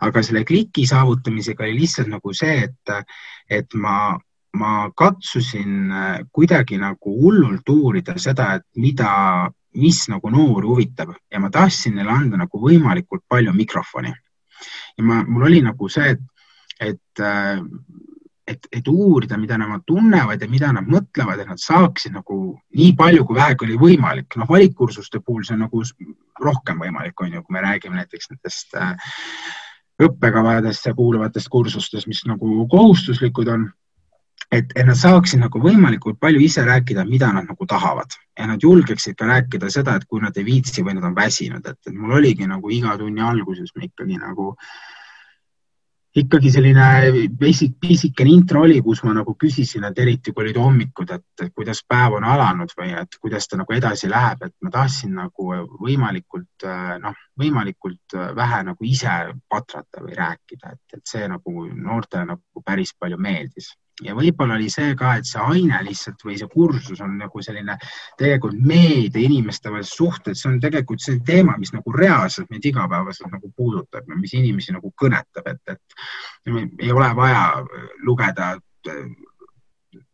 aga 0.00 0.22
selle 0.22 0.44
kliki 0.44 0.86
saavutamisega 0.86 1.64
oli 1.64 1.80
lihtsalt 1.80 2.10
nagu 2.12 2.32
see, 2.36 2.68
et, 2.68 2.94
et 3.50 3.74
ma, 3.74 4.14
ma 4.58 4.72
katsusin 4.96 5.90
äh, 5.90 6.18
kuidagi 6.32 6.78
nagu 6.78 7.16
hullult 7.20 7.68
uurida 7.68 8.16
seda, 8.20 8.54
et 8.58 8.66
mida, 8.80 9.50
mis 9.80 10.04
nagu 10.08 10.30
noori 10.30 10.68
huvitab 10.70 11.14
ja 11.32 11.40
ma 11.40 11.50
tahtsin 11.50 11.96
neile 11.98 12.12
anda 12.14 12.38
nagu 12.40 12.60
võimalikult 12.60 13.24
palju 13.28 13.52
mikrofoni. 13.56 14.12
ja 14.98 15.04
ma, 15.04 15.22
mul 15.26 15.48
oli 15.50 15.60
nagu 15.62 15.88
see, 15.88 16.14
et, 16.14 16.20
et, 16.80 17.20
äh, 17.20 17.58
et, 18.46 18.68
et 18.72 18.88
uurida, 18.88 19.36
mida 19.40 19.58
nad 19.58 19.82
tunnevad 19.86 20.42
ja 20.42 20.48
mida 20.48 20.72
nad 20.72 20.86
mõtlevad, 20.86 21.40
et 21.40 21.48
nad 21.48 21.60
saaksid 21.60 22.14
nagu 22.14 22.38
nii 22.76 22.94
palju, 22.96 23.24
kui 23.24 23.36
vähegi 23.36 23.66
oli 23.66 23.78
võimalik. 23.80 24.36
noh, 24.36 24.48
valikkursuste 24.48 25.20
puhul 25.20 25.44
see 25.44 25.58
on 25.58 25.66
nagu 25.66 25.82
rohkem 26.40 26.80
võimalik, 26.80 27.20
on 27.20 27.32
ju, 27.32 27.42
kui 27.42 27.58
me 27.58 27.64
räägime 27.64 28.00
näiteks 28.00 28.30
nendest 28.30 28.74
äh, 28.78 28.94
õppekavadesse 30.02 30.94
kuuluvatest 30.94 31.48
kursustest, 31.48 32.06
mis 32.10 32.24
nagu 32.26 32.66
kohustuslikud 32.70 33.48
on 33.48 33.68
et, 34.54 34.72
et 34.76 34.86
nad 34.86 34.98
saaksid 34.98 35.42
nagu 35.42 35.60
võimalikult 35.62 36.20
palju 36.22 36.42
ise 36.44 36.64
rääkida, 36.66 37.04
mida 37.08 37.30
nad 37.34 37.48
nagu 37.50 37.66
tahavad. 37.66 38.16
Ja 38.38 38.48
nad 38.50 38.62
julgeksid 38.62 39.18
ka 39.18 39.28
rääkida 39.30 39.70
seda, 39.72 39.98
et 39.98 40.08
kui 40.10 40.22
nad 40.22 40.36
ei 40.38 40.46
viitsi 40.46 40.84
või 40.86 40.98
nad 40.98 41.06
on 41.10 41.14
väsinud, 41.16 41.64
et, 41.66 41.80
et 41.86 41.94
mul 41.94 42.18
oligi 42.20 42.48
nagu 42.50 42.72
iga 42.74 42.98
tunni 42.98 43.24
alguses 43.24 43.74
me 43.76 43.88
ikkagi 43.88 44.18
nagu 44.18 44.52
ikkagi 46.14 46.50
selline 46.54 46.88
pisik, 47.40 47.72
pisikene 47.82 48.30
intro 48.30 48.60
oli, 48.62 48.76
kus 48.86 49.00
ma 49.02 49.16
nagu 49.16 49.32
küsisin, 49.34 49.82
et 49.88 49.98
eriti 49.98 50.30
kui 50.30 50.44
olid 50.44 50.60
hommikud, 50.62 51.10
et 51.10 51.46
kuidas 51.50 51.80
päev 51.90 52.14
on 52.20 52.26
alanud 52.30 52.70
või 52.78 52.92
et 53.00 53.18
kuidas 53.18 53.50
ta 53.50 53.58
nagu 53.58 53.74
edasi 53.74 54.10
läheb, 54.10 54.44
et 54.46 54.54
ma 54.62 54.70
tahtsin 54.76 55.16
nagu 55.18 55.48
võimalikult 55.82 56.68
noh, 57.02 57.18
võimalikult 57.40 58.14
vähe 58.38 58.62
nagu 58.70 58.86
ise 58.86 59.16
patrata 59.50 60.04
või 60.06 60.14
rääkida, 60.20 60.76
et, 60.76 61.00
et 61.00 61.02
see 61.10 61.26
nagu 61.30 61.66
noortele 61.74 62.28
nagu 62.30 62.62
päris 62.62 62.94
palju 62.94 63.18
meeldis 63.18 63.72
ja 64.02 64.14
võib-olla 64.16 64.56
oli 64.58 64.70
see 64.72 64.94
ka, 64.98 65.14
et 65.18 65.28
see 65.28 65.42
aine 65.42 65.78
lihtsalt 65.86 66.22
või 66.26 66.38
see 66.40 66.50
kursus 66.50 67.02
on 67.04 67.16
nagu 67.20 67.42
selline 67.46 67.76
tegelikult 68.18 68.58
meedia, 68.58 69.22
inimeste 69.22 69.70
vahelised 69.70 69.94
suhted, 69.94 70.38
see 70.38 70.50
on 70.50 70.60
tegelikult 70.62 71.04
see 71.04 71.20
teema, 71.26 71.54
mis 71.60 71.74
nagu 71.76 71.94
reaalselt 71.94 72.50
meid 72.50 72.66
igapäevaselt 72.66 73.30
nagu 73.32 73.52
puudutab 73.56 74.08
ja 74.08 74.18
mis 74.18 74.34
inimesi 74.34 74.74
nagu 74.74 74.90
kõnetab, 75.00 75.52
et, 75.52 75.76
et 75.76 76.50
ei 76.82 76.90
ole 76.92 77.10
vaja 77.16 77.44
lugeda 78.02 78.54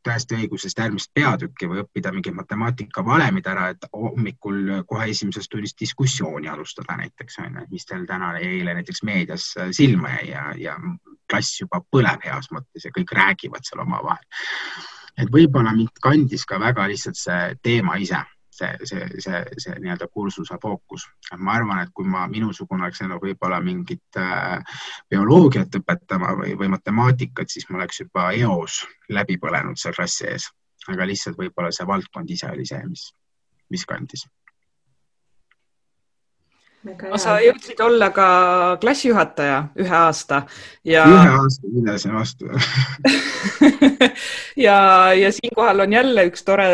täiesti 0.05 0.37
õigusest 0.37 0.79
järgmist 0.81 1.11
peatükki 1.15 1.69
või 1.69 1.83
õppida 1.83 2.13
mingid 2.13 2.37
matemaatikavalemid 2.37 3.47
ära, 3.53 3.69
et 3.75 3.87
hommikul 3.93 4.83
kohe 4.89 5.09
esimeses 5.13 5.49
tunnis 5.49 5.77
diskussiooni 5.81 6.49
alustada 6.49 6.97
näiteks 7.01 7.41
on 7.45 7.61
ju, 7.61 7.67
mis 7.73 7.89
teil 7.89 8.07
täna 8.09 8.33
eile 8.39 8.75
näiteks 8.77 9.03
meedias 9.09 9.51
silma 9.77 10.15
jäi 10.17 10.31
ja, 10.33 10.45
ja 10.57 10.77
klass 11.31 11.61
juba 11.63 11.83
põleb 11.93 12.27
heas 12.27 12.51
mõttes 12.55 12.87
ja 12.87 12.95
kõik 12.95 13.15
räägivad 13.17 13.67
seal 13.67 13.85
omavahel. 13.87 14.27
et 15.19 15.31
võib-olla 15.33 15.73
mind 15.77 16.03
kandis 16.03 16.47
ka 16.49 16.61
väga 16.61 16.87
lihtsalt 16.91 17.19
see 17.19 17.57
teema 17.63 17.97
ise 18.01 18.23
see, 18.61 18.87
see, 18.87 19.21
see, 19.25 19.45
see 19.59 19.77
nii-öelda 19.81 20.09
kursuse 20.13 20.59
fookus. 20.63 21.07
ma 21.39 21.55
arvan, 21.59 21.83
et 21.85 21.93
kui 21.95 22.09
ma 22.09 22.27
minusugune 22.29 22.85
oleks 22.85 23.01
läinud 23.03 23.23
võib-olla 23.23 23.61
mingit 23.65 24.21
äh, 24.21 24.81
bioloogiat 25.11 25.81
õpetama 25.81 26.35
või, 26.43 26.57
või 26.61 26.73
matemaatikat, 26.75 27.53
siis 27.53 27.69
ma 27.71 27.81
oleks 27.81 28.03
juba 28.05 28.31
eos 28.37 28.83
läbi 29.09 29.39
põlenud 29.43 29.81
seal 29.81 29.97
klassi 29.97 30.29
ees. 30.33 30.51
aga 30.89 31.07
lihtsalt 31.07 31.39
võib-olla 31.39 31.73
see 31.73 31.87
valdkond 31.87 32.31
ise 32.37 32.51
oli 32.51 32.67
see, 32.67 32.83
mis, 32.89 33.11
mis 33.71 33.87
kandis 33.87 34.27
sa 37.21 37.37
jõudsid 37.45 37.81
olla 37.85 38.09
ka 38.15 38.27
klassijuhataja 38.81 39.59
ühe 39.81 39.97
aasta 39.97 40.43
ja. 40.85 41.05
ühe 41.05 41.35
aasta 41.37 41.73
pidasin 41.75 42.15
vastu? 42.17 42.51
Ja, 44.61 45.13
ja 45.15 45.31
siinkohal 45.33 45.81
on 45.81 45.93
jälle 45.93 46.25
üks 46.29 46.43
tore 46.45 46.67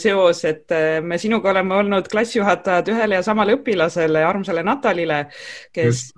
seos, 0.00 0.40
et 0.48 0.72
me 1.02 1.18
sinuga 1.18 1.50
oleme 1.52 1.76
olnud 1.76 2.08
klassijuhatajad 2.10 2.88
ühele 2.90 3.18
ja 3.18 3.22
samale 3.22 3.54
õpilasele, 3.58 4.22
armsale 4.26 4.64
Natalile, 4.66 5.20
kes, 5.76 6.08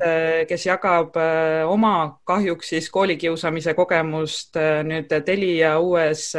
kes 0.49 0.65
jagab 0.67 1.19
äh, 1.21 1.67
oma 1.69 2.21
kahjuks 2.25 2.73
siis 2.73 2.89
koolikiusamise 2.95 3.75
kogemust 3.77 4.57
nüüd 4.89 5.13
Telia 5.27 5.75
uues 5.83 6.31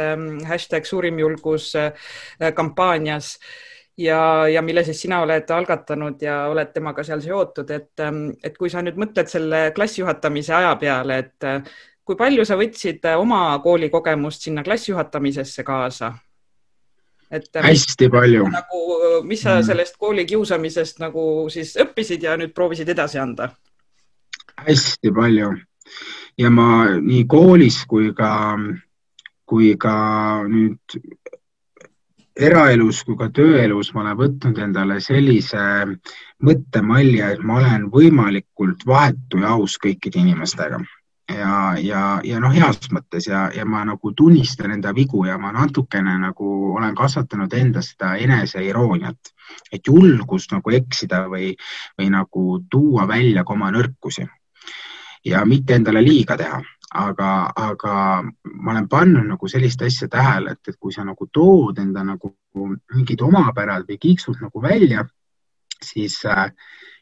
hashtag 0.48 0.88
suurim 0.88 1.20
julgus 1.22 1.70
kampaanias 2.56 3.36
ja, 3.98 4.48
ja 4.48 4.62
mille 4.62 4.84
siis 4.84 5.02
sina 5.02 5.20
oled 5.22 5.50
algatanud 5.50 6.22
ja 6.22 6.44
oled 6.50 6.72
temaga 6.74 7.04
seal 7.04 7.20
seotud, 7.20 7.70
et, 7.70 7.92
ähm, 8.00 8.28
et 8.44 8.58
kui 8.58 8.70
sa 8.70 8.82
nüüd 8.82 8.98
mõtled 9.00 9.30
selle 9.30 9.66
klassijuhatamise 9.76 10.54
aja 10.54 10.74
peale, 10.80 11.18
et 11.18 11.48
äh, 11.48 11.74
kui 12.04 12.16
palju 12.16 12.44
sa 12.44 12.58
võtsid 12.60 13.04
äh, 13.08 13.18
oma 13.20 13.58
koolikogemust 13.64 14.48
sinna 14.48 14.64
klassijuhatamisesse 14.66 15.66
kaasa? 15.66 16.14
et 17.30 17.48
ähm, 17.56 17.64
hästi 17.64 18.08
palju. 18.12 18.48
nagu, 18.52 18.80
mis 19.26 19.42
sa 19.42 19.58
mm. 19.58 19.66
sellest 19.66 19.96
koolikiusamisest 19.98 21.00
nagu 21.02 21.46
siis 21.50 21.76
õppisid 21.80 22.22
ja 22.22 22.36
nüüd 22.38 22.54
proovisid 22.54 22.88
edasi 22.88 23.18
anda? 23.18 23.48
hästi 24.66 25.10
palju 25.14 25.54
ja 26.38 26.50
ma 26.50 26.68
nii 27.00 27.24
koolis 27.30 27.84
kui 27.88 28.12
ka, 28.16 28.30
kui 29.46 29.74
ka 29.80 29.96
nüüd 30.48 30.98
eraelus 32.34 33.04
kui 33.06 33.16
ka 33.18 33.28
tööelus 33.34 33.92
ma 33.94 34.02
olen 34.02 34.18
võtnud 34.18 34.58
endale 34.66 34.98
sellise 35.00 35.62
mõttemalli, 36.44 37.20
et 37.22 37.42
ma 37.46 37.60
olen 37.60 37.88
võimalikult 37.92 38.84
vahetu 38.86 39.42
ja 39.42 39.54
aus 39.54 39.78
kõikide 39.82 40.20
inimestega. 40.20 40.82
Ja, 41.32 41.72
ja, 41.80 42.00
ja 42.20 42.38
noh, 42.42 42.52
heas 42.52 42.90
mõttes 42.92 43.30
ja, 43.30 43.46
ja 43.54 43.64
ma 43.64 43.80
nagu 43.88 44.10
tunnistan 44.12 44.74
enda 44.74 44.92
vigu 44.92 45.22
ja 45.24 45.38
ma 45.40 45.54
natukene 45.56 46.18
nagu 46.20 46.74
olen 46.74 46.92
kasvatanud 46.94 47.54
endas 47.56 47.94
seda 47.94 48.12
eneseirooniat, 48.20 49.32
et 49.72 49.88
julgust 49.88 50.52
nagu 50.52 50.74
eksida 50.76 51.22
või, 51.32 51.54
või 51.96 52.10
nagu 52.12 52.60
tuua 52.68 53.08
välja 53.08 53.44
ka 53.44 53.56
oma 53.56 53.72
nõrkusi 53.72 54.26
ja 55.24 55.44
mitte 55.48 55.74
endale 55.74 56.02
liiga 56.04 56.36
teha 56.36 56.60
aga, 56.94 57.30
aga 57.56 57.96
ma 58.44 58.72
olen 58.72 58.86
pannud 58.88 59.26
nagu 59.26 59.50
sellist 59.50 59.82
asja 59.82 60.08
tähele, 60.10 60.54
et, 60.54 60.70
et 60.70 60.78
kui 60.78 60.94
sa 60.94 61.04
nagu 61.06 61.26
tood 61.32 61.80
enda 61.82 62.04
nagu 62.06 62.34
mingid 62.94 63.22
omapärad 63.24 63.88
või 63.88 63.98
kiiksud 64.00 64.38
nagu 64.44 64.62
välja, 64.62 65.02
siis 65.82 66.20
äh, 66.30 66.46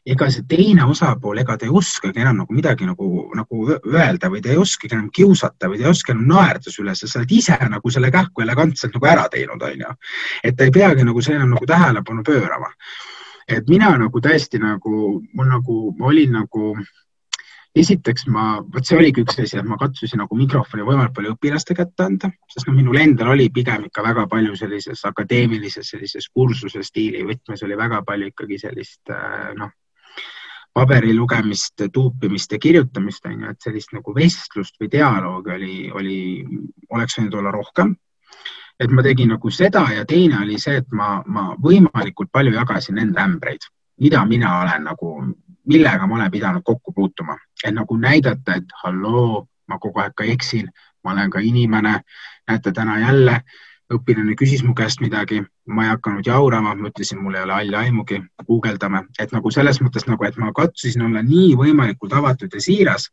ega 0.03 0.27
see 0.33 0.43
teine 0.49 0.87
osapool, 0.89 1.37
ega 1.39 1.55
ta 1.57 1.67
ei 1.67 1.71
oskagi 1.71 2.23
enam 2.23 2.41
nagu 2.41 2.57
midagi 2.57 2.87
nagu, 2.89 3.29
nagu 3.37 3.67
öelda 3.69 4.31
või 4.33 4.41
ta 4.43 4.51
ei 4.51 4.59
oskagi 4.59 4.97
enam 4.97 5.11
kiusata 5.13 5.69
või 5.69 5.79
ta 5.79 5.87
ei 5.87 5.93
oska 5.93 6.15
enam 6.15 6.25
naerda 6.33 6.73
su 6.73 6.83
üle, 6.83 6.95
sest 6.97 7.13
sa 7.13 7.21
oled 7.21 7.37
ise 7.37 7.57
nagu 7.71 7.93
selle 7.93 8.11
kähku 8.11 8.43
elegantselt 8.43 8.97
nagu 8.97 9.09
ära 9.13 9.29
teinud, 9.31 9.61
onju. 9.61 9.93
et 10.43 10.57
ta 10.57 10.67
ei 10.67 10.73
peagi 10.73 11.05
nagu 11.05 11.21
see 11.21 11.37
enam 11.37 11.53
nagu 11.53 11.69
tähelepanu 11.69 12.25
pöörama. 12.25 12.73
et 13.47 13.67
mina 13.69 13.93
nagu 13.99 14.19
tõesti 14.19 14.59
nagu, 14.59 15.21
mul 15.33 15.47
nagu, 15.47 15.79
ma 15.99 16.11
olin 16.11 16.37
nagu 16.41 16.75
esiteks 17.75 18.27
ma, 18.29 18.61
vot 18.61 18.85
see 18.85 18.97
oligi 18.99 19.23
üks 19.25 19.39
asi, 19.41 19.57
et 19.57 19.65
ma 19.65 19.79
katsusin 19.81 20.21
nagu 20.21 20.37
mikrofoni 20.37 20.85
võimalikult 20.85 21.15
palju 21.17 21.31
õpilaste 21.33 21.75
kätte 21.77 22.05
anda, 22.05 22.29
sest 22.53 22.67
noh, 22.69 22.75
minul 22.77 22.99
endal 23.01 23.33
oli 23.33 23.47
pigem 23.53 23.87
ikka 23.87 24.03
väga 24.05 24.27
palju 24.29 24.57
sellises 24.59 25.01
akadeemilises 25.09 25.89
sellises 25.95 26.29
kursuse 26.29 26.83
stiili 26.85 27.25
võtmes 27.25 27.65
oli 27.65 27.77
väga 27.79 28.03
palju 28.05 28.29
ikkagi 28.29 28.59
sellist 28.61 29.09
äh, 29.09 29.49
noh, 29.57 29.73
paberi 30.73 31.13
lugemist, 31.13 31.85
tuupimist 31.93 32.51
ja 32.51 32.59
kirjutamist 32.59 33.25
on 33.25 33.41
ju, 33.41 33.51
et 33.53 33.61
sellist 33.61 33.93
nagu 33.93 34.13
vestlust 34.15 34.79
või 34.81 34.89
dialoogi 34.93 35.53
oli, 35.53 35.75
oli, 35.93 36.17
oleks 36.89 37.19
võinud 37.19 37.37
olla 37.39 37.53
rohkem. 37.53 37.93
Et 38.81 38.89
ma 38.89 39.03
tegin 39.05 39.29
nagu 39.35 39.51
seda 39.53 39.83
ja 39.93 40.05
teine 40.09 40.39
oli 40.41 40.57
see, 40.59 40.79
et 40.81 40.89
ma, 40.97 41.19
ma 41.29 41.51
võimalikult 41.61 42.31
palju 42.33 42.55
jagasin 42.55 42.97
enda 43.03 43.21
ämbreid, 43.21 43.67
mida 44.01 44.23
mina 44.25 44.55
olen 44.63 44.89
nagu, 44.89 45.11
millega 45.67 46.07
ma 46.07 46.15
olen 46.15 46.31
pidanud 46.31 46.63
kokku 46.65 46.93
puutuma, 46.93 47.37
et 47.63 47.73
nagu 47.73 47.97
näidata, 47.97 48.55
et 48.55 48.73
halloo, 48.83 49.47
ma 49.67 49.79
kogu 49.79 49.99
aeg 49.99 50.15
ka 50.15 50.23
eksin, 50.23 50.71
ma 51.03 51.11
olen 51.11 51.29
ka 51.29 51.39
inimene. 51.39 52.01
näete, 52.47 52.71
täna 52.71 52.99
jälle 52.99 53.41
õpilane 53.93 54.35
küsis 54.35 54.63
mu 54.63 54.73
käest 54.73 54.99
midagi, 54.99 55.43
ma 55.67 55.83
ei 55.83 55.89
hakanud 55.89 56.27
jaurama, 56.27 56.75
ma 56.75 56.89
ütlesin, 56.89 57.21
mul 57.21 57.35
ei 57.35 57.43
ole 57.43 57.53
halli 57.53 57.75
aimugi, 57.75 58.19
guugeldame, 58.47 59.05
et 59.19 59.31
nagu 59.31 59.51
selles 59.51 59.79
mõttes 59.81 60.07
nagu, 60.07 60.25
et 60.25 60.37
ma 60.37 60.51
katsusin 60.55 61.05
olla 61.07 61.21
nii 61.23 61.53
võimalikult 61.55 62.13
avatud 62.13 62.53
ja 62.53 62.61
siiras 62.61 63.09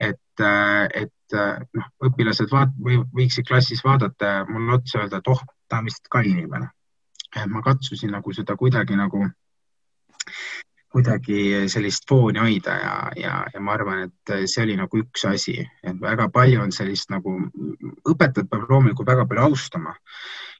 et, 0.00 0.40
äh, 0.40 0.88
et 0.94 1.34
äh, 1.34 1.60
noh, 1.74 1.88
õpilased 2.04 2.52
vaat- 2.52 2.76
või 2.82 3.00
võiksid 3.16 3.48
klassis 3.48 3.82
vaadata 3.84 4.44
mulle 4.48 4.76
otsa 4.76 5.02
öelda, 5.02 5.20
et 5.20 5.30
oh, 5.32 5.42
ta 5.68 5.80
on 5.80 5.88
vist 5.90 6.08
ka 6.10 6.20
inimene. 6.20 6.70
ma 7.52 7.60
katsusin 7.60 8.14
nagu 8.14 8.32
seda 8.32 8.54
kuidagi 8.56 8.96
nagu, 8.96 9.26
kuidagi 10.92 11.66
sellist 11.68 12.06
fooni 12.08 12.40
hoida 12.40 12.74
ja, 12.80 12.94
ja, 13.20 13.36
ja 13.54 13.60
ma 13.60 13.74
arvan, 13.74 14.06
et 14.06 14.34
see 14.48 14.64
oli 14.64 14.76
nagu 14.78 15.02
üks 15.02 15.26
asi, 15.28 15.58
et 15.82 16.00
väga 16.00 16.28
palju 16.32 16.62
on 16.62 16.72
sellist 16.72 17.10
nagu, 17.12 17.36
õpetajat 18.08 18.50
peab 18.50 18.68
loomulikult 18.70 19.08
väga 19.08 19.26
palju 19.28 19.48
austama 19.50 19.96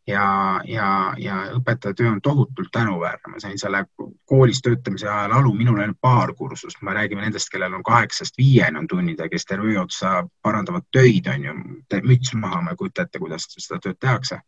ja, 0.07 0.27
ja, 0.65 0.89
ja 1.19 1.37
õpetaja 1.57 1.95
töö 1.95 2.11
on 2.11 2.21
tohutult 2.23 2.69
tänuväärne. 2.73 3.33
ma 3.33 3.41
sain 3.41 3.59
selle 3.59 3.85
koolis 4.25 4.63
töötamise 4.63 5.09
ajal 5.09 5.39
alu, 5.39 5.55
minul 5.55 5.81
on 5.83 5.95
paar 6.01 6.35
kursust, 6.35 6.83
me 6.83 6.95
räägime 6.95 7.25
nendest, 7.25 7.51
kellel 7.53 7.75
on 7.75 7.87
kaheksast 7.87 8.39
viieni 8.39 8.79
on 8.79 8.87
tunnid 8.87 9.19
ja 9.19 9.29
kes 9.29 9.45
terve 9.45 9.73
öö 9.73 9.83
otsa 9.83 10.29
parandavad 10.43 10.87
töid, 10.93 11.27
on 11.35 11.45
ju, 11.45 11.57
müts 12.03 12.35
maha, 12.35 12.63
ma 12.63 12.75
ei 12.75 12.83
kujuta 12.83 13.07
ette, 13.07 13.19
kuidas 13.19 13.49
seda 13.57 13.81
tööd 13.83 13.99
tehakse 14.01 14.43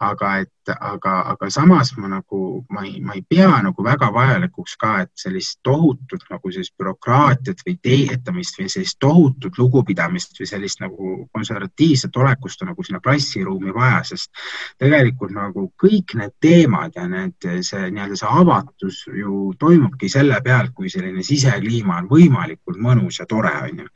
aga 0.00 0.30
et, 0.40 0.70
aga, 0.80 1.12
aga 1.34 1.48
samas 1.52 1.90
ma 2.00 2.08
nagu, 2.08 2.64
ma 2.72 2.84
ei, 2.86 3.00
ma 3.04 3.12
ei 3.18 3.20
pea 3.28 3.58
nagu 3.60 3.84
väga 3.84 4.08
vajalikuks 4.14 4.76
ka, 4.80 4.92
et 5.04 5.10
sellist 5.18 5.58
tohutut 5.66 6.24
nagu 6.30 6.52
sellist 6.52 6.72
bürokraatiat 6.80 7.60
või 7.66 7.74
teetamist 7.84 8.56
või 8.56 8.70
sellist 8.72 8.96
tohutut 9.02 9.58
lugupidamist 9.60 10.40
või 10.40 10.48
sellist 10.48 10.80
nagu 10.80 11.16
konservatiivset 11.36 12.16
olekust 12.16 12.64
on 12.64 12.72
nagu 12.72 12.86
sinna 12.86 13.02
klassiruumi 13.04 13.74
vaja, 13.76 14.00
sest 14.12 14.32
tegelikult 14.80 15.36
nagu 15.36 15.66
kõik 15.84 16.16
need 16.16 16.36
teemad 16.40 16.96
ja 16.96 17.04
need, 17.10 17.36
see 17.66 17.90
nii-öelda 17.90 18.16
see 18.16 18.32
avatus 18.40 19.02
ju 19.20 19.50
toimubki 19.60 20.08
selle 20.08 20.40
pealt, 20.44 20.72
kui 20.76 20.88
selline 20.88 21.24
sisekliima 21.26 22.00
on 22.00 22.08
võimalikult 22.08 22.80
mõnus 22.80 23.20
ja 23.20 23.28
tore, 23.28 23.52
on 23.68 23.84
ju. 23.84 23.90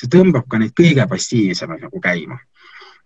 see 0.00 0.08
tõmbab 0.08 0.48
ka 0.48 0.62
neid 0.62 0.72
kõige 0.72 1.04
passiivsemaid 1.10 1.84
nagu 1.84 2.00
käima 2.00 2.40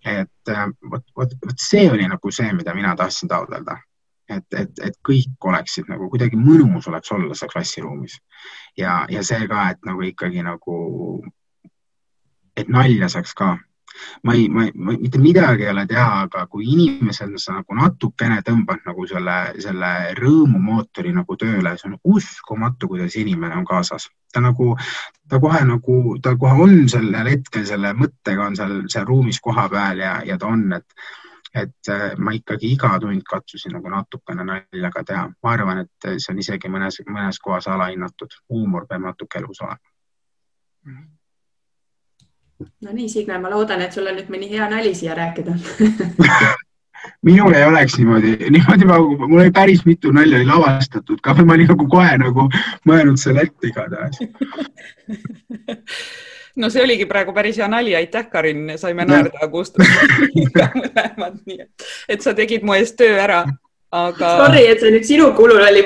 et 0.05 0.53
äh, 0.53 0.69
vot, 0.91 1.05
vot, 1.17 1.35
vot 1.47 1.61
see 1.61 1.89
oli 1.91 2.07
nagu 2.09 2.31
see, 2.31 2.53
mida 2.53 2.75
mina 2.75 2.95
tahtsin 2.97 3.29
taotleda. 3.29 3.79
et, 4.29 4.47
et, 4.57 4.79
et 4.81 4.95
kõik 5.05 5.45
oleksid 5.45 5.89
nagu 5.93 6.07
kuidagi 6.09 6.39
mõnus 6.41 6.87
oleks 6.89 7.13
olla 7.13 7.35
seal 7.37 7.51
klassiruumis 7.53 8.15
ja, 8.77 9.05
ja 9.13 9.21
see 9.23 9.49
ka, 9.49 9.67
et 9.75 9.85
nagu 9.85 10.01
ikkagi 10.01 10.41
nagu, 10.43 10.77
et 12.57 12.69
nalja 12.73 13.11
saaks 13.13 13.35
ka 13.37 13.51
ma 14.23 14.35
ei, 14.35 14.49
ma 14.49 14.65
ei, 14.65 14.73
mitte 14.75 15.19
midagi 15.19 15.65
ei 15.65 15.71
ole 15.71 15.87
teha, 15.87 16.21
aga 16.27 16.47
kui 16.51 16.67
inimesel 16.73 17.35
sa 17.39 17.57
nagu 17.59 17.77
natukene 17.79 18.41
tõmbad 18.47 18.85
nagu 18.87 19.07
selle, 19.11 19.39
selle 19.63 19.91
rõõmumootori 20.19 21.15
nagu 21.15 21.37
tööle, 21.41 21.75
see 21.79 21.91
on 21.91 21.99
uskumatu, 22.17 22.91
kuidas 22.91 23.17
inimene 23.21 23.59
on 23.61 23.67
kaasas. 23.69 24.09
ta 24.35 24.41
nagu, 24.43 24.73
ta 25.31 25.39
kohe 25.41 25.61
nagu, 25.65 25.99
ta 26.23 26.35
kohe 26.37 26.63
on 26.65 26.89
sellel 26.91 27.29
hetkel 27.31 27.67
selle 27.67 27.93
mõttega 27.95 28.49
on 28.49 28.57
seal, 28.59 28.81
seal 28.91 29.07
ruumis 29.07 29.39
kohapeal 29.41 30.03
ja, 30.03 30.17
ja 30.27 30.39
ta 30.39 30.51
on, 30.51 30.73
et 30.73 31.05
et 31.55 31.89
äh, 31.89 32.17
ma 32.19 32.33
ikkagi 32.35 32.73
iga 32.75 32.97
tund 32.99 33.23
katsusin 33.31 33.77
nagu 33.77 33.87
natukene 33.87 34.43
nalja 34.43 34.91
ka 34.91 35.05
teha. 35.07 35.29
ma 35.43 35.53
arvan, 35.53 35.85
et 35.85 36.09
see 36.19 36.33
on 36.33 36.41
isegi 36.43 36.67
mõnes, 36.69 36.99
mõnes 37.07 37.39
kohas 37.39 37.69
alahinnatud. 37.71 38.41
huumor 38.51 38.89
peab 38.91 39.07
natuke 39.07 39.39
elus 39.39 39.63
olema. 39.63 39.79
-hmm 40.85 41.14
no 42.85 42.93
nii, 42.93 43.09
Signe, 43.09 43.39
ma 43.39 43.51
loodan, 43.53 43.83
et 43.85 43.93
sul 43.93 44.07
on 44.11 44.17
nüüd 44.19 44.31
mõni 44.33 44.51
hea 44.53 44.69
nali 44.71 44.95
siia 44.95 45.17
rääkida. 45.19 45.57
Minul 47.25 47.53
ei 47.53 47.65
oleks 47.69 47.99
niimoodi, 48.01 48.37
niimoodi 48.51 48.87
ma, 48.89 48.99
mul 48.99 49.43
oli 49.43 49.53
päris 49.53 49.83
mitu 49.85 50.13
nalja 50.13 50.39
oli 50.41 50.47
lavastatud 50.49 51.21
ka, 51.25 51.35
ma 51.45 51.57
olin 51.57 51.69
nagu 51.69 51.89
kohe 51.89 52.15
nagu 52.21 52.47
mõelnud 52.89 53.21
selle 53.21 53.45
ette 53.49 53.73
igatahes. 53.73 54.21
No 56.55 56.69
see 56.71 56.85
oligi 56.87 57.03
praegu 57.11 57.33
päris 57.35 57.57
hea 57.59 57.67
nali, 57.67 57.97
aitäh, 57.99 58.29
Karin, 58.31 58.77
saime 58.79 59.03
naerda 59.09 59.41
Augustusega 59.43 60.69
mõlemad, 60.79 61.41
nii 61.51 61.65
et, 61.65 61.87
et 62.15 62.23
sa 62.23 62.31
tegid 62.39 62.63
mu 62.63 62.77
eest 62.79 62.95
töö 63.01 63.17
ära, 63.19 63.41
aga. 63.91 64.31
Sorry, 64.45 64.63
et 64.71 64.85
see 64.85 64.93
nüüd 64.95 65.09
sinu 65.09 65.33
kulul 65.35 65.65
oli 65.67 65.83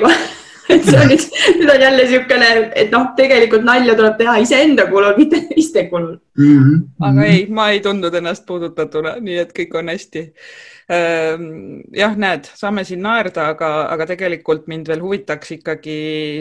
et 0.68 0.84
see 0.88 1.00
on 1.00 1.12
nüüd, 1.12 1.26
nüüd 1.58 1.74
on 1.74 1.84
jälle 1.84 2.04
niisugune, 2.04 2.48
et 2.82 2.90
noh, 2.94 3.10
tegelikult 3.18 3.66
nalja 3.66 3.96
tuleb 3.98 4.16
teha 4.20 4.38
iseenda 4.44 4.88
kulul, 4.90 5.14
mitte 5.18 5.42
teiste 5.50 5.86
kulul 5.92 6.16
mm. 6.38 6.58
-hmm. 6.58 6.80
aga 7.10 7.28
ei, 7.28 7.46
ma 7.60 7.70
ei 7.74 7.80
tundnud 7.84 8.14
ennast 8.14 8.46
puudutatuna, 8.46 9.16
nii 9.20 9.38
et 9.44 9.54
kõik 9.56 9.78
on 9.78 9.94
hästi 9.94 10.28
jah, 10.88 12.14
näed, 12.16 12.46
saame 12.56 12.80
siin 12.88 13.02
naerda, 13.04 13.50
aga, 13.52 13.68
aga 13.92 14.06
tegelikult 14.08 14.64
mind 14.72 14.88
veel 14.88 15.02
huvitaks 15.04 15.50
ikkagi 15.58 15.96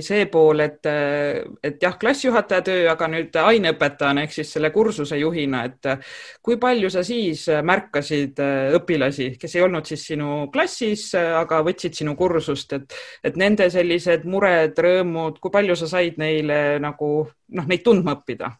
see 0.05 0.27
pool, 0.31 0.61
et, 0.63 0.87
et 0.87 1.83
jah, 1.83 1.97
klassijuhataja 1.99 2.63
töö, 2.69 2.85
aga 2.93 3.09
nüüd 3.11 3.35
aineõpetajana 3.41 4.23
ehk 4.23 4.37
siis 4.37 4.53
selle 4.55 4.71
kursuse 4.71 5.19
juhina, 5.19 5.65
et 5.67 5.91
kui 6.39 6.55
palju 6.61 6.91
sa 6.93 7.03
siis 7.03 7.43
märkasid 7.67 8.39
äh, 8.43 8.71
õpilasi, 8.79 9.33
kes 9.41 9.57
ei 9.57 9.65
olnud 9.67 9.89
siis 9.89 10.05
sinu 10.13 10.45
klassis, 10.53 11.09
aga 11.17 11.59
võtsid 11.67 11.99
sinu 11.99 12.15
kursust, 12.19 12.77
et, 12.79 12.95
et 13.27 13.39
nende 13.39 13.67
sellised 13.73 14.23
mured, 14.31 14.79
rõõmud, 14.79 15.41
kui 15.43 15.51
palju 15.51 15.75
sa 15.75 15.91
said 15.91 16.15
neile 16.21 16.77
nagu 16.83 17.11
noh, 17.27 17.67
neid 17.67 17.83
tundma 17.83 18.15
õppida? 18.15 18.53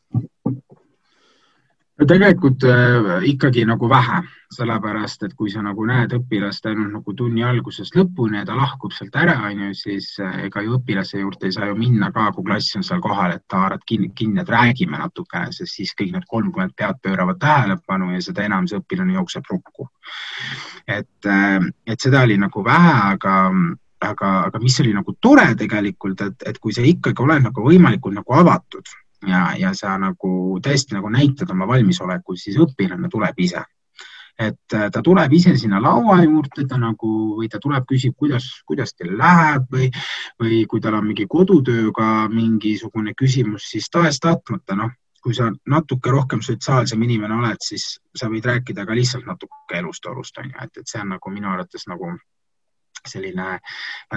no 1.97 2.05
tegelikult 2.05 2.65
äh, 2.67 3.23
ikkagi 3.31 3.65
nagu 3.67 3.89
vähe, 3.89 4.21
sellepärast 4.53 5.23
et 5.27 5.33
kui 5.35 5.51
sa 5.51 5.61
nagu 5.63 5.83
näed 5.87 6.13
õpilast 6.15 6.65
ainult 6.69 6.93
nagu 6.95 7.13
tunni 7.19 7.43
algusest 7.43 7.97
lõpuni 7.97 8.39
ja 8.39 8.45
ta 8.47 8.55
lahkub 8.55 8.93
sealt 8.95 9.15
ära, 9.19 9.35
onju, 9.49 9.73
siis 9.75 10.13
äh, 10.23 10.45
ega 10.47 10.63
ju 10.63 10.77
õpilase 10.77 11.19
juurde 11.19 11.49
ei 11.49 11.55
saa 11.55 11.67
ju 11.67 11.75
minna 11.79 12.11
ka, 12.15 12.29
kui 12.35 12.47
klass 12.47 12.77
on 12.79 12.85
seal 12.87 13.01
kohal, 13.03 13.35
et 13.35 13.57
haarad 13.57 13.83
kinni, 13.87 14.11
kinni, 14.15 14.39
et 14.41 14.51
räägime 14.51 15.01
natukene, 15.01 15.51
sest 15.55 15.75
siis 15.75 15.91
kõik 15.99 16.13
need 16.15 16.27
kolmkümmend 16.31 16.77
pead 16.79 17.01
pööravad 17.03 17.41
tähelepanu 17.43 18.13
ja 18.13 18.21
seda 18.23 18.45
enam 18.47 18.69
see 18.71 18.79
õpilane 18.79 19.17
jookseb 19.19 19.51
rukku. 19.51 19.89
et, 20.87 21.25
äh, 21.25 21.59
et 21.85 21.99
seda 21.99 22.23
oli 22.23 22.37
nagu 22.39 22.63
vähe, 22.63 22.95
aga 23.11 23.35
aga, 24.01 24.29
aga 24.47 24.59
mis 24.61 24.79
oli 24.79 24.93
nagu 24.93 25.15
tore 25.21 25.49
tegelikult, 25.57 26.21
et, 26.21 26.43
et 26.45 26.59
kui 26.61 26.73
sa 26.73 26.85
ikkagi 26.85 27.23
oled 27.23 27.43
nagu 27.49 27.63
võimalikult 27.65 28.15
nagu 28.15 28.33
avatud 28.37 28.95
ja, 29.27 29.51
ja 29.57 29.73
sa 29.75 29.97
nagu 30.01 30.59
tõesti 30.63 30.95
nagu 30.95 31.09
näitad 31.09 31.51
oma 31.51 31.67
valmisolekut, 31.67 32.39
siis 32.39 32.59
õpilane 32.61 33.09
tuleb 33.11 33.43
ise. 33.43 33.63
Et 34.37 34.73
äh, 34.73 34.89
ta 34.93 35.01
tuleb 35.03 35.33
ise 35.33 35.55
sinna 35.57 35.79
laua 35.81 36.19
juurde, 36.23 36.67
ta 36.69 36.77
nagu 36.77 37.09
või 37.39 37.49
ta 37.49 37.59
tuleb, 37.61 37.87
küsib, 37.89 38.13
kuidas, 38.17 38.49
kuidas 38.69 38.93
teil 38.93 39.15
läheb 39.17 39.65
või, 39.73 39.89
või 40.41 40.61
kui 40.69 40.81
tal 40.83 40.99
on 40.99 41.07
mingi 41.09 41.25
kodutööga 41.29 42.27
mingisugune 42.29 43.15
küsimus, 43.17 43.69
siis 43.71 43.89
tahes-tahtmata, 43.93 44.77
noh, 44.77 44.93
kui 45.23 45.33
sa 45.35 45.49
natuke 45.67 46.13
rohkem 46.13 46.41
sotsiaalsem 46.45 47.01
inimene 47.03 47.35
oled, 47.41 47.61
siis 47.65 47.97
sa 48.15 48.29
võid 48.31 48.45
rääkida 48.45 48.85
ka 48.85 48.95
lihtsalt 48.95 49.25
natuke 49.27 49.81
elust, 49.81 50.05
olust 50.05 50.37
on 50.37 50.51
ju, 50.51 50.57
et, 50.63 50.77
et 50.77 50.87
see 50.87 51.01
on 51.01 51.15
nagu 51.15 51.33
minu 51.33 51.49
arvates 51.51 51.89
nagu 51.89 52.13
selline, 53.05 53.59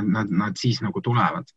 nad, 0.01 0.31
nad, 0.31 0.57
siis 0.57 0.81
nagu 0.85 1.03
tulevad. 1.05 1.49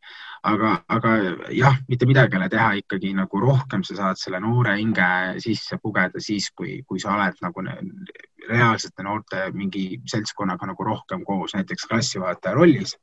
aga, 0.43 0.73
aga 0.91 1.11
jah, 1.55 1.77
mitte 1.87 2.05
midagi 2.05 2.35
ei 2.35 2.41
ole 2.41 2.49
teha, 2.51 2.71
ikkagi 2.81 3.13
nagu 3.15 3.39
rohkem 3.39 3.83
sa 3.87 3.95
saad 3.95 4.19
selle 4.19 4.41
noore 4.43 4.75
hinge 4.75 5.39
sisse 5.39 5.79
pugeda 5.79 6.19
siis, 6.19 6.49
kui, 6.51 6.81
kui 6.87 6.99
sa 6.99 7.15
oled 7.15 7.39
nagu 7.41 7.63
reaalsete 8.49 9.03
noorte 9.07 9.47
mingi 9.55 10.01
seltskonnaga 10.05 10.67
nagu 10.67 10.83
rohkem 10.83 11.23
koos, 11.23 11.55
näiteks 11.55 11.87
klassivaataja 11.87 12.55
rollis 12.59 12.97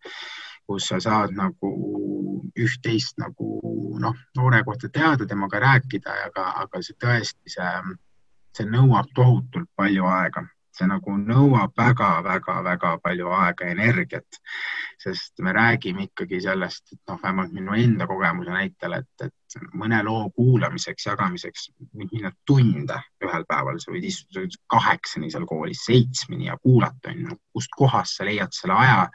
kus 0.70 0.86
sa 0.86 1.00
saad 1.02 1.32
nagu 1.34 1.70
üht-teist 2.54 3.18
nagu 3.18 3.48
noh, 3.98 4.14
noore 4.38 4.62
kohta 4.66 4.90
teada, 4.92 5.26
temaga 5.26 5.58
rääkida, 5.64 6.14
aga, 6.28 6.46
aga 6.62 6.82
see 6.84 6.94
tõesti, 7.00 7.54
see, 7.56 7.96
see 8.54 8.68
nõuab 8.70 9.10
tohutult 9.16 9.66
palju 9.78 10.06
aega 10.06 10.44
see 10.76 10.86
nagu 10.90 11.16
nõuab 11.18 11.74
väga-väga-väga 11.78 12.94
palju 13.02 13.32
aega 13.34 13.66
ja 13.66 13.74
energiat, 13.74 14.38
sest 15.00 15.42
me 15.44 15.52
räägime 15.56 16.06
ikkagi 16.08 16.40
sellest, 16.44 16.92
et 16.92 17.00
noh, 17.10 17.18
vähemalt 17.22 17.52
minu 17.56 17.74
enda 17.76 18.06
kogemuse 18.06 18.54
näitel, 18.54 18.94
et, 19.00 19.26
et 19.26 19.56
mõne 19.74 19.98
loo 20.06 20.28
kuulamiseks, 20.36 21.08
jagamiseks 21.08 21.70
võib 21.98 22.12
minna 22.14 22.30
tunde 22.46 23.00
ühel 23.24 23.46
päeval, 23.50 23.80
sa 23.82 23.90
võid 23.90 24.06
istuda 24.06 24.44
kaheksani 24.70 25.30
seal 25.32 25.46
koolis, 25.50 25.82
seitsmeni 25.88 26.46
ja 26.46 26.58
kuulata, 26.62 27.10
on 27.10 27.24
ju, 27.26 27.38
kust 27.56 27.74
kohast 27.76 28.20
sa 28.20 28.28
leiad 28.28 28.54
selle 28.54 28.78
aja, 28.78 29.08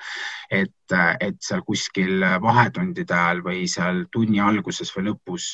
et, 0.51 0.97
et 1.24 1.39
seal 1.39 1.64
kuskil 1.68 2.26
vahetundide 2.43 3.16
ajal 3.16 3.45
või 3.47 3.64
seal 3.72 4.03
tunni 4.12 4.43
alguses 4.43 4.91
või 4.97 5.12
lõpus 5.12 5.53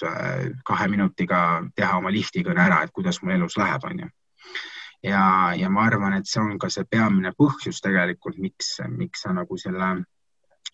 kahe 0.66 0.90
minutiga 0.92 1.62
teha 1.76 2.02
oma 2.02 2.14
liftikõne 2.14 2.66
ära, 2.66 2.82
et 2.82 2.96
kuidas 2.96 3.22
mul 3.22 3.38
elus 3.38 3.60
läheb, 3.62 3.86
on 3.92 4.06
ju 4.06 4.12
ja, 5.04 5.54
ja 5.58 5.70
ma 5.70 5.86
arvan, 5.90 6.14
et 6.18 6.30
see 6.30 6.42
on 6.42 6.58
ka 6.62 6.70
see 6.70 6.86
peamine 6.90 7.34
põhjus 7.38 7.82
tegelikult, 7.84 8.38
miks, 8.38 8.78
miks 8.90 9.26
sa 9.26 9.34
nagu 9.36 9.58
selle 9.58 9.94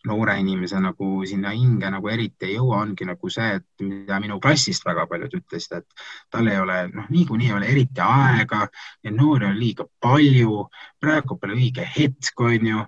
noore 0.06 0.38
inimese 0.40 0.80
nagu 0.80 1.08
sinna 1.26 1.52
hinge 1.56 1.90
nagu 1.92 2.10
eriti 2.12 2.48
ei 2.48 2.56
jõua, 2.56 2.82
ongi 2.86 3.08
nagu 3.08 3.30
see, 3.34 3.58
et 3.58 3.84
mida 3.84 4.20
minu 4.24 4.38
klassist 4.44 4.86
väga 4.86 5.08
paljud 5.10 5.34
ütlesid, 5.40 5.82
et 5.82 6.06
tal 6.34 6.48
ei 6.52 6.60
ole, 6.62 6.78
noh, 6.94 7.08
niikuinii 7.14 7.50
ei 7.50 7.56
ole 7.58 7.72
eriti 7.74 8.04
aega, 8.04 8.68
neid 9.04 9.18
noori 9.18 9.50
on 9.50 9.58
liiga 9.60 9.88
palju, 10.04 10.68
praegu 11.02 11.40
pole 11.42 11.58
õige 11.58 11.88
hetk, 11.98 12.46
on 12.46 12.70
ju. 12.72 12.86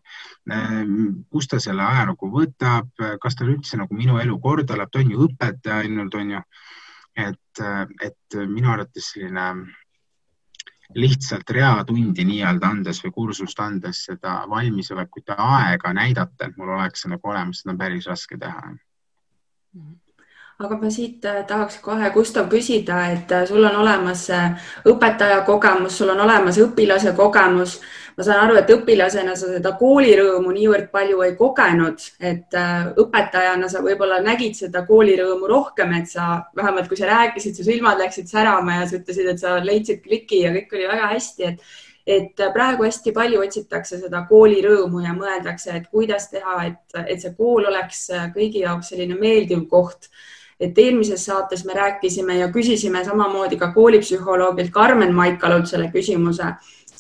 Ehm, 0.54 0.96
kust 1.34 1.52
ta 1.54 1.60
selle 1.64 1.84
aja 1.86 2.08
nagu 2.12 2.32
võtab, 2.34 2.94
kas 3.22 3.40
tal 3.40 3.52
üldse 3.56 3.80
nagu 3.82 3.98
minu 3.98 4.22
elu 4.22 4.40
korda 4.44 4.78
läheb, 4.78 4.94
ta 4.94 5.04
on 5.04 5.14
ju 5.16 5.28
õpetaja 5.28 5.84
ainult, 5.84 6.16
on 6.16 6.38
ju. 6.38 6.46
et, 7.20 7.62
et 8.06 8.36
minu 8.48 8.70
arvates 8.72 9.12
selline 9.12 9.50
lihtsalt 10.96 11.50
reatundi 11.54 12.26
nii-öelda 12.26 12.68
andes 12.74 13.04
või 13.04 13.12
kursust 13.14 13.60
andes 13.62 14.04
seda 14.10 14.44
valmisolekut 14.50 15.30
ja 15.30 15.36
aega 15.38 15.94
näidata, 15.94 16.48
et 16.48 16.58
mul 16.58 16.74
oleks 16.78 17.06
see 17.06 17.14
nagu 17.14 17.30
olemas, 17.30 17.62
seda 17.62 17.76
on 17.76 17.82
päris 17.82 18.08
raske 18.10 18.38
teha. 18.38 18.76
Mhm 19.74 20.09
aga 20.60 20.76
ma 20.76 20.90
siit 20.92 21.24
äh, 21.24 21.46
tahaks 21.48 21.78
kohe, 21.80 22.10
Gustav, 22.12 22.50
küsida, 22.52 22.98
et 23.14 23.32
äh, 23.32 23.46
sul 23.48 23.64
on 23.64 23.78
olemas 23.80 24.26
äh, 24.36 24.58
õpetaja 24.92 25.40
kogemus, 25.48 25.96
sul 25.98 26.12
on 26.12 26.20
olemas 26.26 26.60
õpilase 26.60 27.14
kogemus. 27.16 27.78
ma 28.20 28.24
saan 28.28 28.42
aru, 28.44 28.58
et 28.60 28.72
õpilasena 28.74 29.32
sa 29.40 29.48
seda 29.48 29.72
koolirõõmu 29.80 30.52
niivõrd 30.52 30.90
palju 30.92 31.22
ei 31.24 31.38
kogenud, 31.40 32.02
et 32.20 32.56
õpetajana 33.00 33.70
sa 33.72 33.80
võib-olla 33.80 34.18
nägid 34.20 34.58
seda 34.58 34.82
koolirõõmu 34.84 35.48
rohkem, 35.48 35.94
et 35.96 36.12
sa 36.12 36.26
vähemalt, 36.56 36.90
kui 36.92 37.00
sa 37.00 37.08
rääkisid, 37.08 37.56
su 37.56 37.64
silmad 37.64 38.02
läksid 38.04 38.28
särama 38.28 38.82
ja 38.82 38.90
sa 38.90 38.98
ütlesid, 38.98 39.30
et 39.32 39.40
sa 39.40 39.54
leidsid 39.64 40.02
kliki 40.04 40.42
ja 40.42 40.52
kõik 40.52 40.76
oli 40.76 40.90
väga 40.90 41.14
hästi, 41.14 41.54
et 41.54 41.64
et 42.10 42.42
praegu 42.52 42.84
hästi 42.84 43.14
palju 43.14 43.40
otsitakse 43.46 44.00
seda 44.02 44.26
koolirõõmu 44.28 45.06
ja 45.06 45.14
mõeldakse, 45.16 45.78
et 45.78 45.88
kuidas 45.88 46.28
teha, 46.34 46.58
et, 46.66 47.00
et 47.06 47.22
see 47.22 47.32
kool 47.38 47.70
oleks 47.70 48.08
kõigi 48.36 48.66
jaoks 48.66 48.92
selline 48.92 49.16
meeldiv 49.16 49.64
koht 49.72 50.10
et 50.60 50.78
eelmises 50.78 51.26
saates 51.26 51.64
me 51.66 51.74
rääkisime 51.74 52.38
ja 52.38 52.48
küsisime 52.52 53.04
samamoodi 53.06 53.58
ka 53.58 53.72
koolipsühholoogilt 53.74 54.72
Karmen 54.72 55.14
Maikalult 55.16 55.68
selle 55.72 55.88
küsimuse, 55.94 56.52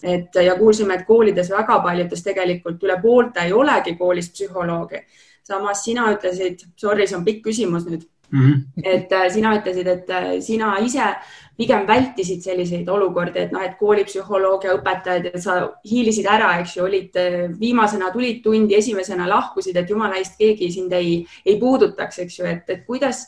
et 0.03 0.36
ja 0.45 0.55
kuulsime, 0.55 0.95
et 0.95 1.07
koolides 1.07 1.51
väga 1.51 1.80
paljudes 1.84 2.24
tegelikult 2.24 2.84
üle 2.84 2.95
poolte 3.01 3.43
ei 3.43 3.53
olegi 3.53 3.95
koolis 3.99 4.32
psühholoogi. 4.32 5.03
samas 5.43 5.84
sina 5.84 6.12
ütlesid, 6.14 6.60
sorry, 6.78 7.07
see 7.07 7.18
on 7.18 7.24
pikk 7.26 7.43
küsimus 7.47 7.86
nüüd 7.89 8.03
mm, 8.32 8.41
-hmm. 8.41 8.84
et 8.84 9.12
äh, 9.12 9.30
sina 9.34 9.55
ütlesid, 9.57 9.88
et 9.88 10.10
äh, 10.10 10.28
sina 10.41 10.78
ise 10.78 11.16
pigem 11.60 11.84
vältisid 11.88 12.43
selliseid 12.43 12.88
olukordi, 12.88 13.43
et 13.43 13.51
noh, 13.51 13.64
et 13.66 13.76
koolipsühholoogia 13.80 14.78
õpetajad, 14.78 15.26
et 15.28 15.41
sa 15.43 15.57
hiilisid 15.89 16.28
ära, 16.32 16.53
eks 16.62 16.78
ju, 16.78 16.86
olid 16.88 17.18
äh, 17.20 17.39
viimasena 17.60 18.14
tulid 18.14 18.39
tundi, 18.45 18.78
esimesena 18.78 19.28
lahkusid, 19.28 19.76
et 19.76 19.91
jumala 19.91 20.22
eest 20.22 20.38
keegi 20.39 20.70
sind 20.72 20.95
ei, 20.95 21.18
ei 21.45 21.57
puudutaks, 21.60 22.22
eks 22.24 22.38
ju, 22.39 22.45
et, 22.47 22.64
et 22.72 22.86
kuidas 22.88 23.26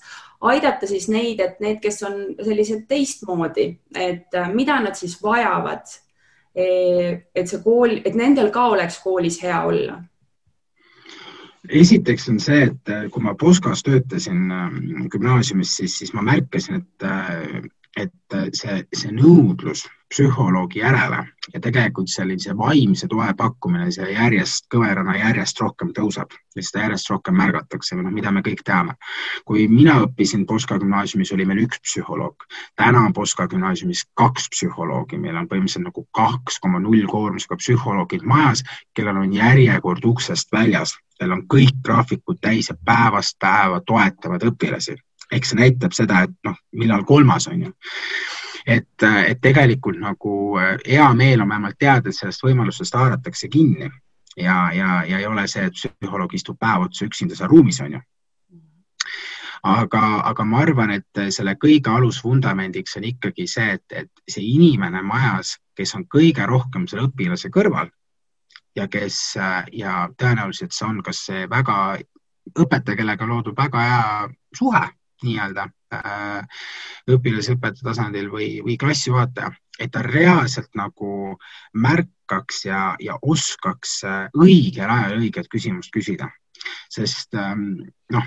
aidata 0.47 0.87
siis 0.87 1.09
neid, 1.11 1.41
et 1.43 1.59
need, 1.63 1.81
kes 1.83 1.99
on 2.07 2.15
sellised 2.39 2.85
teistmoodi, 2.87 3.67
et 3.99 4.39
äh, 4.39 4.53
mida 4.55 4.79
nad 4.79 4.95
siis 4.95 5.17
vajavad, 5.23 5.91
e, 6.55 6.69
et 7.35 7.51
see 7.51 7.59
kool, 7.65 7.97
et 8.05 8.15
nendel 8.15 8.47
ka 8.55 8.69
oleks 8.77 9.01
koolis 9.03 9.41
hea 9.43 9.59
olla? 9.67 9.99
Esiteks 11.67 12.31
on 12.31 12.39
see, 12.41 12.63
et 12.71 12.95
äh, 12.95 13.03
kui 13.11 13.27
ma 13.27 13.35
Poskas 13.35 13.83
töötasin 13.83 14.47
gümnaasiumis, 15.11 15.75
siis, 15.83 15.99
siis 15.99 16.15
ma 16.15 16.23
märkasin, 16.31 16.79
et 16.79 17.71
et 17.97 18.33
äh, 18.33 18.47
see, 18.55 18.83
see 18.95 19.11
nõudlus 19.11 19.85
psühholoogi 20.11 20.79
järele 20.79 21.23
ja 21.53 21.59
tegelikult 21.63 22.11
sellise 22.11 22.55
vaimse 22.57 23.07
toe 23.11 23.27
pakkumine, 23.37 23.87
see 23.91 24.11
järjest 24.11 24.67
kõverana 24.73 25.15
järjest 25.17 25.59
rohkem 25.63 25.91
tõuseb 25.95 26.35
ja 26.55 26.63
seda 26.67 26.85
järjest 26.85 27.11
rohkem 27.11 27.37
märgatakse 27.39 27.95
või 27.95 28.05
noh, 28.07 28.15
mida 28.15 28.31
me 28.31 28.43
kõik 28.45 28.63
teame. 28.67 28.95
kui 29.45 29.67
mina 29.71 29.97
õppisin 30.05 30.45
Poska 30.47 30.79
gümnaasiumis, 30.79 31.31
oli 31.35 31.45
meil 31.45 31.63
üks 31.65 31.79
psühholoog. 31.83 32.43
täna 32.75 33.05
on 33.05 33.13
Poska 33.13 33.47
gümnaasiumis 33.47 34.03
kaks 34.13 34.49
psühholoogi, 34.55 35.19
meil 35.19 35.37
on 35.37 35.47
põhimõtteliselt 35.47 35.87
nagu 35.87 36.07
kaks 36.11 36.59
koma 36.59 36.79
null 36.79 37.07
koormusega 37.07 37.55
psühholoogid 37.55 38.23
majas, 38.23 38.63
kellel 38.93 39.17
on 39.17 39.33
järjekord 39.33 40.03
uksest 40.05 40.51
väljas, 40.51 40.97
kellel 41.19 41.39
on 41.39 41.47
kõik 41.47 41.79
graafikud 41.83 42.39
täis 42.41 42.69
ja 42.69 42.75
päevast 42.85 43.39
päeva 43.39 43.81
toetavad 43.85 44.43
õpilasi 44.51 44.99
eks 45.31 45.53
see 45.53 45.59
näitab 45.59 45.95
seda, 45.95 46.25
et 46.27 46.37
noh, 46.47 46.57
millal 46.77 47.03
kolmas 47.07 47.47
on 47.47 47.65
ju. 47.67 47.73
et, 48.67 49.03
et 49.03 49.41
tegelikult 49.41 49.97
nagu 49.99 50.35
äh, 50.61 50.77
hea 50.87 51.13
meel 51.17 51.41
on 51.41 51.49
vähemalt 51.49 51.79
teada, 51.79 52.09
et 52.09 52.15
sellest 52.15 52.43
võimalusest 52.45 52.95
haaratakse 52.95 53.47
kinni 53.47 53.89
ja, 54.37 54.71
ja, 54.73 55.03
ja 55.07 55.19
ei 55.19 55.25
ole 55.25 55.47
see, 55.47 55.65
et 55.65 55.77
psühholoog 55.77 56.33
istub 56.33 56.59
päev 56.59 56.87
otsa 56.87 57.05
üksinda 57.05 57.35
seal 57.35 57.49
ruumis, 57.49 57.81
on 57.81 57.97
ju 57.97 58.01
aga, 59.63 60.03
aga 60.25 60.45
ma 60.45 60.61
arvan, 60.65 60.93
et 60.97 61.23
selle 61.33 61.55
kõige 61.61 61.91
alusvundamendiks 61.93 62.97
on 62.97 63.07
ikkagi 63.11 63.47
see, 63.47 63.77
et, 63.77 63.85
et 64.03 64.23
see 64.29 64.45
inimene 64.45 65.01
majas, 65.05 65.57
kes 65.77 65.95
on 65.97 66.05
kõige 66.09 66.45
rohkem 66.49 66.87
selle 66.89 67.07
õpilase 67.09 67.51
kõrval 67.53 67.91
ja 68.75 68.87
kes 68.87 69.19
ja 69.75 70.07
tõenäoliselt 70.17 70.73
see 70.73 70.87
on 70.87 71.01
kas 71.03 71.25
see 71.27 71.45
väga 71.49 71.77
õpetaja, 72.57 72.97
kellega 72.97 73.27
loodud 73.27 73.57
väga 73.57 73.85
hea 73.85 74.03
suhe 74.57 74.85
nii-öelda 75.25 75.67
äh, 75.95 76.61
õpilasõpetaja 77.11 77.87
tasandil 77.89 78.29
või, 78.31 78.49
või 78.65 78.77
klassijuhataja, 78.81 79.51
et 79.79 79.91
ta 79.93 80.03
reaalselt 80.05 80.71
nagu 80.77 81.35
märkaks 81.73 82.65
ja, 82.67 82.83
ja 83.01 83.17
oskaks 83.21 84.01
äh, 84.07 84.23
õigel 84.37 84.89
ajal 84.89 85.19
õiget 85.19 85.51
küsimust 85.51 85.93
küsida. 85.93 86.29
sest 86.93 87.33
ähm, 87.33 87.81
noh, 88.13 88.25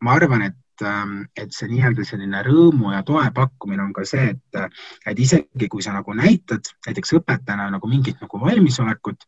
ma 0.00 0.12
arvan, 0.14 0.42
et 0.46 0.84
ähm, 0.86 1.22
et 1.36 1.54
see 1.54 1.68
nii-öelda 1.70 2.04
selline 2.06 2.42
rõõmu 2.46 2.92
ja 2.94 3.02
toe 3.06 3.24
pakkumine 3.34 3.82
on 3.82 3.92
ka 3.96 4.04
see, 4.06 4.34
et, 4.34 4.74
et 5.06 5.18
isegi 5.18 5.68
kui 5.68 5.82
sa 5.82 5.94
nagu 5.96 6.14
näitad 6.14 6.70
näiteks 6.86 7.16
õpetajana 7.18 7.70
nagu 7.74 7.90
mingit 7.90 8.22
nagu 8.22 8.40
valmisolekut, 8.40 9.26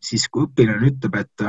siis 0.00 0.28
kui 0.28 0.46
õpilane 0.46 0.92
ütleb, 0.92 1.18
et 1.24 1.46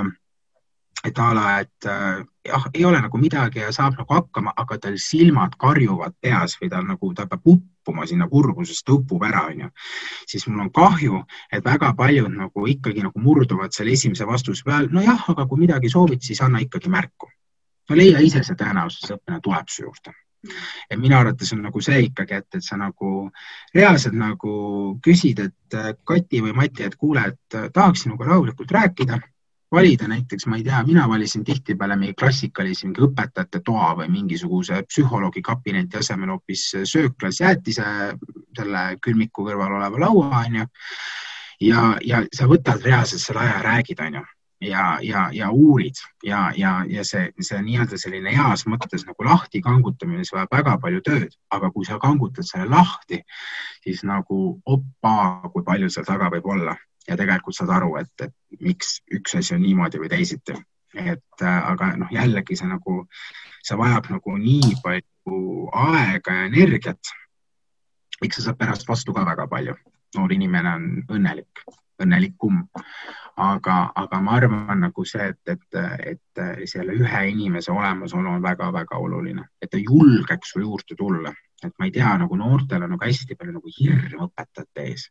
et 1.06 1.20
a 1.20 1.34
la, 1.34 1.46
et 1.62 1.86
äh, 1.86 2.24
jah, 2.48 2.68
ei 2.74 2.86
ole 2.86 3.00
nagu 3.02 3.20
midagi 3.22 3.62
ja 3.62 3.72
saab 3.76 3.98
nagu 4.00 4.14
hakkama, 4.14 4.54
aga 4.58 4.78
tal 4.82 4.98
silmad 5.02 5.56
karjuvad 5.60 6.16
peas 6.22 6.58
või 6.62 6.70
tal 6.74 6.86
nagu, 6.88 7.12
ta 7.14 7.28
peab 7.30 7.46
uppuma 7.54 8.08
sinna 8.10 8.28
kurbusest, 8.32 8.86
ta 8.86 8.96
upub 8.96 9.24
ära, 9.28 9.46
onju. 9.52 9.70
siis 10.28 10.48
mul 10.48 10.66
on 10.66 10.72
kahju, 10.74 11.24
et 11.52 11.66
väga 11.66 11.94
paljud 11.98 12.34
nagu 12.34 12.68
ikkagi 12.74 13.06
nagu 13.06 13.24
murduvad 13.24 13.76
selle 13.76 13.94
esimese 13.94 14.26
vastuse 14.26 14.66
peal, 14.66 14.90
nojah, 14.92 15.30
aga 15.34 15.48
kui 15.48 15.66
midagi 15.66 15.92
soovid, 15.94 16.22
siis 16.24 16.42
anna 16.42 16.64
ikkagi 16.64 16.90
märku. 16.90 17.30
no 17.90 17.96
leia 17.96 18.20
ise 18.20 18.44
see 18.44 18.58
tõenäosus, 18.60 19.14
õppimine 19.14 19.44
tuleb 19.44 19.70
su 19.72 19.86
juurde 19.86 20.16
et 20.90 21.00
minu 21.02 21.16
arvates 21.18 21.50
on 21.56 21.64
nagu 21.66 21.82
see 21.82 22.04
ikkagi, 22.06 22.38
et, 22.38 22.60
et 22.60 22.64
sa 22.64 22.78
nagu 22.80 23.30
reaalselt 23.76 24.14
nagu 24.16 24.52
küsid, 25.04 25.42
et 25.44 25.78
Kati 26.08 26.44
või 26.46 26.54
Mati, 26.56 26.86
et 26.86 26.96
kuule, 26.96 27.24
et 27.34 27.58
tahaks 27.74 28.06
sinuga 28.06 28.30
rahulikult 28.30 28.72
rääkida 28.72 29.18
valida 29.72 30.08
näiteks, 30.08 30.46
ma 30.48 30.58
ei 30.58 30.64
tea, 30.64 30.84
mina 30.84 31.10
valisin 31.10 31.44
tihtipeale 31.44 31.96
mingi 31.96 32.14
klassikalise 32.20 32.88
mingi 32.88 33.04
õpetajate 33.08 33.62
toa 33.66 33.92
või 34.00 34.08
mingisuguse 34.12 34.80
psühholoogi 34.88 35.44
kabineti 35.44 36.00
asemel 36.00 36.32
hoopis 36.36 36.70
sööklas 36.84 37.42
jäätise 37.42 37.86
selle 38.58 38.86
külmiku 39.04 39.48
kõrval 39.48 39.76
oleva 39.80 40.00
laua, 40.06 40.46
onju. 40.46 40.66
ja, 41.68 41.84
ja 42.06 42.24
sa 42.34 42.48
võtad 42.48 42.84
reaalselt 42.86 43.22
selle 43.22 43.44
aja, 43.44 43.62
räägid, 43.66 44.04
onju. 44.08 44.26
Ja, 44.62 44.98
ja, 45.06 45.28
ja 45.32 45.52
uurid. 45.54 46.00
Ja, 46.26 46.48
ja, 46.58 46.80
ja 46.90 47.04
see, 47.06 47.28
see 47.46 47.60
nii-öelda 47.62 48.00
selline 48.02 48.32
heas 48.34 48.64
mõttes 48.66 49.04
nagu 49.06 49.28
lahti 49.28 49.62
kangutamine, 49.62 50.26
see 50.26 50.34
vajab 50.34 50.56
väga 50.56 50.74
palju 50.82 51.04
tööd, 51.06 51.36
aga 51.54 51.70
kui 51.76 51.86
sa 51.86 52.00
kangutad 52.02 52.48
selle 52.48 52.66
lahti, 52.72 53.20
siis 53.84 54.02
nagu 54.08 54.58
opa, 54.66 55.18
kui 55.54 55.68
palju 55.68 55.92
seal 55.94 56.10
taga 56.10 56.32
võib 56.34 56.50
olla 56.56 56.74
ja 57.08 57.18
tegelikult 57.18 57.56
saad 57.56 57.72
aru, 57.78 57.96
et, 58.02 58.14
et 58.26 58.62
miks 58.64 59.00
üks 59.16 59.38
asi 59.40 59.56
on 59.56 59.64
niimoodi 59.64 60.02
või 60.02 60.12
teisiti. 60.12 60.58
et 60.98 61.44
äh, 61.44 61.58
aga 61.72 61.92
noh, 62.00 62.12
jällegi 62.12 62.56
see 62.58 62.68
nagu, 62.68 63.02
see 63.64 63.78
vajab 63.78 64.08
nagu 64.10 64.38
nii 64.38 64.78
palju 64.84 65.42
aega 65.74 66.38
ja 66.40 66.46
energiat. 66.48 67.14
eks 68.24 68.40
see 68.40 68.46
saab 68.46 68.58
pärast 68.58 68.88
vastu 68.88 69.14
ka 69.14 69.26
väga 69.26 69.48
palju. 69.48 69.76
noor 70.16 70.34
inimene 70.34 70.74
on 70.74 70.86
õnnelik, 71.12 71.64
õnnelikum. 72.04 72.64
aga, 73.38 73.92
aga 73.96 74.22
ma 74.22 74.38
arvan 74.38 74.80
nagu 74.82 75.06
see, 75.06 75.28
et, 75.30 75.42
et, 75.48 75.82
et 76.14 76.70
selle 76.70 76.96
ühe 76.98 77.26
inimese 77.30 77.72
olemasolu 77.72 78.32
on 78.32 78.42
väga-väga 78.42 78.98
oluline, 78.98 79.46
et 79.62 79.70
ta 79.70 79.78
julgeks 79.78 80.54
su 80.54 80.60
juurde 80.60 80.96
tulla, 80.98 81.34
et 81.64 81.74
ma 81.80 81.86
ei 81.86 81.92
tea, 81.92 82.18
nagu 82.18 82.36
noortel 82.36 82.84
on 82.84 82.96
nagu 82.96 83.06
hästi 83.06 83.36
palju 83.38 83.60
nagu 83.60 83.76
hirm 83.80 84.26
õpetajate 84.26 84.88
ees 84.90 85.10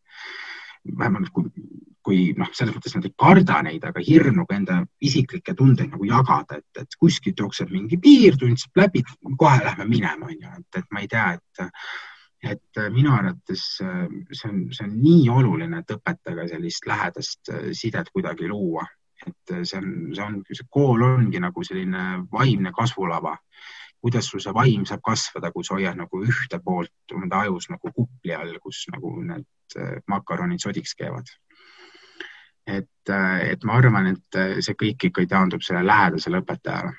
vähemalt 0.99 1.33
kui, 1.35 1.51
kui 2.07 2.19
noh, 2.39 2.51
selles 2.55 2.75
mõttes 2.77 2.95
nad 2.97 3.07
ei 3.09 3.15
karda 3.19 3.61
neid, 3.67 3.85
aga 3.87 4.03
hirm 4.05 4.41
nagu 4.41 4.55
enda 4.55 4.81
isiklikke 5.03 5.57
tundeid 5.59 5.95
nagu 5.95 6.09
jagada, 6.09 6.61
et, 6.61 6.83
et 6.83 6.99
kuskilt 7.01 7.41
jookseb 7.43 7.73
mingi 7.75 7.99
piir, 8.03 8.39
tund 8.41 8.61
saab 8.63 8.85
läbi, 8.85 9.03
kohe 9.39 9.63
lähme 9.65 9.89
minema, 9.91 10.31
onju, 10.31 10.53
et, 10.61 10.83
et 10.83 10.93
ma 10.95 11.03
ei 11.03 11.11
tea, 11.11 11.33
et 11.39 11.67
et 12.47 12.79
äh, 12.79 12.91
minu 12.93 13.13
arvates 13.15 13.63
äh, 13.83 14.07
see 14.31 14.51
on, 14.51 14.61
see 14.75 14.85
on 14.87 14.93
nii 15.01 15.25
oluline, 15.33 15.81
et 15.81 15.95
õpetajaga 15.97 16.47
sellist 16.51 16.87
lähedast 16.87 17.51
äh, 17.53 17.71
sidet 17.77 18.11
kuidagi 18.13 18.49
luua, 18.51 18.85
et 19.27 19.55
see 19.63 19.81
on, 19.81 19.89
see 20.15 20.25
on, 20.25 20.39
see 20.53 20.69
kool 20.71 21.03
ongi 21.07 21.41
nagu 21.43 21.65
selline 21.67 22.05
vaimne 22.33 22.73
kasvulava. 22.77 23.37
Kuidas 24.07 24.31
sul 24.31 24.43
see 24.43 24.55
vaim 24.55 24.87
saab 24.89 25.03
kasvada, 25.03 25.51
kui 25.53 25.67
sa 25.67 25.75
hoiad 25.75 25.99
nagu 25.99 26.23
ühte 26.23 26.61
poolt 26.63 27.17
enda 27.17 27.43
ajus 27.47 27.71
nagu 27.73 27.93
kupli 27.93 28.35
all, 28.37 28.55
kus 28.63 28.85
nagu 28.95 29.13
need 29.33 29.79
makaronid 30.07 30.63
sodiks 30.63 30.95
käivad. 30.95 31.27
et, 32.67 33.11
et 33.51 33.65
ma 33.65 33.79
arvan, 33.79 34.13
et 34.15 34.39
see 34.63 34.75
kõik 34.79 35.09
ikkagi 35.11 35.31
taandub 35.31 35.63
selle 35.63 35.85
lähedasele 35.87 36.43
õpetajale, 36.43 36.93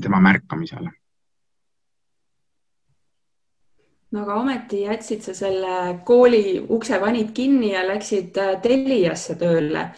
tema 0.00 0.20
märkamisele 0.24 0.92
no 4.12 4.24
aga 4.24 4.38
ometi 4.40 4.82
jätsid 4.84 5.24
sa 5.24 5.34
selle 5.36 5.76
kooli 6.08 6.60
ukse 6.76 6.98
panid 7.00 7.32
kinni 7.36 7.72
ja 7.72 7.84
läksid 7.88 8.36
äh, 8.40 8.56
Teliasse 8.62 9.36
tööle. 9.40 9.88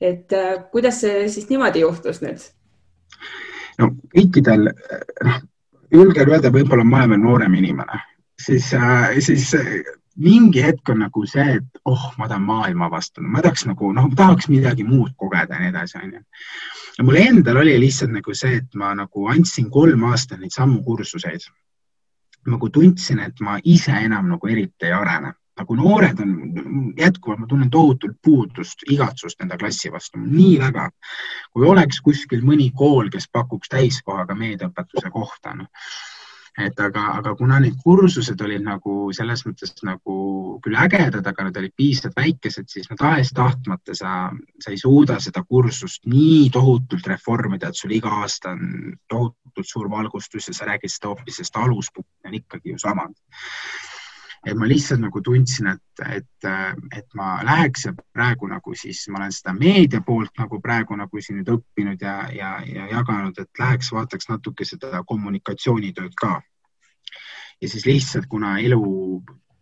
et 0.00 0.32
äh, 0.32 0.64
kuidas 0.72 1.00
see 1.04 1.28
siis 1.28 1.48
niimoodi 1.50 1.84
juhtus 1.84 2.22
nüüd? 2.24 2.42
no 3.78 3.92
kõikidel, 4.14 4.72
noh, 5.26 5.40
julgen 5.92 6.30
öelda, 6.30 6.52
võib-olla 6.54 6.84
ma 6.84 7.02
olen 7.02 7.14
veel 7.14 7.24
noorem 7.24 7.56
inimene, 7.60 8.02
siis, 8.40 8.72
äh, 8.74 9.16
siis 9.24 9.50
mingi 10.20 10.62
hetk 10.64 10.88
on 10.92 11.02
nagu 11.04 11.24
see, 11.28 11.60
et 11.60 11.80
oh, 11.88 12.10
ma 12.18 12.28
tahan 12.28 12.44
maailma 12.46 12.90
avastada, 12.90 13.26
ma 13.26 13.42
tahaks 13.44 13.66
nagu, 13.68 13.92
noh, 13.96 14.10
tahaks 14.16 14.50
midagi 14.52 14.84
muud 14.84 15.14
kogeda 15.18 15.56
ja 15.56 15.62
nii 15.64 15.72
edasi, 15.72 15.98
onju. 16.02 16.22
ja 16.98 17.06
mul 17.06 17.18
endal 17.20 17.62
oli 17.62 17.78
lihtsalt 17.80 18.12
nagu 18.14 18.34
see, 18.36 18.60
et 18.60 18.78
ma 18.78 18.92
nagu 18.98 19.26
andsin 19.32 19.70
kolm 19.70 20.04
aastat 20.10 20.40
neid 20.40 20.54
samu 20.54 20.82
kursuseid 20.84 21.46
nagu 22.46 22.70
tundsin, 22.72 23.20
et 23.20 23.40
ma 23.40 23.58
ise 23.64 23.92
enam 23.92 24.30
nagu 24.32 24.48
eriti 24.48 24.88
ei 24.88 24.94
arene. 24.96 25.34
Nagu 25.60 25.76
noored 25.78 26.20
on 26.24 26.36
jätkuvalt, 26.98 27.42
ma 27.42 27.48
tunnen 27.50 27.70
tohutult 27.70 28.16
puudust, 28.24 28.86
igatsust 28.90 29.42
enda 29.44 29.58
klassi 29.60 29.92
vastu, 29.92 30.20
nii 30.20 30.56
väga. 30.60 30.88
kui 31.52 31.66
oleks 31.66 32.00
kuskil 32.04 32.44
mõni 32.46 32.70
kool, 32.76 33.10
kes 33.10 33.28
pakuks 33.32 33.68
täiskohaga 33.72 34.34
meediaõpetuse 34.38 35.12
kohta, 35.12 35.54
noh. 35.58 35.68
Et 36.58 36.80
aga, 36.82 37.04
aga 37.20 37.32
kuna 37.38 37.60
need 37.62 37.76
kursused 37.80 38.40
olid 38.42 38.64
nagu 38.66 38.94
selles 39.16 39.44
mõttes 39.46 39.70
nagu 39.86 40.16
küll 40.64 40.76
ägedad, 40.82 41.22
aga 41.26 41.46
nad 41.46 41.60
olid 41.60 41.72
piisavalt 41.78 42.18
väikesed, 42.18 42.66
siis 42.68 42.90
no 42.90 42.98
tahes-tahtmata 43.00 43.94
sa, 43.96 44.14
sa 44.60 44.72
ei 44.74 44.80
suuda 44.80 45.20
seda 45.22 45.44
kursust 45.46 46.10
nii 46.10 46.50
tohutult 46.52 47.06
reformida, 47.06 47.70
et 47.70 47.78
sul 47.78 47.94
iga 47.96 48.12
aasta 48.24 48.56
on 48.56 48.96
tohutult 49.08 49.70
suur 49.70 49.88
valgustus 49.94 50.50
ja 50.50 50.56
sa 50.56 50.68
räägid 50.68 50.92
seda 50.92 51.14
hoopis, 51.14 51.38
sest 51.38 51.56
aluspunkt 51.56 52.10
on 52.26 52.36
ikkagi 52.42 52.74
ju 52.74 52.82
samad 52.82 53.14
et 54.46 54.56
ma 54.56 54.68
lihtsalt 54.68 55.02
nagu 55.02 55.20
tundsin, 55.20 55.68
et, 55.74 56.02
et, 56.16 56.48
et 56.96 57.16
ma 57.18 57.40
läheks 57.44 57.84
ja 57.88 57.92
praegu 57.96 58.48
nagu 58.48 58.74
siis 58.74 59.02
ma 59.12 59.20
olen 59.20 59.34
seda 59.36 59.52
meedia 59.56 60.00
poolt 60.06 60.32
nagu 60.40 60.60
praegu 60.64 60.96
nagu 60.96 61.20
siin 61.20 61.40
nüüd 61.40 61.50
õppinud 61.56 62.00
ja, 62.00 62.14
ja, 62.32 62.54
ja 62.64 62.88
jaganud, 62.94 63.36
et 63.36 63.60
läheks 63.60 63.92
vaataks 63.92 64.30
natuke 64.30 64.64
seda 64.64 65.02
kommunikatsioonitööd 65.06 66.16
ka. 66.16 66.40
ja 67.60 67.68
siis 67.68 67.84
lihtsalt, 67.86 68.30
kuna 68.32 68.56
elu 68.58 68.80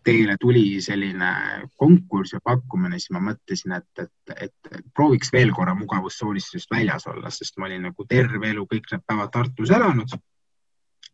teile 0.08 0.36
tuli 0.40 0.80
selline 0.80 1.30
konkurss 1.76 2.32
ja 2.32 2.40
pakkumine, 2.44 2.98
siis 2.98 3.10
ma 3.12 3.20
mõtlesin, 3.20 3.74
et, 3.76 4.04
et, 4.04 4.46
et 4.46 4.84
prooviks 4.94 5.32
veel 5.34 5.50
korra 5.56 5.74
mugavustsoonist 5.76 6.70
väljas 6.70 7.08
olla, 7.10 7.32
sest 7.34 7.58
ma 7.58 7.66
olin 7.66 7.88
nagu 7.90 8.06
terve 8.08 8.52
elu 8.52 8.64
kõik 8.70 8.88
need 8.92 9.04
päevad 9.06 9.34
Tartus 9.34 9.74
elanud. 9.74 10.14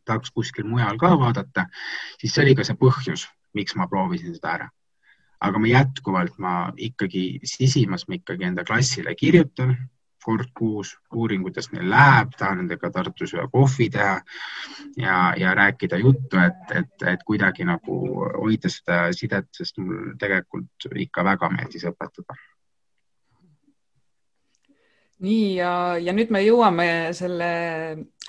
Tahaks 0.05 0.31
kuskil 0.37 0.69
mujal 0.69 1.01
ka 1.01 1.15
vaadata, 1.17 1.65
siis 2.21 2.35
see 2.37 2.45
oli 2.45 2.55
ka 2.59 2.67
see 2.69 2.77
põhjus, 2.77 3.25
miks 3.55 3.77
ma 3.79 3.89
proovisin 3.91 4.35
seda 4.37 4.55
ära. 4.59 4.69
aga 5.45 5.59
ma 5.61 5.69
jätkuvalt, 5.69 6.39
ma 6.41 6.53
ikkagi 6.81 7.41
sisimas, 7.45 8.07
ma 8.09 8.17
ikkagi 8.17 8.47
enda 8.49 8.65
klassile 8.65 9.13
kirjutan 9.15 9.75
kord 10.25 10.49
kuus, 10.57 10.95
uurin, 11.13 11.43
kuidas 11.45 11.69
neil 11.73 11.91
läheb, 11.91 12.33
tahan 12.39 12.63
nendega 12.63 12.89
Tartus 12.91 13.35
ühe 13.37 13.45
kohvi 13.53 13.91
teha 13.93 14.15
ja, 14.97 15.19
ja 15.37 15.53
rääkida 15.55 15.99
juttu, 16.01 16.41
et, 16.41 16.73
et, 16.81 17.07
et 17.13 17.27
kuidagi 17.29 17.67
nagu 17.69 17.99
hoida 18.39 18.73
seda 18.73 19.03
sidet, 19.13 19.51
sest 19.53 19.83
mul 19.83 20.15
tegelikult 20.21 20.89
ikka 21.07 21.27
väga 21.29 21.51
meeldis 21.53 21.85
õpetada 21.91 22.39
nii 25.23 25.55
ja, 25.57 25.71
ja 26.03 26.13
nüüd 26.17 26.33
me 26.35 26.43
jõuame 26.43 26.87
selle 27.15 27.51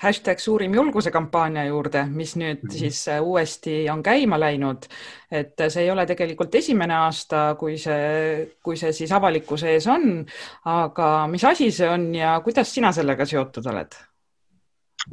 hashtag 0.02 0.40
suurim 0.42 0.74
julguse 0.76 1.10
kampaania 1.10 1.64
juurde, 1.66 2.04
mis 2.06 2.36
nüüd 2.36 2.62
mm 2.62 2.68
-hmm. 2.68 2.78
siis 2.78 3.08
äh, 3.08 3.22
uuesti 3.22 3.90
on 3.90 4.02
käima 4.02 4.40
läinud. 4.40 4.86
et 5.30 5.54
see 5.68 5.82
ei 5.82 5.90
ole 5.90 6.06
tegelikult 6.06 6.54
esimene 6.54 6.94
aasta, 6.94 7.56
kui 7.58 7.78
see, 7.78 8.58
kui 8.62 8.76
see 8.76 8.92
siis 8.92 9.12
avalikkuse 9.12 9.70
ees 9.70 9.86
on. 9.86 10.26
aga 10.64 11.26
mis 11.26 11.44
asi 11.44 11.70
see 11.70 11.88
on 11.88 12.14
ja 12.14 12.40
kuidas 12.44 12.74
sina 12.74 12.92
sellega 12.92 13.24
seotud 13.24 13.66
oled? 13.66 13.92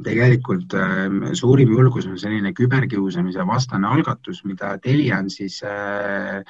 Tegelikult 0.02 0.74
äh, 0.74 1.06
suurim 1.38 1.74
julgus 1.76 2.08
on 2.10 2.18
selline 2.18 2.52
küberkiusamise 2.56 3.46
vastane 3.46 3.88
algatus, 3.88 4.42
mida 4.44 4.74
Telia 4.82 5.20
on 5.22 5.30
siis 5.30 5.60
äh, 5.62 6.42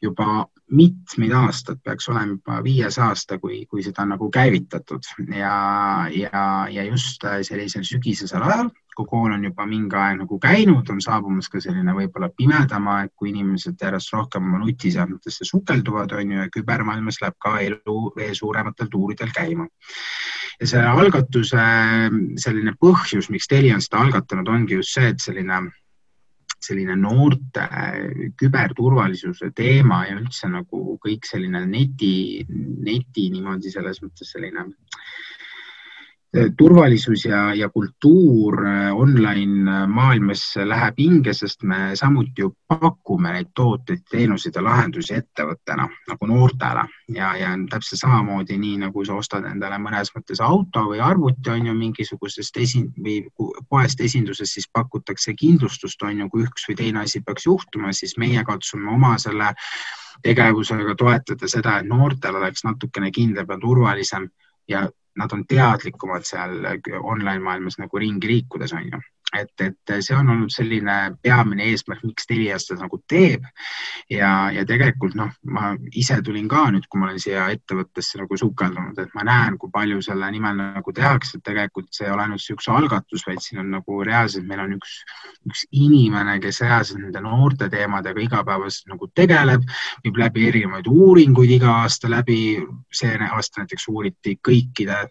juba 0.00 0.46
mitmeid 0.72 1.32
aastaid, 1.36 1.80
peaks 1.84 2.08
olema 2.08 2.30
juba 2.32 2.60
viies 2.64 2.96
aasta, 3.02 3.38
kui, 3.42 3.64
kui 3.68 3.82
seda 3.84 4.06
on 4.06 4.14
nagu 4.14 4.30
käivitatud. 4.32 5.04
Ja, 5.36 6.06
ja, 6.14 6.44
ja 6.70 6.84
just 6.88 7.26
sellisel 7.42 7.84
sügisesel 7.84 8.42
ajal, 8.46 8.70
kui 8.96 9.06
kool 9.08 9.32
on 9.34 9.44
juba 9.44 9.66
mingi 9.68 9.96
aeg 9.96 10.20
nagu 10.22 10.38
käinud, 10.42 10.88
on 10.92 11.00
saabumas 11.04 11.48
ka 11.48 11.60
selline 11.62 11.94
võib-olla 11.96 12.30
pimedam 12.36 12.88
aeg, 12.92 13.12
kui 13.16 13.30
inimesed 13.30 13.80
järjest 13.80 14.14
rohkem 14.14 14.48
oma 14.48 14.60
nutiseadmetesse 14.64 15.46
sukelduvad, 15.48 16.14
on 16.18 16.32
ju, 16.34 16.38
ja 16.42 16.52
kübermaailmas 16.52 17.20
läheb 17.22 17.38
ka 17.40 17.56
elu 17.64 17.98
veel 18.16 18.34
suurematel 18.36 18.90
tuuridel 18.92 19.32
käima. 19.36 19.68
Ja 20.60 20.68
selle 20.68 20.90
algatuse 20.92 21.66
selline 22.42 22.74
põhjus, 22.80 23.30
miks 23.32 23.48
Telia 23.48 23.78
on 23.78 23.84
seda 23.84 24.02
algatanud, 24.04 24.48
ongi 24.48 24.76
just 24.80 24.98
see, 24.98 25.12
et 25.14 25.22
selline 25.22 25.62
selline 26.60 26.92
noorte 27.00 27.62
küberturvalisuse 28.36 29.48
teema 29.56 30.02
ja 30.10 30.18
üldse 30.18 30.50
nagu 30.52 30.98
kõik 31.00 31.24
selline 31.24 31.62
neti, 31.64 32.44
neti 32.84 33.30
niimoodi 33.32 33.72
selles 33.72 34.02
mõttes 34.04 34.34
selline 34.34 34.66
turvalisus 36.58 37.24
ja, 37.24 37.54
ja 37.54 37.68
kultuur 37.68 38.66
äh, 38.66 38.96
online 38.96 39.70
äh, 39.70 39.86
maailmas 39.88 40.42
läheb 40.64 40.98
hinge, 40.98 41.32
sest 41.34 41.64
me 41.66 41.90
samuti 41.98 42.44
ju 42.44 42.52
pakume 42.68 43.32
neid 43.34 43.50
tooteid, 43.54 44.04
teenuseid 44.10 44.54
ja 44.54 44.62
lahendusi 44.62 45.16
ettevõttena 45.18 45.88
nagu 46.08 46.28
noortele. 46.30 46.84
Ja, 47.10 47.32
ja 47.36 47.50
täpselt 47.70 48.04
samamoodi, 48.04 48.58
nii 48.62 48.76
nagu 48.84 49.04
sa 49.04 49.16
ostad 49.18 49.48
endale 49.50 49.80
mõnes 49.82 50.12
mõttes 50.14 50.42
auto 50.44 50.84
või 50.92 51.02
arvuti 51.02 51.50
on 51.50 51.66
ju 51.66 51.74
mingisugusest 51.74 52.62
esin- 52.62 52.92
või 52.94 53.24
poest 53.68 54.00
esindusest, 54.00 54.54
siis 54.54 54.70
pakutakse 54.72 55.34
kindlustust 55.34 56.02
on 56.06 56.22
ju, 56.22 56.28
kui 56.30 56.46
üks 56.46 56.68
või 56.70 56.78
teine 56.78 57.02
asi 57.02 57.24
peaks 57.26 57.50
juhtuma, 57.50 57.90
siis 57.92 58.14
meie 58.18 58.44
katsume 58.46 58.90
oma 58.94 59.16
selle 59.18 59.50
tegevusega 60.22 60.94
toetada 60.94 61.48
seda, 61.48 61.80
et 61.80 61.90
noortel 61.90 62.38
oleks 62.38 62.62
natukene 62.62 63.10
kindlam 63.10 63.50
ja 63.50 63.58
turvalisem 63.58 64.30
ja 64.68 64.86
nad 65.16 65.32
on 65.32 65.44
teadlikumad 65.48 66.24
seal 66.24 66.60
online 67.02 67.38
maailmas 67.38 67.78
nagu 67.78 67.98
ringi 67.98 68.28
liikudes, 68.28 68.72
on 68.72 68.86
ju 68.86 69.00
et, 69.38 69.52
et 69.62 69.92
see 70.02 70.16
on 70.16 70.28
olnud 70.32 70.52
selline 70.52 70.96
peamine 71.22 71.68
eesmärk, 71.70 72.02
miks 72.06 72.26
Telia 72.26 72.58
seda 72.58 72.84
nagu 72.84 73.00
teeb. 73.08 73.44
ja, 74.10 74.50
ja 74.54 74.64
tegelikult 74.66 75.14
noh, 75.18 75.30
ma 75.54 75.74
ise 75.96 76.20
tulin 76.26 76.48
ka 76.50 76.66
nüüd, 76.74 76.86
kui 76.90 77.00
ma 77.00 77.08
olen 77.08 77.20
siia 77.22 77.46
ettevõttesse 77.54 78.20
nagu 78.20 78.38
sukeldunud, 78.40 78.98
et 78.98 79.14
ma 79.14 79.24
näen, 79.26 79.58
kui 79.60 79.70
palju 79.72 80.00
selle 80.04 80.30
nimel 80.34 80.58
nagu 80.60 80.94
tehakse, 80.96 81.38
et 81.38 81.46
tegelikult 81.46 81.90
see 81.94 82.08
ei 82.08 82.14
ole 82.14 82.26
ainult 82.26 82.48
üks 82.54 82.68
algatus, 82.72 83.24
vaid 83.26 83.42
siin 83.44 83.62
on 83.62 83.70
nagu 83.76 84.00
reaalselt, 84.06 84.46
meil 84.48 84.64
on 84.64 84.74
üks, 84.78 84.96
üks 85.50 85.64
inimene, 85.70 86.38
kes 86.42 86.62
reaalselt 86.64 87.02
nende 87.04 87.22
noorte 87.24 87.70
teemadega 87.72 88.24
igapäevaselt 88.26 88.90
nagu 88.94 89.10
tegeleb, 89.14 89.66
viib 90.04 90.20
läbi 90.20 90.48
erinevaid 90.50 90.90
uuringuid 90.90 91.56
iga 91.60 91.80
aasta 91.84 92.10
läbi. 92.10 92.40
see 92.92 93.16
aasta 93.30 93.60
näiteks 93.60 93.86
uuriti 93.88 94.38
kõikide 94.46 95.04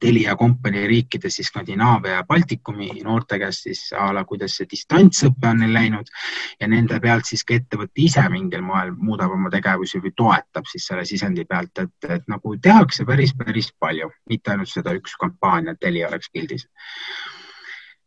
Telia 0.00 0.36
kompanii 0.36 0.86
riikides 0.86 1.36
siis 1.36 1.48
Skandinaavia 1.50 2.12
ja 2.20 2.24
Baltikumi 2.24 2.88
noorte 3.04 3.38
käest 3.42 3.66
siis 3.66 3.82
a 3.96 4.10
la, 4.14 4.24
kuidas 4.24 4.54
see 4.56 4.68
distantsõpe 4.70 5.50
on 5.50 5.60
neil 5.64 5.74
läinud. 5.74 6.12
Ja 6.60 6.68
nende 6.70 7.00
pealt 7.00 7.28
siis 7.28 7.44
ka 7.44 7.56
ettevõte 7.58 8.04
ise 8.04 8.24
mingil 8.32 8.62
moel 8.62 8.94
muudab 8.96 9.34
oma 9.36 9.50
tegevusi 9.50 10.00
või 10.04 10.14
toetab 10.16 10.70
siis 10.70 10.86
selle 10.92 11.04
sisendi 11.08 11.44
pealt, 11.44 11.84
et, 11.84 12.08
et 12.08 12.30
nagu 12.30 12.54
tehakse 12.62 13.04
päris, 13.08 13.34
päris 13.36 13.72
palju, 13.78 14.12
mitte 14.30 14.54
ainult 14.54 14.72
seda 14.72 14.94
üks 14.96 15.18
kampaania, 15.20 15.74
et 15.74 15.84
Telia 15.84 16.08
oleks 16.08 16.32
pildis 16.32 16.68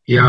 ja, 0.07 0.25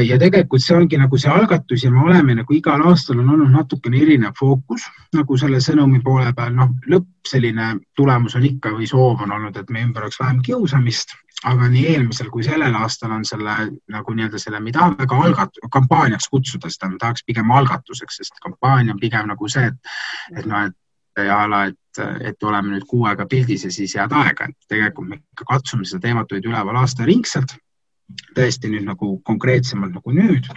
ja 0.00 0.18
tegelikult 0.20 0.62
see 0.64 0.76
ongi 0.76 0.98
nagu 1.00 1.18
see 1.20 1.30
algatus 1.32 1.84
ja 1.84 1.90
me 1.92 2.00
oleme 2.06 2.34
nagu 2.38 2.54
igal 2.56 2.82
aastal 2.88 3.20
on 3.20 3.28
olnud 3.34 3.52
natukene 3.52 4.00
erinev 4.00 4.36
fookus 4.38 4.86
nagu 5.16 5.36
selle 5.40 5.60
sõnumi 5.64 6.00
poole 6.04 6.32
peal, 6.36 6.54
noh, 6.56 6.72
lõpp 6.88 7.28
selline 7.28 7.74
tulemus 7.96 8.38
on 8.38 8.46
ikka 8.48 8.72
või 8.76 8.88
soov 8.88 9.24
on 9.26 9.34
olnud, 9.36 9.56
et 9.56 9.70
meie 9.70 9.84
ümber 9.84 10.06
oleks 10.06 10.20
vähem 10.20 10.40
kiusamist, 10.44 11.12
aga 11.44 11.68
nii 11.68 11.84
eelmisel 11.92 12.32
kui 12.32 12.46
sellel 12.46 12.74
aastal 12.80 13.12
on 13.14 13.24
selle 13.28 13.56
nagu 13.92 14.16
nii-öelda 14.16 14.40
selle, 14.40 14.60
me 14.60 14.72
ei 14.72 14.78
taha 14.78 14.96
väga 14.96 15.20
algat-, 15.28 15.62
kampaaniaks 15.76 16.28
kutsuda 16.32 16.72
seda, 16.72 16.90
me 16.92 17.00
tahaks 17.00 17.24
pigem 17.28 17.52
algatuseks, 17.60 18.22
sest 18.22 18.40
kampaania 18.44 18.96
on 18.96 19.00
pigem 19.00 19.28
nagu 19.28 19.48
see, 19.52 19.68
et, 19.68 19.96
et 20.36 20.48
noh, 20.48 20.68
et 20.70 20.76
ja 21.18 21.42
ala, 21.44 21.64
et, 21.66 22.00
et 22.30 22.44
oleme 22.46 22.76
nüüd 22.76 22.84
kuu 22.88 23.04
aega 23.10 23.26
pildis 23.26 23.64
ja 23.66 23.72
siis 23.74 23.96
head 23.98 24.12
aega, 24.14 24.46
et 24.48 24.70
tegelikult 24.70 25.08
me 25.08 25.18
ikka 25.18 25.48
katsume 25.48 25.84
seda 25.88 26.06
teemat 26.06 26.30
hoida 26.30 26.48
üleval 26.48 26.78
aastaringselt 26.78 27.56
tõesti 28.36 28.70
nüüd 28.72 28.86
nagu 28.86 29.10
konkreetsemalt 29.26 29.92
nagu 29.98 30.14
nüüd, 30.14 30.48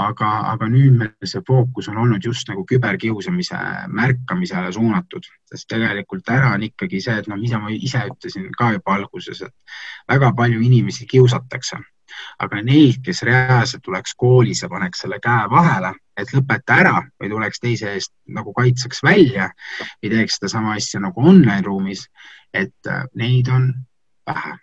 aga, 0.00 0.30
aga 0.52 0.68
nüüd 0.70 0.96
meil 1.00 1.28
see 1.28 1.42
fookus 1.46 1.90
on 1.92 2.00
olnud 2.04 2.24
just 2.24 2.48
nagu 2.48 2.64
küberkiusamise 2.68 3.58
märkamisele 3.92 4.72
suunatud, 4.72 5.26
sest 5.50 5.68
tegelikult 5.72 6.28
ära 6.32 6.54
on 6.56 6.64
ikkagi 6.70 7.02
see, 7.04 7.18
et 7.20 7.30
noh, 7.30 7.40
mida 7.40 7.60
ma 7.60 7.72
ise 7.74 8.04
ütlesin 8.08 8.48
ka 8.56 8.72
juba 8.76 8.96
alguses, 8.96 9.42
et 9.46 10.12
väga 10.14 10.32
palju 10.36 10.62
inimesi 10.64 11.08
kiusatakse, 11.10 11.80
aga 12.42 12.62
neid, 12.66 13.02
kes 13.04 13.22
reaalselt 13.28 13.84
tuleks 13.86 14.16
koolis 14.18 14.64
ja 14.64 14.70
paneks 14.72 15.04
selle 15.04 15.20
käe 15.22 15.50
vahele, 15.52 15.92
et 16.18 16.32
lõpeta 16.34 16.80
ära 16.82 16.96
või 17.20 17.30
tuleks 17.32 17.62
teise 17.62 17.92
eest 17.96 18.14
nagu 18.28 18.54
kaitseks 18.56 19.04
välja 19.06 19.50
või 20.00 20.14
teeks 20.16 20.40
sedasama 20.40 20.74
asja 20.78 21.02
nagu 21.02 21.28
online 21.28 21.62
ruumis, 21.66 22.08
et 22.54 22.92
neid 23.14 23.52
on 23.52 23.70
vähe 24.26 24.58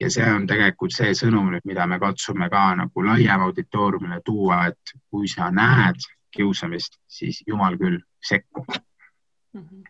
ja 0.00 0.10
see 0.10 0.26
on 0.32 0.46
tegelikult 0.46 0.94
see 0.94 1.14
sõnum 1.18 1.52
nüüd, 1.52 1.66
mida 1.68 1.86
me 1.86 1.98
katsume 2.02 2.48
ka 2.50 2.64
nagu 2.78 3.06
laiem 3.06 3.46
auditooriumile 3.48 4.20
tuua, 4.24 4.66
et 4.72 4.96
kui 5.10 5.28
sa 5.28 5.50
näed 5.50 6.00
kiusamist, 6.32 6.98
siis 7.08 7.42
jumal 7.46 7.76
küll, 7.80 8.00
sekku 8.28 8.64
mm. 8.68 9.60
-hmm 9.60 9.88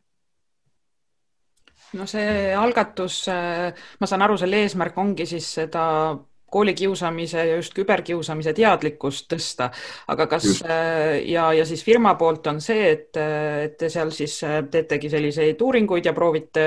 no 1.93 2.07
see 2.09 2.55
algatus, 2.57 3.27
ma 4.01 4.07
saan 4.09 4.23
aru, 4.23 4.37
selle 4.41 4.63
eesmärk 4.65 4.99
ongi 4.99 5.27
siis 5.29 5.49
seda 5.59 5.85
koolikiusamise 6.53 7.47
ja 7.47 7.57
just 7.57 7.75
küberkiusamise 7.77 8.53
teadlikkust 8.57 9.29
tõsta. 9.33 9.71
aga 10.09 10.27
kas 10.31 10.45
just. 10.45 10.65
Äh, 10.67 11.23
ja, 11.31 11.53
ja 11.53 11.65
siis 11.69 11.85
firma 11.85 12.15
poolt 12.21 12.47
on 12.47 12.61
see, 12.61 12.91
et, 12.93 13.17
et 13.17 13.77
te 13.79 13.91
seal 13.93 14.13
siis 14.15 14.39
äh, 14.47 14.61
teetegi 14.71 15.11
selliseid 15.13 15.61
uuringuid 15.63 16.07
ja 16.07 16.13
proovite 16.17 16.65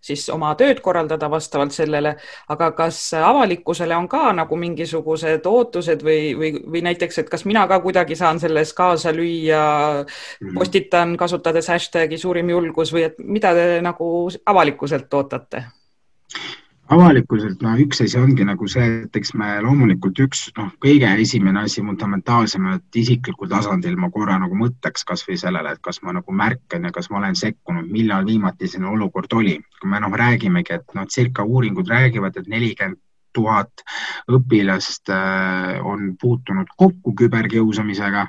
siis 0.00 0.28
oma 0.34 0.54
tööd 0.58 0.82
korraldada 0.84 1.30
vastavalt 1.30 1.74
sellele, 1.74 2.14
aga 2.54 2.70
kas 2.78 3.00
avalikkusele 3.18 3.96
on 3.96 4.08
ka 4.08 4.32
nagu 4.36 4.58
mingisugused 4.60 5.46
ootused 5.46 6.04
või, 6.06 6.34
või, 6.38 6.52
või 6.66 6.84
näiteks, 6.90 7.22
et 7.22 7.32
kas 7.32 7.44
mina 7.48 7.66
ka 7.70 7.80
kuidagi 7.84 8.16
saan 8.18 8.40
selles 8.40 8.72
kaasa 8.76 9.12
lüüa, 9.14 9.64
mhm. 10.04 10.54
postitan 10.58 11.16
kasutades 11.18 11.68
hashtag'i 11.72 12.18
suurim 12.18 12.54
julgus 12.54 12.94
või 12.94 13.08
et 13.08 13.18
mida 13.18 13.54
te 13.56 13.68
nagu 13.84 14.08
avalikkuselt 14.46 15.14
ootate? 15.14 15.64
Avalikkuselt, 16.92 17.60
no 17.62 17.74
üks 17.82 18.00
asi 18.04 18.18
ongi 18.20 18.46
nagu 18.48 18.68
see, 18.70 18.86
et 19.04 19.16
eks 19.20 19.34
me 19.38 19.50
loomulikult 19.64 20.20
üks, 20.24 20.44
noh, 20.56 20.70
kõige 20.82 21.10
esimene 21.22 21.64
asi 21.66 21.82
fundamentaalsem, 21.84 22.68
et 22.76 23.00
isiklikul 23.02 23.50
tasandil 23.52 23.98
ma 24.00 24.10
korra 24.14 24.38
nagu 24.40 24.56
mõtleks 24.56 25.04
kasvõi 25.08 25.36
sellele, 25.40 25.74
et 25.74 25.82
kas 25.84 26.00
ma 26.04 26.16
nagu 26.16 26.34
märkan 26.42 26.88
ja 26.88 26.94
kas 26.94 27.10
ma 27.12 27.20
olen 27.20 27.36
sekkunud, 27.38 27.90
millal 27.92 28.24
viimati 28.28 28.70
selline 28.70 28.94
olukord 28.94 29.36
oli. 29.36 29.58
kui 29.80 29.90
me 29.90 30.00
noh, 30.00 30.14
räägimegi, 30.22 30.80
et 30.80 30.96
noh, 30.96 31.06
circa 31.06 31.44
uuringud 31.44 31.88
räägivad, 31.88 32.36
et 32.36 32.48
nelikümmend 32.48 32.98
tuhat 33.36 33.84
õpilast 34.32 35.12
äh, 35.12 35.78
on 35.84 36.16
puutunud 36.20 36.72
kokku 36.76 37.12
küberkiusamisega, 37.14 38.26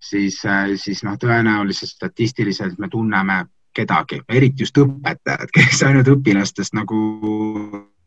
siis, 0.00 0.38
äh, 0.46 0.74
siis 0.76 1.02
noh, 1.04 1.18
tõenäoliselt 1.20 1.96
statistiliselt 1.96 2.78
me 2.78 2.88
tunneme 2.88 3.42
kedagi, 3.78 4.22
eriti 4.28 4.66
just 4.66 4.80
õpetajad, 4.80 5.52
kes 5.54 5.84
ainult 5.86 6.10
õpilastest 6.16 6.76
nagu 6.78 6.98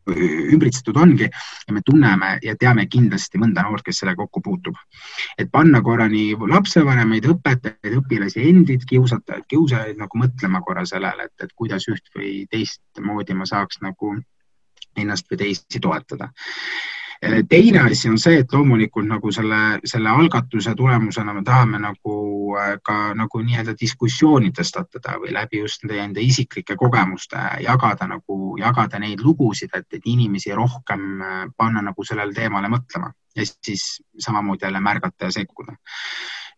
ümbritsetud 0.02 0.96
ongi 0.98 1.28
ja 1.28 1.74
me 1.74 1.80
tunneme 1.86 2.32
ja 2.42 2.56
teame 2.58 2.88
kindlasti 2.90 3.38
mõnda 3.38 3.62
noort, 3.62 3.84
kes 3.86 4.00
sellega 4.02 4.24
kokku 4.24 4.40
puutub. 4.42 4.74
et 5.38 5.50
panna 5.50 5.80
korra 5.82 6.08
nii 6.10 6.34
lapsevanemaid, 6.50 7.28
õpetajaid, 7.34 7.98
õpilasi 8.00 8.42
endid, 8.48 8.86
kiusatajaid, 8.88 9.46
kiusajaid 9.48 10.00
nagu 10.02 10.18
mõtlema 10.18 10.60
korra 10.66 10.84
sellele, 10.86 11.28
et, 11.30 11.46
et 11.46 11.52
kuidas 11.54 11.86
üht 11.88 12.10
või 12.16 12.46
teistmoodi 12.50 13.38
ma 13.38 13.46
saaks 13.46 13.78
nagu 13.82 14.16
ennast 14.96 15.30
või 15.30 15.38
teisi 15.44 15.80
toetada 15.80 16.32
teine 17.48 17.78
asi 17.78 18.08
on 18.08 18.18
see, 18.18 18.40
et 18.42 18.52
loomulikult 18.52 19.06
nagu 19.06 19.30
selle, 19.32 19.78
selle 19.86 20.10
algatuse 20.10 20.74
tulemusena 20.74 21.34
me 21.34 21.42
tahame 21.46 21.78
nagu 21.78 22.16
äh, 22.58 22.72
ka 22.82 23.14
nagu 23.14 23.42
nii-öelda 23.46 23.76
diskussiooni 23.78 24.50
tõstatada 24.56 25.18
või 25.22 25.34
läbi 25.36 25.62
just 25.62 25.84
nende 25.84 26.00
enda 26.02 26.24
isiklike 26.24 26.76
kogemuste 26.76 27.38
jagada 27.62 28.08
nagu, 28.10 28.56
jagada 28.58 28.98
neid 28.98 29.22
lugusid, 29.22 29.70
et, 29.74 29.86
et 29.94 30.06
inimesi 30.14 30.54
rohkem 30.54 31.22
äh, 31.22 31.44
panna 31.56 31.82
nagu 31.82 32.04
sellele 32.04 32.34
teemale 32.34 32.72
mõtlema 32.72 33.12
ja 33.36 33.46
siis 33.46 34.02
samamoodi 34.18 34.66
jälle 34.66 34.80
märgata 34.80 35.30
ja 35.30 35.32
sekkuda. 35.32 35.76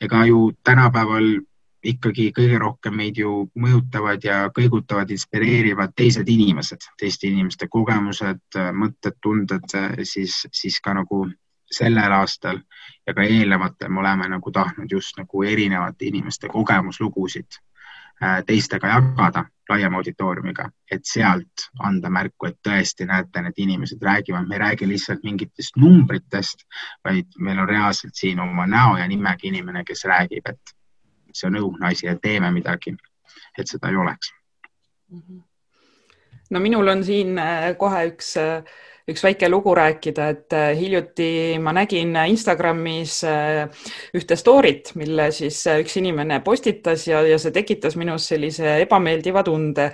ega 0.00 0.24
ju 0.26 0.52
tänapäeval 0.64 1.40
ikkagi 1.84 2.30
kõige 2.36 2.58
rohkem 2.58 2.96
meid 2.96 3.18
ju 3.20 3.44
mõjutavad 3.60 4.24
ja 4.24 4.38
kõigutavad, 4.56 5.10
inspireerivad 5.10 5.92
teised 5.96 6.28
inimesed, 6.28 6.86
teiste 7.00 7.28
inimeste 7.28 7.68
kogemused, 7.68 8.58
mõtted, 8.72 9.18
tunded, 9.22 9.76
siis, 10.02 10.44
siis 10.52 10.80
ka 10.80 10.94
nagu 10.96 11.26
sellel 11.72 12.12
aastal 12.12 12.60
ja 13.06 13.14
ka 13.14 13.24
eelnevatel 13.24 13.90
me 13.90 14.00
oleme 14.00 14.28
nagu 14.28 14.52
tahtnud 14.52 14.90
just 14.92 15.18
nagu 15.18 15.42
erinevate 15.42 16.06
inimeste 16.06 16.48
kogemuslugusid 16.48 17.58
äh, 18.22 18.44
teistega 18.46 18.92
jagada 18.92 19.44
laiema 19.68 19.96
auditooriumiga, 19.96 20.68
et 20.92 21.06
sealt 21.08 21.68
anda 21.80 22.10
märku, 22.12 22.50
et 22.50 22.58
tõesti 22.68 23.06
näete, 23.08 23.42
need 23.42 23.60
inimesed 23.64 24.02
räägivad, 24.02 24.48
me 24.48 24.58
ei 24.58 24.62
räägi 24.66 24.88
lihtsalt 24.88 25.24
mingitest 25.24 25.78
numbritest, 25.80 26.66
vaid 27.04 27.32
meil 27.38 27.62
on 27.64 27.68
reaalselt 27.68 28.14
siin 28.14 28.40
oma 28.44 28.66
näo 28.68 28.98
ja 29.00 29.08
nimega 29.08 29.48
inimene, 29.48 29.84
kes 29.88 30.04
räägib, 30.10 30.52
et 30.52 30.74
see 31.34 31.50
on 31.50 31.60
õudne 31.60 31.90
asi 31.90 32.08
ja 32.08 32.16
teeme 32.22 32.50
midagi, 32.54 32.94
et 33.58 33.70
seda 33.70 33.90
ei 33.90 34.00
oleks. 34.00 34.32
no 36.50 36.60
minul 36.60 36.88
on 36.88 37.04
siin 37.04 37.38
äh, 37.38 37.72
kohe 37.78 38.08
üks 38.12 38.34
äh, 38.40 38.76
üks 39.04 39.20
väike 39.20 39.50
lugu 39.52 39.74
rääkida, 39.76 40.26
et 40.32 40.54
äh, 40.56 40.70
hiljuti 40.78 41.58
ma 41.60 41.74
nägin 41.76 42.14
Instagramis 42.16 43.18
ühte 44.16 44.38
story't, 44.40 44.94
mille 44.96 45.26
siis 45.34 45.58
üks 45.74 45.98
inimene 46.00 46.38
postitas 46.46 47.04
ja, 47.10 47.20
ja 47.28 47.36
see 47.38 47.52
tekitas 47.52 47.98
minus 48.00 48.30
sellise 48.32 48.78
ebameeldiva 48.86 49.44
tunde. 49.44 49.90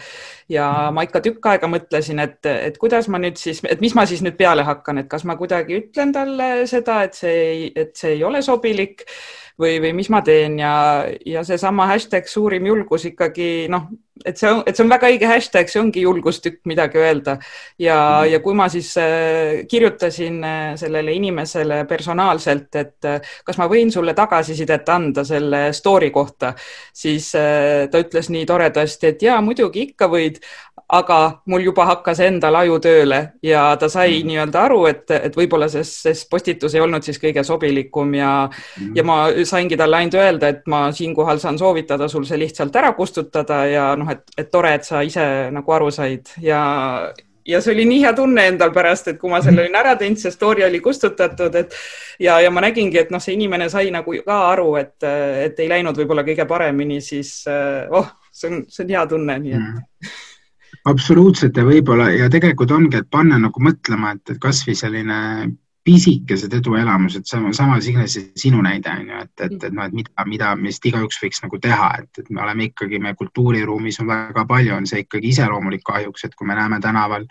ja 0.48 0.90
ma 0.94 1.02
ikka 1.06 1.24
tükk 1.26 1.50
aega 1.50 1.68
mõtlesin, 1.70 2.22
et, 2.22 2.46
et 2.46 2.78
kuidas 2.78 3.08
ma 3.10 3.18
nüüd 3.22 3.38
siis, 3.38 3.64
et 3.66 3.82
mis 3.82 3.94
ma 3.98 4.06
siis 4.06 4.22
nüüd 4.22 4.38
peale 4.38 4.62
hakkan, 4.66 5.02
et 5.02 5.10
kas 5.10 5.26
ma 5.26 5.36
kuidagi 5.38 5.80
ütlen 5.80 6.14
talle 6.14 6.66
seda, 6.70 7.02
et 7.08 7.18
see 7.18 7.36
ei, 7.50 7.68
et 7.74 7.96
see 7.98 8.14
ei 8.14 8.24
ole 8.24 8.42
sobilik 8.46 9.06
või, 9.60 9.78
või 9.82 9.94
mis 10.00 10.10
ma 10.12 10.22
teen 10.26 10.58
ja, 10.60 10.74
ja 11.26 11.44
seesama 11.46 11.88
hashtag 11.92 12.28
suurim 12.30 12.66
julgus 12.70 13.06
ikkagi 13.10 13.50
noh, 13.72 13.88
et 14.24 14.38
see 14.38 14.48
on, 14.50 14.60
et 14.68 14.76
see 14.76 14.84
on 14.84 14.92
väga 14.92 15.08
õige 15.10 15.28
hashtag, 15.28 15.70
see 15.70 15.80
ongi 15.80 16.04
julgustükk 16.04 16.60
midagi 16.68 17.00
öelda 17.00 17.36
ja 17.80 17.96
mm., 17.96 18.30
ja 18.32 18.40
kui 18.44 18.56
ma 18.56 18.66
siis 18.72 18.90
äh, 19.00 19.62
kirjutasin 19.70 20.40
äh, 20.44 20.58
sellele 20.80 21.14
inimesele 21.16 21.82
personaalselt, 21.88 22.68
et 22.80 23.08
äh, 23.08 23.32
kas 23.46 23.60
ma 23.60 23.68
võin 23.70 23.92
sulle 23.92 24.14
tagasisidet 24.16 24.88
anda 24.92 25.24
selle 25.28 25.62
story 25.76 26.10
kohta, 26.14 26.52
siis 26.92 27.30
ta 27.32 28.00
ütles 28.02 28.28
nii 28.32 28.46
toredasti, 28.48 29.12
et 29.14 29.22
jaa, 29.24 29.38
muidugi 29.44 29.86
ikka 29.90 30.08
võid, 30.10 30.40
aga 30.92 31.18
mul 31.46 31.62
juba 31.64 31.86
hakkas 31.86 32.20
endal 32.24 32.56
aju 32.60 32.78
tööle 32.82 33.20
ja 33.46 33.62
ta 33.80 33.88
sai 33.92 34.20
mm. 34.20 34.26
nii-öelda 34.30 34.62
aru, 34.66 34.80
et, 34.90 35.04
et 35.14 35.36
võib-olla 35.36 35.68
see, 35.70 35.84
see 35.86 36.16
postitus 36.30 36.74
ei 36.74 36.82
olnud 36.82 37.06
siis 37.06 37.20
kõige 37.22 37.44
sobilikum 37.46 38.14
ja 38.18 38.32
mm., 38.48 38.92
ja 38.98 39.06
ma 39.06 39.20
saingi 39.46 39.78
talle 39.78 40.00
ainult 40.00 40.18
öelda, 40.18 40.50
et 40.50 40.66
ma 40.70 40.88
siinkohal 40.94 41.40
saan 41.42 41.58
soovitada 41.60 42.08
sul 42.10 42.26
see 42.28 42.40
lihtsalt 42.42 42.76
ära 42.76 42.92
kustutada 42.98 43.62
ja 43.70 43.90
noh, 43.98 44.10
et, 44.10 44.24
et 44.38 44.50
tore, 44.50 44.74
et 44.74 44.86
sa 44.86 45.04
ise 45.06 45.26
nagu 45.54 45.76
aru 45.78 45.90
said 45.94 46.32
ja 46.42 46.62
ja 47.46 47.60
see 47.62 47.74
oli 47.74 47.84
nii 47.88 48.02
hea 48.04 48.12
tunne 48.14 48.46
endal 48.50 48.72
pärast, 48.74 49.08
et 49.10 49.18
kui 49.18 49.30
ma 49.30 49.40
selle 49.42 49.64
olin 49.64 49.78
ära 49.78 49.94
teinud, 49.98 50.20
see 50.20 50.32
story 50.34 50.64
oli 50.66 50.80
kustutatud, 50.84 51.54
et 51.58 51.76
ja, 52.20 52.38
ja 52.42 52.50
ma 52.52 52.62
nägingi, 52.66 52.98
et 53.00 53.10
noh, 53.10 53.22
see 53.22 53.34
inimene 53.34 53.70
sai 53.72 53.90
nagu 53.94 54.14
ka 54.26 54.40
aru, 54.52 54.74
et, 54.78 54.96
et 55.46 55.62
ei 55.62 55.70
läinud 55.70 55.98
võib-olla 55.98 56.26
kõige 56.26 56.46
paremini, 56.50 57.00
siis 57.02 57.32
oh, 57.48 58.10
see 58.30 58.52
on, 58.52 58.66
see 58.68 58.84
on 58.84 58.92
hea 58.94 59.06
tunne, 59.14 59.38
nii 59.46 59.56
et 59.56 59.62
mm 59.62 60.18
absoluutselt 60.88 61.56
ja 61.56 61.64
võib-olla 61.66 62.10
ja 62.14 62.30
tegelikult 62.32 62.70
ongi, 62.72 63.00
et 63.00 63.10
panna 63.10 63.38
nagu 63.40 63.62
mõtlema, 63.62 64.14
et, 64.16 64.34
et 64.34 64.40
kasvõi 64.40 64.76
selline 64.78 65.18
pisikesed 65.84 66.52
eduelamused, 66.52 67.24
sama, 67.24 67.52
sama 67.56 67.78
Signe, 67.80 68.04
see 68.08 68.26
sinu 68.36 68.60
näide 68.62 68.90
on 68.92 69.06
ju, 69.08 69.20
et, 69.24 69.32
et, 69.46 69.54
et 69.64 69.72
noh, 69.72 69.86
et 69.88 69.94
mida, 69.96 70.24
mida 70.28 70.50
meist 70.60 70.84
igaüks 70.86 71.16
võiks 71.22 71.40
nagu 71.40 71.56
teha, 71.62 71.88
et, 72.02 72.20
et 72.20 72.28
me 72.28 72.42
oleme 72.44 72.66
ikkagi, 72.68 73.00
meie 73.00 73.16
kultuuriruumis 73.16 74.00
on 74.02 74.10
väga 74.10 74.44
palju, 74.48 74.74
on 74.76 74.88
see 74.90 75.00
ikkagi 75.06 75.32
iseloomulik 75.32 75.84
kahjuks, 75.86 76.26
et 76.28 76.36
kui 76.36 76.50
me 76.50 76.58
näeme 76.58 76.82
tänaval 76.84 77.24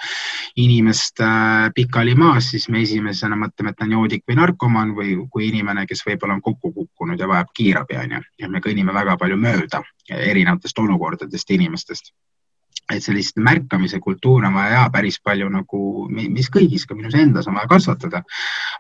inimest 0.57 1.21
äh, 1.21 1.69
pikali 1.75 2.15
maas, 2.17 2.49
siis 2.55 2.65
me 2.73 2.81
esimesena 2.81 3.37
mõtleme, 3.37 3.75
et 3.75 3.77
ta 3.77 3.85
on 3.85 3.93
joodik 3.99 4.25
või 4.25 4.39
narkomaan 4.41 4.95
või 4.97 5.13
kui 5.29 5.51
inimene, 5.51 5.85
kes 5.89 6.01
võib-olla 6.07 6.39
on 6.39 6.41
kokku 6.49 6.73
kukkunud 6.73 7.21
ja 7.21 7.29
vajab 7.29 7.53
kiirabi, 7.53 8.01
on 8.01 8.17
ju, 8.17 8.23
ja 8.41 8.49
me 8.49 8.65
kõnnime 8.65 8.97
väga 8.97 9.17
palju 9.21 9.37
mööda 9.37 9.85
erinevatest 10.09 10.81
olukordadest 10.81 11.53
inimestest 11.53 12.13
et 12.93 13.03
sellist 13.03 13.37
märkamise 13.37 13.99
kultuuri 13.99 14.47
on 14.47 14.53
vaja 14.53 14.83
ja 14.83 14.89
päris 14.93 15.19
palju 15.23 15.49
nagu, 15.53 15.81
mis 16.09 16.49
kõigis, 16.49 16.87
ka 16.89 16.95
minus 16.97 17.15
endas 17.15 17.47
on 17.47 17.57
vaja 17.59 17.67
kasvatada. 17.69 18.23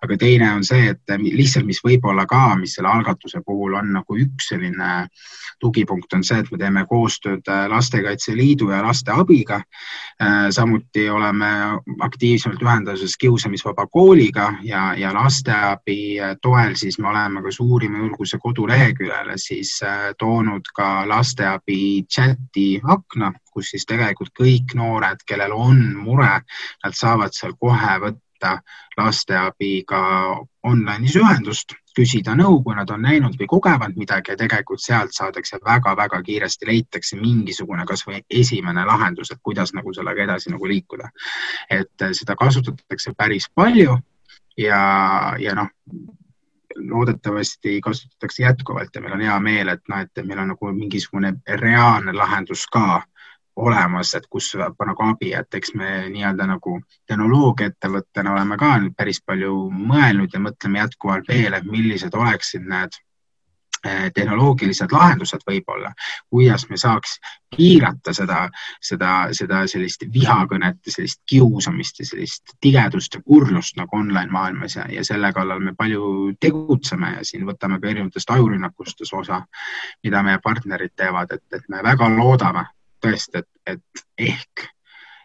aga 0.01 0.17
teine 0.17 0.51
on 0.53 0.63
see, 0.63 0.89
et 0.93 1.15
lihtsalt, 1.19 1.65
mis 1.65 1.81
võib-olla 1.83 2.25
ka, 2.25 2.55
mis 2.55 2.73
selle 2.75 2.89
algatuse 2.89 3.41
puhul 3.45 3.75
on 3.75 3.93
nagu 3.93 4.17
üks 4.17 4.49
selline 4.53 5.07
tugipunkt, 5.59 6.13
on 6.13 6.23
see, 6.23 6.39
et 6.39 6.51
me 6.51 6.57
teeme 6.57 6.85
koostööd 6.87 7.47
Lastekaitse 7.67 8.35
Liidu 8.35 8.69
ja 8.71 8.81
Lasteabiga. 8.81 9.61
samuti 10.51 11.09
oleme 11.09 11.49
aktiivsemalt 11.99 12.61
ühenduses 12.61 13.17
Kiusamisvaba 13.17 13.87
Kooliga 13.87 14.53
ja, 14.63 14.93
ja 14.97 15.13
Lasteabi 15.13 16.17
toel 16.41 16.75
siis 16.75 16.99
me 16.99 17.07
oleme 17.07 17.41
ka 17.43 17.51
Suurima 17.51 17.97
Julguse 17.97 18.37
koduleheküljele 18.37 19.37
siis 19.37 19.79
toonud 20.17 20.71
ka 20.75 21.07
lasteabi 21.07 22.05
chati 22.07 22.81
akna, 22.83 23.31
kus 23.59 23.73
siis 23.75 23.85
tegelikult 23.89 24.31
kõik 24.39 24.75
noored, 24.79 25.27
kellel 25.27 25.53
on 25.55 25.83
mure, 25.99 26.39
nad 26.85 26.95
saavad 26.95 27.35
seal 27.35 27.57
kohe 27.59 27.99
võtta 28.05 28.55
lasteabiga 28.99 30.01
online'is 30.63 31.17
ühendust, 31.19 31.75
küsida 31.95 32.35
nõu, 32.39 32.61
kui 32.63 32.75
nad 32.77 32.91
on 32.93 33.01
näinud 33.03 33.35
või 33.39 33.49
kogevad 33.51 33.97
midagi 33.99 34.31
ja 34.31 34.37
tegelikult 34.39 34.79
sealt 34.79 35.11
saadakse 35.15 35.59
väga-väga 35.65 36.21
kiiresti, 36.23 36.69
leitakse 36.69 37.19
mingisugune 37.19 37.83
kasvõi 37.89 38.21
esimene 38.41 38.85
lahendus, 38.87 39.33
et 39.33 39.41
kuidas 39.43 39.73
nagu 39.75 39.91
sellega 39.95 40.23
edasi 40.23 40.53
nagu 40.53 40.69
liikuda. 40.71 41.09
et 41.69 42.07
seda 42.21 42.35
kasutatakse 42.39 43.13
päris 43.17 43.49
palju 43.55 43.97
ja, 44.57 44.79
ja 45.39 45.55
noh, 45.55 45.67
loodetavasti 46.79 47.81
kasutatakse 47.81 48.43
jätkuvalt 48.43 48.95
ja 48.95 49.01
meil 49.01 49.13
on 49.13 49.21
hea 49.27 49.39
meel, 49.39 49.75
et 49.75 49.83
noh, 49.89 49.99
et 49.99 50.25
meil 50.25 50.39
on 50.39 50.53
nagu 50.53 50.71
mingisugune 50.73 51.33
reaalne 51.61 52.13
lahendus 52.15 52.65
ka 52.71 53.01
olemas, 53.59 54.13
et 54.15 54.27
kus 54.31 54.53
saab 54.53 54.79
nagu 54.87 55.09
abi, 55.11 55.33
et 55.35 55.59
eks 55.59 55.75
me 55.79 55.91
nii-öelda 56.13 56.47
nagu 56.49 56.79
tehnoloogiaettevõttena 57.09 58.33
oleme 58.33 58.57
ka 58.59 58.77
päris 58.97 59.21
palju 59.25 59.67
mõelnud 59.73 60.33
ja 60.33 60.41
mõtleme 60.43 60.83
jätkuvalt 60.83 61.27
veel, 61.27 61.53
et 61.57 61.67
millised 61.67 62.15
oleksid 62.15 62.67
need 62.69 62.95
eh, 63.83 64.07
tehnoloogilised 64.15 64.95
lahendused 64.95 65.43
võib-olla, 65.49 65.91
kuidas 66.29 66.67
me 66.69 66.79
saaks 66.79 67.17
piirata 67.55 68.13
seda, 68.15 68.45
seda, 68.81 69.11
seda 69.35 69.65
sellist 69.67 70.07
vihakõnet 70.13 70.79
ja 70.85 70.95
sellist 70.95 71.21
kiusamist 71.29 71.99
ja 71.99 72.09
sellist 72.13 72.55
tigedust 72.61 73.19
ja 73.19 73.23
kurlust 73.25 73.79
nagu 73.81 73.99
online 73.99 74.31
maailmas 74.31 74.79
ja, 74.79 74.87
ja 74.93 75.03
selle 75.03 75.33
kallal 75.35 75.63
me 75.63 75.75
palju 75.77 76.33
tegutseme 76.39 77.15
ja 77.17 77.27
siin 77.27 77.47
võtame 77.49 77.81
ka 77.81 77.91
erinevatest 77.91 78.35
ajurünnakustes 78.37 79.13
osa, 79.13 79.43
mida 80.03 80.23
meie 80.23 80.39
partnerid 80.43 80.95
teevad, 80.95 81.33
et, 81.35 81.47
et 81.55 81.67
me 81.67 81.83
väga 81.83 82.11
loodame, 82.15 82.69
tõesti, 83.01 83.43
et, 83.43 83.49
et 83.75 84.05
ehk, 84.29 84.65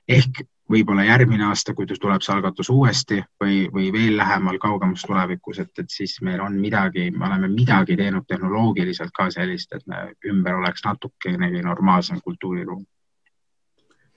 ehk 0.09 0.45
võib-olla 0.71 1.05
järgmine 1.05 1.45
aasta, 1.49 1.75
kui 1.75 1.87
tuleb 1.87 2.23
see 2.25 2.33
algatus 2.35 2.71
uuesti 2.73 3.21
või, 3.43 3.65
või 3.73 3.91
veel 3.93 4.17
lähemal 4.17 4.59
kaugemas 4.63 5.05
tulevikus, 5.07 5.61
et, 5.61 5.73
et 5.79 5.91
siis 5.93 6.17
meil 6.25 6.41
on 6.41 6.57
midagi, 6.61 7.11
me 7.11 7.29
oleme 7.29 7.51
midagi 7.53 7.97
teinud 8.01 8.27
tehnoloogiliselt 8.29 9.13
ka 9.15 9.29
sellist, 9.31 9.73
et 9.77 9.87
me 9.87 10.09
ümber 10.31 10.61
oleks 10.61 10.85
natukenegi 10.87 11.63
normaalsem 11.63 12.21
kultuuriruum. 12.25 12.85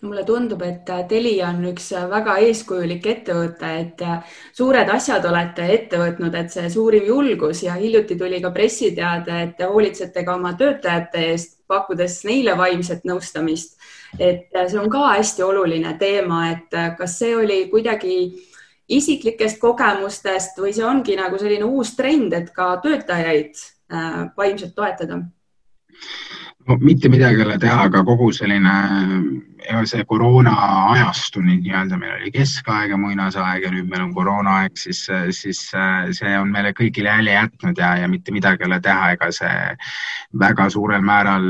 Mulle 0.01 0.21
tundub, 0.23 0.61
et 0.61 0.85
Telia 1.09 1.47
on 1.49 1.63
üks 1.71 1.87
väga 2.11 2.35
eeskujulik 2.45 3.05
ettevõte, 3.09 3.71
et 3.81 4.03
suured 4.53 4.91
asjad 4.93 5.25
olete 5.25 5.65
ette 5.73 5.97
võtnud, 5.97 6.37
et 6.37 6.53
see 6.53 6.69
suurim 6.69 7.07
julgus 7.09 7.63
ja 7.65 7.73
hiljuti 7.81 8.15
tuli 8.15 8.37
ka 8.43 8.51
pressiteade, 8.53 9.41
et 9.41 9.63
hoolitsete 9.65 10.23
ka 10.23 10.35
oma 10.37 10.53
töötajate 10.59 11.25
eest 11.31 11.56
pakkudes 11.67 12.21
neile 12.27 12.57
vaimset 12.57 13.05
nõustamist. 13.07 13.77
et 14.19 14.53
see 14.55 14.79
on 14.79 14.89
ka 14.89 15.07
hästi 15.17 15.43
oluline 15.43 15.97
teema, 15.99 16.51
et 16.51 16.77
kas 16.97 17.17
see 17.19 17.35
oli 17.35 17.65
kuidagi 17.69 18.17
isiklikest 18.87 19.59
kogemustest 19.59 20.59
või 20.61 20.73
see 20.75 20.85
ongi 20.87 21.17
nagu 21.19 21.39
selline 21.39 21.67
uus 21.67 21.95
trend, 21.97 22.33
et 22.33 22.53
ka 22.55 22.77
töötajaid 22.83 23.59
äh, 23.91 24.21
vaimselt 24.37 24.75
toetada? 24.75 25.21
No 26.67 26.77
mitte 26.81 27.09
midagi 27.09 27.39
ei 27.39 27.45
ole 27.45 27.57
teha, 27.61 27.83
aga 27.87 28.03
kogu 28.03 28.31
selline 28.35 28.73
see 29.89 30.03
koroona 30.07 30.53
ajastu 30.93 31.41
nüüd 31.43 31.63
nii-öelda, 31.65 31.97
meil 31.99 32.13
oli 32.17 32.31
keskaeg 32.31 32.91
ja 32.93 32.97
muinasaeg 32.99 33.65
ja 33.65 33.71
nüüd 33.73 33.87
meil 33.89 34.03
on 34.05 34.13
koroonaaeg, 34.15 34.77
siis, 34.79 35.01
siis 35.35 35.61
see 36.19 36.33
on 36.39 36.51
meile 36.53 36.73
kõigile 36.77 37.11
jälje 37.11 37.33
jätnud 37.35 37.81
ja, 37.81 37.93
ja 38.03 38.09
mitte 38.11 38.35
midagi 38.35 38.63
ei 38.63 38.69
ole 38.69 38.79
teha, 38.83 39.11
ega 39.15 39.31
see 39.35 39.55
väga 40.39 40.67
suurel 40.73 41.03
määral 41.07 41.47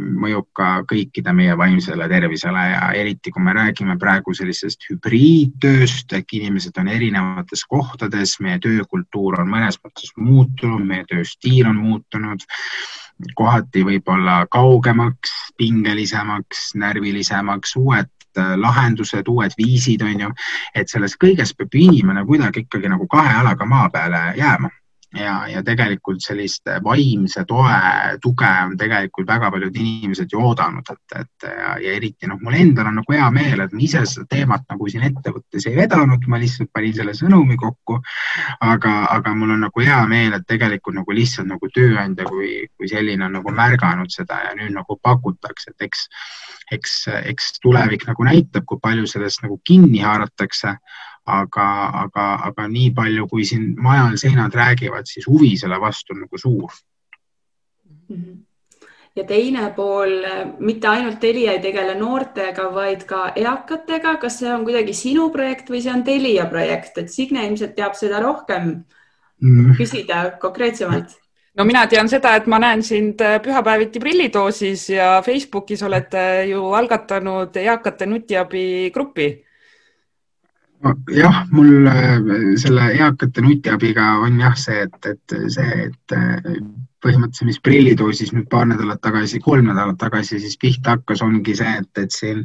mõjub 0.00 0.48
ka 0.56 0.70
kõikide 0.90 1.34
meie 1.36 1.56
vaimsele 1.58 2.08
tervisele 2.10 2.64
ja 2.72 2.82
eriti, 2.98 3.34
kui 3.34 3.44
me 3.44 3.54
räägime 3.58 3.98
praegu 4.00 4.34
sellisest 4.34 4.88
hübriidtööst 4.90 6.16
ehk 6.18 6.38
inimesed 6.40 6.78
on 6.80 6.90
erinevates 6.90 7.66
kohtades, 7.70 8.38
meie 8.42 8.58
töökultuur 8.62 9.42
on 9.42 9.52
mõnes 9.52 9.78
mõttes 9.84 10.14
muutunud, 10.18 10.86
meie 10.86 11.06
tööstiil 11.10 11.70
on 11.70 11.78
muutunud 11.84 12.46
kohati 13.34 13.84
võib-olla 13.86 14.44
kaugemaks, 14.50 15.32
pingelisemaks, 15.58 16.70
närvilisemaks, 16.80 17.76
uued 17.76 18.10
äh, 18.38 18.56
lahendused, 18.56 19.28
uued 19.28 19.56
viisid, 19.58 20.02
on 20.06 20.26
ju, 20.26 20.34
et 20.74 20.92
selles 20.92 21.16
kõiges 21.20 21.54
peab 21.56 21.74
inimene 21.74 22.24
kuidagi 22.26 22.66
ikkagi 22.66 22.92
nagu 22.92 23.08
kahe 23.10 23.32
jalaga 23.38 23.66
maa 23.68 23.88
peale 23.90 24.26
jääma 24.38 24.70
ja, 25.14 25.34
ja 25.50 25.62
tegelikult 25.66 26.22
sellist 26.22 26.68
vaimse 26.84 27.42
toe 27.48 27.78
tuge 28.22 28.50
on 28.66 28.76
tegelikult 28.78 29.28
väga 29.28 29.50
paljud 29.50 29.76
inimesed 29.82 30.30
ju 30.32 30.42
oodanud, 30.46 30.86
et, 30.92 31.16
et 31.18 31.46
ja, 31.48 31.72
ja 31.82 31.94
eriti 31.96 32.28
noh, 32.30 32.38
mul 32.42 32.56
endal 32.58 32.90
on 32.90 33.00
nagu 33.00 33.14
hea 33.14 33.26
meel, 33.34 33.64
et 33.64 33.74
ma 33.74 33.82
ise 33.82 34.04
seda 34.06 34.26
teemat 34.30 34.66
nagu 34.70 34.88
siin 34.90 35.06
ettevõttes 35.08 35.66
ei 35.66 35.76
vedanud, 35.78 36.26
ma 36.30 36.40
lihtsalt 36.42 36.70
panin 36.74 36.94
selle 36.96 37.14
sõnumi 37.18 37.58
kokku. 37.60 37.98
aga, 38.60 38.94
aga 39.16 39.34
mul 39.34 39.56
on 39.56 39.66
nagu 39.66 39.84
hea 39.84 40.00
meel, 40.10 40.36
et 40.36 40.46
tegelikult 40.48 41.00
nagu 41.00 41.16
lihtsalt 41.16 41.50
nagu 41.50 41.72
tööandja 41.74 42.28
kui, 42.30 42.54
kui 42.76 42.90
selline 42.90 43.26
on 43.26 43.38
nagu 43.40 43.54
märganud 43.54 44.14
seda 44.14 44.38
ja 44.46 44.54
nüüd 44.58 44.74
nagu 44.76 44.98
pakutakse, 45.02 45.74
et 45.74 45.88
eks, 45.90 46.06
eks, 46.76 46.96
eks 47.34 47.52
tulevik 47.64 48.06
nagu 48.08 48.26
näitab, 48.26 48.66
kui 48.66 48.78
palju 48.82 49.08
sellest 49.10 49.42
nagu 49.42 49.58
kinni 49.66 50.04
haaratakse 50.04 50.76
aga, 51.26 51.70
aga, 52.04 52.26
aga 52.50 52.68
nii 52.68 52.90
palju, 52.94 53.26
kui 53.28 53.44
siin 53.44 53.74
majal 53.78 54.16
seinad 54.20 54.54
räägivad, 54.54 55.06
siis 55.06 55.26
huvi 55.28 55.56
selle 55.58 55.80
vastu 55.80 56.14
on 56.14 56.24
nagu 56.26 56.38
suur 56.38 56.70
mm. 58.08 58.16
-hmm 58.16 58.38
ja 59.16 59.24
teine 59.26 59.70
pool, 59.76 60.22
mitte 60.58 60.88
ainult 60.88 61.20
Telia 61.20 61.56
ei 61.56 61.62
tegele 61.62 61.94
noortega, 61.98 62.68
vaid 62.74 63.04
ka 63.08 63.30
eakatega. 63.36 64.16
kas 64.22 64.38
see 64.38 64.52
on 64.52 64.64
kuidagi 64.64 64.94
sinu 64.94 65.30
projekt 65.34 65.70
või 65.70 65.82
see 65.82 65.92
on 65.92 66.04
Telia 66.06 66.46
projekt, 66.50 66.98
et 66.98 67.10
Signe 67.10 67.46
ilmselt 67.46 67.74
teab 67.74 67.98
seda 67.98 68.20
rohkem 68.22 68.70
mm. 69.42 69.74
küsida 69.78 70.22
konkreetsemalt? 70.40 71.18
no 71.58 71.66
mina 71.66 71.86
tean 71.90 72.08
seda, 72.08 72.36
et 72.38 72.46
ma 72.46 72.60
näen 72.62 72.82
sind 72.86 73.20
pühapäeviti 73.44 74.00
prillidoosis 74.00 74.88
ja 74.94 75.12
Facebookis 75.26 75.82
olete 75.82 76.46
ju 76.52 76.70
algatanud 76.78 77.56
eakate 77.56 78.06
nutiabi 78.06 78.90
gruppi 78.94 79.32
jah, 81.12 81.42
mul 81.52 81.88
äh, 81.88 82.20
selle 82.60 82.92
eakate 82.96 83.42
nutiabiga 83.44 84.12
on 84.24 84.38
jah 84.40 84.54
see, 84.56 84.86
et, 84.86 85.10
et 85.12 85.34
see, 85.52 85.88
et 85.88 86.14
äh, 86.16 86.54
põhimõtteliselt, 87.00 87.48
mis 87.48 87.60
prillidoosis 87.64 88.32
nüüd 88.36 88.46
paar 88.52 88.66
nädalat 88.68 89.00
tagasi, 89.04 89.40
kolm 89.44 89.70
nädalat 89.70 89.98
tagasi 90.00 90.40
siis 90.42 90.56
pihta 90.60 90.96
hakkas, 90.96 91.22
ongi 91.24 91.54
see, 91.56 91.72
et, 91.80 91.90
et 92.02 92.14
siin 92.14 92.42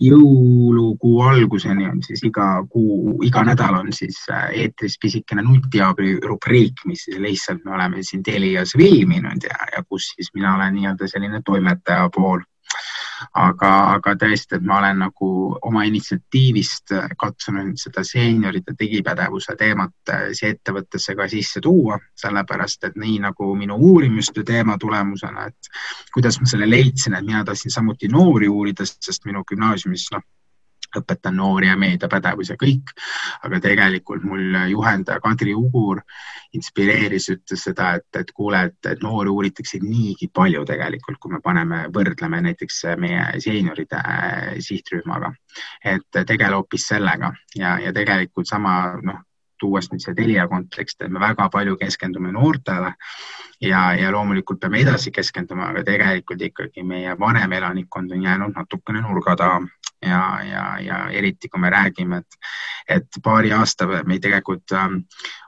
jõulukuu 0.00 1.22
alguseni 1.24 1.88
on 1.88 2.02
siis 2.04 2.24
iga 2.28 2.48
kuu, 2.70 3.18
iga 3.24 3.44
nädal 3.48 3.78
on 3.80 3.92
siis 3.96 4.20
äh, 4.32 4.48
eetris 4.64 4.98
pisikene 5.00 5.44
nutiabi 5.44 6.18
rubriik, 6.24 6.84
mis 6.88 7.06
siis 7.08 7.20
lihtsalt 7.20 7.64
me 7.64 7.76
oleme 7.78 8.04
siin 8.04 8.24
Telias 8.24 8.76
filminud 8.76 9.48
ja, 9.48 9.60
ja 9.76 9.84
kus 9.88 10.12
siis 10.16 10.32
mina 10.34 10.56
olen 10.56 10.76
nii-öelda 10.78 11.08
selline 11.10 11.40
toimetaja 11.44 12.10
pool 12.14 12.44
aga, 13.32 13.70
aga 13.94 14.14
tõesti, 14.20 14.58
et 14.58 14.66
ma 14.66 14.78
olen 14.78 15.02
nagu 15.04 15.28
oma 15.68 15.84
initsiatiivist 15.88 16.94
katsunud 17.20 17.78
seda 17.80 18.04
seeniorite 18.06 18.76
digipädevuse 18.78 19.56
teemat 19.58 20.12
äh, 20.12 20.26
siia 20.32 20.54
ettevõttesse 20.54 21.16
ka 21.18 21.28
sisse 21.30 21.62
tuua, 21.64 21.98
sellepärast 22.20 22.90
et 22.90 23.00
nii 23.00 23.18
nagu 23.24 23.50
minu 23.58 23.78
uurimuste 23.90 24.44
teema 24.44 24.78
tulemusena, 24.80 25.48
et 25.50 25.72
kuidas 26.14 26.40
ma 26.40 26.50
selle 26.50 26.68
leidsin, 26.70 27.14
et 27.14 27.26
mina 27.26 27.44
tahtsin 27.44 27.74
samuti 27.74 28.08
noori 28.12 28.48
uurida, 28.48 28.86
sest 28.86 29.26
minu 29.28 29.44
gümnaasiumis 29.48 30.10
noh, 30.14 30.24
õpetan 31.00 31.36
noori 31.38 31.68
ja 31.70 31.76
meediapädevus 31.80 32.52
ja 32.52 32.56
kõik, 32.60 32.94
aga 33.46 33.60
tegelikult 33.64 34.24
mul 34.24 34.56
juhendaja 34.70 35.22
Kadri 35.24 35.54
Ugur 35.54 36.02
inspireeris, 36.54 37.28
ütles 37.34 37.64
seda, 37.66 37.94
et, 37.98 38.08
et 38.20 38.30
kuule, 38.36 38.62
et, 38.70 38.78
et 38.90 39.02
noori 39.02 39.32
uuritakse 39.32 39.80
niigi 39.82 40.30
palju 40.34 40.64
tegelikult, 40.68 41.18
kui 41.20 41.34
me 41.34 41.42
paneme, 41.44 41.84
võrdleme 41.94 42.40
näiteks 42.48 42.82
meie 43.02 43.26
seenioride 43.42 44.00
äh, 44.00 44.56
sihtrühmaga. 44.62 45.34
et 45.84 46.24
tegele 46.26 46.56
hoopis 46.56 46.88
sellega 46.88 47.32
ja, 47.54 47.78
ja 47.78 47.92
tegelikult 47.92 48.48
sama 48.48 48.74
noh, 49.02 49.22
tuues 49.60 49.90
nüüd 49.90 50.02
see 50.02 50.14
Telia 50.14 50.48
konteksti, 50.48 51.06
et 51.06 51.12
me 51.12 51.20
väga 51.22 51.48
palju 51.52 51.76
keskendume 51.80 52.32
noortele 52.32 52.94
ja, 53.60 53.82
ja 53.98 54.12
loomulikult 54.12 54.60
peame 54.60 54.82
edasi 54.82 55.12
keskenduma, 55.14 55.70
aga 55.70 55.84
tegelikult 55.86 56.42
ikkagi 56.42 56.84
meie 56.86 57.16
vanem 57.18 57.52
elanikkond 57.52 58.12
on 58.12 58.22
jäänud 58.22 58.54
natukene 58.56 59.02
nurga 59.04 59.36
taha 59.36 59.60
ja, 60.04 60.22
ja, 60.50 60.64
ja 60.80 60.98
eriti 61.10 61.48
kui 61.48 61.60
me 61.60 61.70
räägime, 61.70 62.22
et, 62.22 62.40
et 62.98 63.20
paari 63.22 63.52
aasta 63.52 63.86
või 63.88 64.20
tegelikult 64.20 64.74
ähm, 64.76 65.02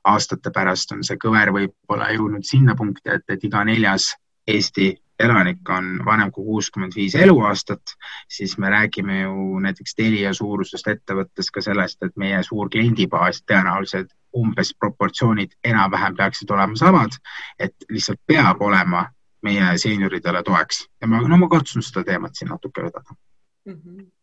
aastate 0.04 0.52
pärast 0.54 0.92
on 0.96 1.02
see 1.04 1.18
kõver 1.22 1.52
võib-olla 1.54 2.12
jõudnud 2.14 2.46
sinna 2.46 2.76
punkti, 2.76 3.10
et, 3.12 3.26
et 3.28 3.44
iga 3.44 3.64
neljas 3.64 4.14
Eesti 4.46 4.92
elanik 5.20 5.68
on 5.68 6.04
vanem 6.04 6.30
kui 6.32 6.44
kuuskümmend 6.44 6.92
viis 6.96 7.14
eluaastat, 7.14 7.94
siis 8.28 8.58
me 8.58 8.70
räägime 8.70 9.20
ju 9.20 9.60
näiteks 9.64 9.94
Telia 9.94 10.32
suurusest 10.34 10.88
ettevõttest 10.88 11.52
ka 11.54 11.64
sellest, 11.64 12.02
et 12.02 12.16
meie 12.16 12.42
suur 12.42 12.70
kliendibaas 12.72 13.42
tõenäoliselt 13.50 14.12
umbes 14.36 14.74
proportsioonid 14.78 15.56
enam-vähem 15.64 16.16
peaksid 16.16 16.50
olema 16.50 16.76
samad, 16.76 17.16
et 17.58 17.88
lihtsalt 17.88 18.20
peab 18.26 18.60
olema 18.62 19.06
meie 19.42 19.78
seenioridele 19.78 20.42
toeks 20.42 20.84
ja 21.00 21.08
ma, 21.08 21.22
no 21.28 21.38
ma 21.40 21.48
katsun 21.48 21.84
seda 21.84 22.04
teemat 22.04 22.34
siin 22.34 22.52
natuke 22.52 22.82
vedada 22.82 23.14
mm. 23.66 23.80
-hmm 23.80 24.15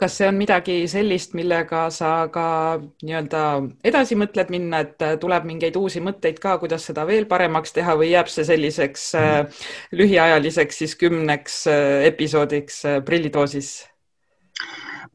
kas 0.00 0.16
see 0.16 0.28
on 0.30 0.38
midagi 0.40 0.76
sellist, 0.88 1.34
millega 1.36 1.84
sa 1.92 2.10
ka 2.32 2.44
nii-öelda 2.80 3.42
edasi 3.86 4.16
mõtled 4.18 4.52
minna, 4.52 4.82
et 4.86 5.04
tuleb 5.20 5.44
mingeid 5.48 5.76
uusi 5.76 6.00
mõtteid 6.04 6.40
ka, 6.40 6.56
kuidas 6.62 6.86
seda 6.88 7.04
veel 7.08 7.28
paremaks 7.30 7.76
teha 7.76 7.96
või 8.00 8.12
jääb 8.14 8.30
see 8.32 8.46
selliseks 8.48 9.06
äh, 9.20 9.64
lühiajaliseks 9.92 10.80
siis 10.82 10.96
kümneks 11.00 11.62
äh, 11.70 12.06
episoodiks 12.08 12.84
äh, 12.88 13.00
prillidoosis? 13.04 13.74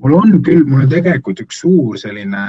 Mul 0.03 0.15
on 0.17 0.39
küll, 0.43 0.65
mul 0.67 0.85
on 0.85 0.89
tegelikult 0.91 1.41
üks 1.45 1.61
suur 1.63 1.99
selline 1.99 2.41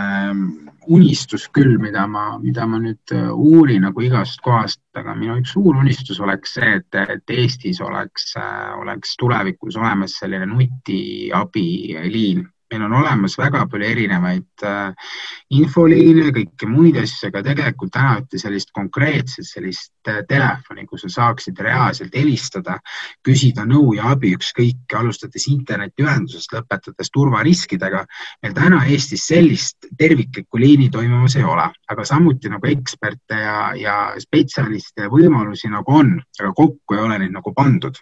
unistus 0.87 1.47
küll, 1.55 1.77
mida 1.83 2.07
ma, 2.11 2.39
mida 2.43 2.67
ma 2.67 2.79
nüüd 2.83 3.15
äh, 3.15 3.31
uurin 3.31 3.87
nagu 3.87 4.03
igast 4.07 4.41
kohast, 4.45 4.81
aga 4.99 5.15
minu 5.19 5.39
üks 5.41 5.55
suur 5.57 5.75
unistus 5.75 6.21
oleks 6.23 6.55
see, 6.59 6.77
et, 6.81 6.99
et 7.17 7.35
Eestis 7.35 7.81
oleks, 7.83 8.33
äh, 8.39 8.75
oleks 8.81 9.17
tulevikus 9.21 9.79
olemas 9.81 10.19
selline 10.21 10.47
nutiabiliin 10.51 12.45
meil 12.71 12.83
on 12.83 12.93
olemas 12.99 13.37
väga 13.39 13.65
palju 13.71 13.87
erinevaid 13.87 14.65
äh, 14.67 15.13
infoliine, 15.55 16.31
kõiki 16.35 16.69
muid 16.71 16.99
asju, 16.99 17.29
aga 17.29 17.43
tegelikult 17.47 17.93
tänavati 17.95 18.41
sellist 18.43 18.73
konkreetset 18.75 19.47
sellist 19.47 20.11
äh, 20.11 20.23
telefoni, 20.29 20.87
kus 20.91 21.05
sa 21.07 21.13
saaksid 21.17 21.61
reaalselt 21.63 22.15
helistada, 22.19 22.79
küsida 23.27 23.67
nõu 23.69 23.95
ja 23.99 24.11
abi 24.15 24.35
ükskõik, 24.37 24.83
alustades 24.99 25.47
internetiühendusest, 25.53 26.57
lõpetades 26.57 27.13
turvariskidega. 27.15 28.05
meil 28.43 28.55
täna 28.55 28.83
Eestis 28.91 29.27
sellist 29.31 29.87
terviklikku 29.99 30.59
liini 30.59 30.91
toimumas 30.91 31.37
ei 31.37 31.47
ole, 31.47 31.71
aga 31.89 32.05
samuti 32.05 32.51
nagu 32.51 32.67
eksperte 32.71 33.43
ja, 33.43 33.59
ja 33.79 33.97
spetsialiste 34.19 35.07
ja 35.07 35.13
võimalusi 35.13 35.71
nagu 35.71 36.01
on, 36.03 36.17
aga 36.41 36.53
kokku 36.53 36.99
ei 36.99 37.05
ole 37.05 37.19
neid 37.23 37.35
nagu 37.35 37.55
pandud. 37.55 37.95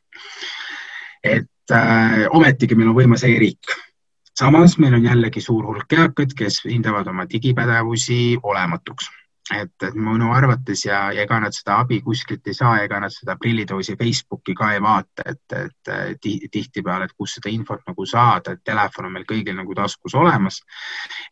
et 1.25 1.73
äh, 1.73 2.25
ometigi 2.31 2.77
meil 2.77 2.91
on 2.93 2.97
võimas 2.97 3.25
e-riik 3.25 3.85
samas 4.39 4.78
meil 4.78 4.95
on 4.95 5.05
jällegi 5.05 5.41
suur 5.41 5.66
hulk 5.66 5.93
eakaid, 5.93 6.35
kes 6.37 6.64
hindavad 6.64 7.07
oma 7.07 7.26
digipädevusi 7.30 8.39
olematuks 8.43 9.11
et, 9.53 9.74
et 9.82 9.97
minu 9.97 10.30
arvates 10.32 10.85
ja, 10.87 11.01
ega 11.12 11.39
nad 11.43 11.55
seda 11.55 11.78
abi 11.82 12.01
kuskilt 12.05 12.47
ei 12.49 12.57
saa, 12.57 12.78
ega 12.85 13.01
nad 13.03 13.12
seda 13.12 13.37
prillidoosi 13.41 13.97
Facebooki 14.01 14.55
ka 14.57 14.70
ei 14.72 14.80
vaata, 14.82 15.26
et, 15.28 15.57
et 15.59 16.30
tihtipeale, 16.53 17.09
et 17.09 17.16
kus 17.16 17.37
seda 17.39 17.53
infot 17.53 17.82
nagu 17.87 18.07
saada, 18.09 18.55
et 18.55 18.64
telefon 18.64 19.11
on 19.11 19.16
meil 19.18 19.26
kõigil 19.28 19.57
nagu 19.59 19.76
taskus 19.76 20.16
olemas. 20.16 20.62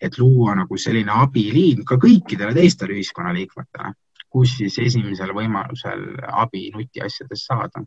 et 0.01 0.19
luua 0.19 0.55
nagu 0.59 0.77
selline 0.77 1.13
abiliin 1.15 1.85
ka 1.85 1.97
kõikidele 1.97 2.55
teistele 2.55 2.99
ühiskonnaliikmetele, 2.99 3.95
kus 4.29 4.57
siis 4.59 4.79
esimesel 4.79 5.33
võimalusel 5.33 6.05
abi 6.29 6.71
nutiasjadest 6.75 7.49
saada. 7.49 7.85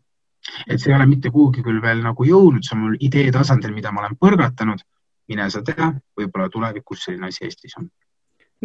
et 0.66 0.80
see 0.80 0.90
ei 0.90 0.96
ole 0.96 1.06
mitte 1.06 1.30
kuhugi 1.30 1.62
küll 1.62 1.80
veel 1.82 2.02
nagu 2.02 2.24
jõudnud, 2.24 2.66
see 2.66 2.76
on 2.76 2.82
mul 2.82 2.98
idee 3.00 3.30
tasandil, 3.32 3.74
mida 3.74 3.92
ma 3.92 4.02
olen 4.02 4.18
põrgatanud 4.18 4.82
mine 5.28 5.50
sa 5.50 5.62
tea, 5.66 5.92
võib-olla 6.18 6.48
tulevikus 6.52 7.06
selline 7.06 7.30
asi 7.30 7.44
Eestis 7.46 7.78
on 7.80 7.88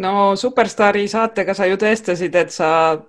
no 0.00 0.36
Superstaari 0.36 1.04
saatega 1.08 1.54
sa 1.54 1.66
ju 1.68 1.76
tõestasid, 1.80 2.36
et 2.38 2.52
sa 2.54 2.68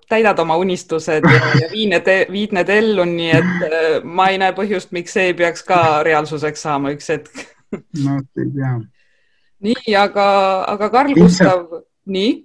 täidad 0.10 0.40
oma 0.44 0.58
unistused 0.60 1.24
ja, 1.24 1.40
ja 1.62 1.70
viid 1.72 1.94
need, 1.94 2.10
viid 2.34 2.56
need 2.58 2.72
ellu, 2.74 3.06
nii 3.08 3.32
et 3.38 3.66
äh, 3.70 3.88
ma 4.04 4.30
ei 4.34 4.40
näe 4.42 4.56
põhjust, 4.58 4.92
miks 4.96 5.16
see 5.16 5.32
ei 5.32 5.38
peaks 5.38 5.64
ka 5.68 6.04
reaalsuseks 6.08 6.66
saama 6.68 6.94
üks 6.96 7.10
hetk. 7.14 7.46
no 8.04 8.20
ei 8.20 8.52
tea. 8.58 8.76
nii, 9.70 9.96
aga, 9.98 10.28
aga 10.76 10.92
Karl 10.94 11.16
Gustav, 11.18 11.66
nii? 12.06 12.36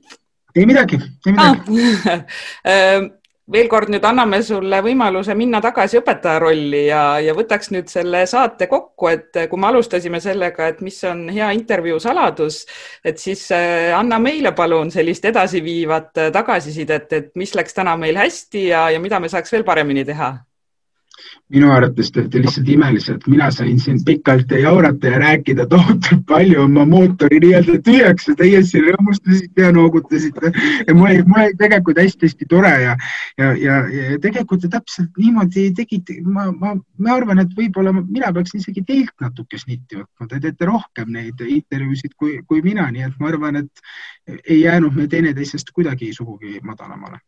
ei 0.55 0.67
midagi, 0.71 1.01
ei 1.27 1.35
midagi 1.35 1.89
ah. 2.07 3.09
veel 3.53 3.69
kord 3.69 3.91
nüüd 3.93 4.05
anname 4.05 4.41
sulle 4.45 4.81
võimaluse 4.85 5.35
minna 5.39 5.61
tagasi 5.65 5.99
õpetaja 6.01 6.41
rolli 6.43 6.85
ja, 6.89 7.03
ja 7.25 7.35
võtaks 7.37 7.73
nüüd 7.75 7.89
selle 7.93 8.25
saate 8.29 8.69
kokku, 8.71 9.09
et 9.13 9.39
kui 9.51 9.61
me 9.61 9.71
alustasime 9.71 10.21
sellega, 10.25 10.69
et 10.69 10.83
mis 10.85 10.99
on 11.09 11.27
hea 11.33 11.51
intervjuu 11.57 12.01
saladus, 12.03 12.63
et 13.05 13.21
siis 13.23 13.47
äh, 13.57 13.89
anna 13.97 14.21
meile 14.23 14.53
palun 14.57 14.93
sellist 14.95 15.25
edasiviivat 15.31 16.25
äh, 16.25 16.33
tagasisidet, 16.35 17.13
et 17.13 17.33
mis 17.41 17.55
läks 17.57 17.77
täna 17.77 17.97
meil 17.97 18.21
hästi 18.21 18.69
ja, 18.69 18.89
ja 18.93 19.01
mida 19.01 19.21
me 19.21 19.33
saaks 19.33 19.57
veel 19.57 19.67
paremini 19.69 20.05
teha 20.09 20.35
minu 21.53 21.71
arvates 21.73 22.11
te 22.13 22.21
olete 22.21 22.43
lihtsalt 22.43 22.69
imelised, 22.69 23.25
mina 23.31 23.49
sain 23.55 23.79
siin 23.81 24.01
pikalt 24.05 24.51
jaurata 24.63 25.13
ja 25.13 25.21
rääkida 25.23 25.67
tohutult 25.67 26.25
palju. 26.29 26.63
Oma 26.65 26.85
mootori 26.89 27.41
nii-öelda 27.45 27.79
tühjaks 27.87 28.29
ja 28.29 28.35
teie 28.37 28.61
siin 28.67 28.85
rõõmustasite 28.89 29.65
ja 29.65 29.71
noogutasite. 29.73 30.53
ja 30.87 30.95
mul 30.95 31.09
oli, 31.11 31.23
mul 31.27 31.45
oli 31.45 31.57
tegelikult 31.63 32.03
hästi-hästi 32.03 32.49
tore 32.51 32.75
ja, 32.83 32.97
ja, 33.39 33.53
ja, 33.63 33.79
ja 33.95 34.19
tegelikult 34.25 34.65
te 34.65 34.73
täpselt 34.73 35.17
niimoodi 35.19 35.71
tegite, 35.79 36.19
ma, 36.25 36.51
ma, 36.53 36.75
ma 36.77 37.17
arvan, 37.17 37.41
et 37.45 37.57
võib-olla 37.57 37.95
mina 37.99 38.33
peaksin 38.37 38.61
isegi 38.61 38.85
teilt 38.85 39.15
natuke 39.25 39.61
snitti 39.61 40.03
võtma, 40.03 40.29
te 40.29 40.43
teete 40.45 40.69
rohkem 40.69 41.15
neid 41.17 41.41
intervjuusid 41.47 42.15
kui, 42.19 42.39
kui 42.47 42.63
mina, 42.67 42.91
nii 42.93 43.09
et 43.09 43.17
ma 43.23 43.33
arvan, 43.33 43.65
et 43.65 44.39
ei 44.45 44.61
jäänud 44.61 44.97
me 44.97 45.09
teineteisest 45.09 45.73
kuidagi 45.73 46.13
sugugi 46.13 46.61
madalamale 46.63 47.23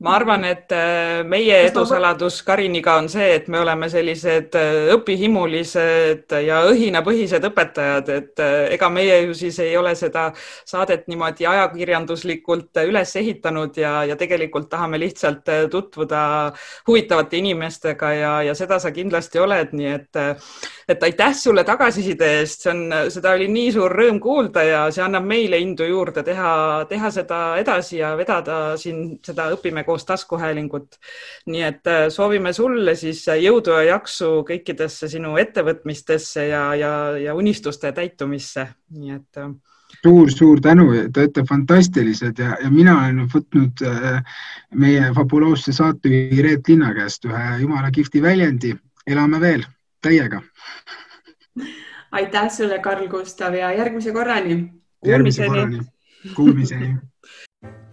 ma 0.00 0.14
arvan, 0.16 0.44
et 0.48 0.72
äh, 0.72 1.20
meie 1.28 1.58
edusaladus 1.66 2.38
Kariniga 2.46 2.94
on 2.96 3.08
see, 3.12 3.34
et 3.36 3.48
me 3.52 3.58
oleme 3.60 3.88
sellised 3.92 4.56
äh, 4.56 4.88
õpihimulised 4.94 6.32
ja 6.46 6.62
õhinapõhised 6.70 7.44
õpetajad, 7.50 8.08
et 8.14 8.40
äh, 8.40 8.54
ega 8.76 8.88
meie 8.92 9.18
ju 9.26 9.36
siis 9.36 9.58
ei 9.60 9.76
ole 9.76 9.92
seda 9.98 10.30
saadet 10.64 11.04
niimoodi 11.10 11.44
ajakirjanduslikult 11.50 12.80
üles 12.86 13.12
ehitanud 13.20 13.76
ja, 13.76 13.92
ja 14.08 14.16
tegelikult 14.16 14.70
tahame 14.72 15.02
lihtsalt 15.02 15.52
tutvuda 15.70 16.22
huvitavate 16.88 17.36
inimestega 17.42 18.12
ja, 18.16 18.32
ja 18.48 18.56
seda 18.56 18.80
sa 18.80 18.94
kindlasti 18.96 19.42
oled, 19.44 19.76
nii 19.76 19.92
et, 19.98 20.22
et 20.88 21.06
aitäh 21.10 21.36
sulle 21.36 21.66
tagasiside 21.68 22.32
eest, 22.38 22.64
see 22.64 22.72
on, 22.72 22.82
seda 23.12 23.34
oli 23.36 23.50
nii 23.52 23.76
suur 23.76 23.92
rõõm 24.00 24.22
kuulda 24.22 24.64
ja 24.64 24.80
see 24.88 25.04
annab 25.04 25.28
meile 25.28 25.60
indu 25.60 25.84
juurde 25.84 26.24
teha, 26.24 26.56
teha 26.88 27.12
seda 27.12 27.44
edasi 27.60 28.00
ja 28.00 28.14
vedada 28.16 28.62
siin 28.80 29.18
seda 29.26 29.50
õpime 29.52 29.84
koos 29.90 30.04
taskuhäälingut. 30.06 30.98
nii 31.46 31.62
et 31.62 31.86
äh, 31.86 32.04
soovime 32.08 32.52
sulle 32.52 32.94
siis 32.94 33.24
äh, 33.28 33.40
jõudu 33.42 33.74
ja 33.74 33.96
jaksu 33.96 34.44
kõikidesse 34.46 35.08
sinu 35.10 35.34
ettevõtmistesse 35.40 36.46
ja, 36.46 36.62
ja, 36.78 36.92
ja 37.18 37.34
unistuste 37.34 37.90
täitumisse, 37.96 38.68
nii 38.94 39.16
et 39.16 39.42
suur-suur 40.04 40.60
äh, 40.60 40.62
tänu, 40.68 40.86
te 41.12 41.24
olete 41.24 41.44
fantastilised 41.48 42.38
ja, 42.38 42.54
ja 42.62 42.70
mina 42.70 42.96
olen 43.00 43.26
võtnud 43.34 43.84
meie 44.78 45.10
fabuloosse 45.16 45.74
saatejuhi 45.74 46.46
Reet 46.46 46.70
Linna 46.70 46.94
käest 46.94 47.26
ühe 47.26 47.44
jumala 47.64 47.90
kihvti 47.90 48.22
väljendi. 48.22 48.74
elame 49.06 49.40
veel 49.40 49.64
täiega. 50.02 50.42
aitäh 52.12 52.50
sulle, 52.50 52.78
Karl 52.78 53.08
Gustav 53.08 53.54
ja 53.54 53.72
järgmise 53.72 54.12
korrani. 54.12 54.62
Kuulmiseni. 55.00 55.80
Kuulmiseni 56.36 56.94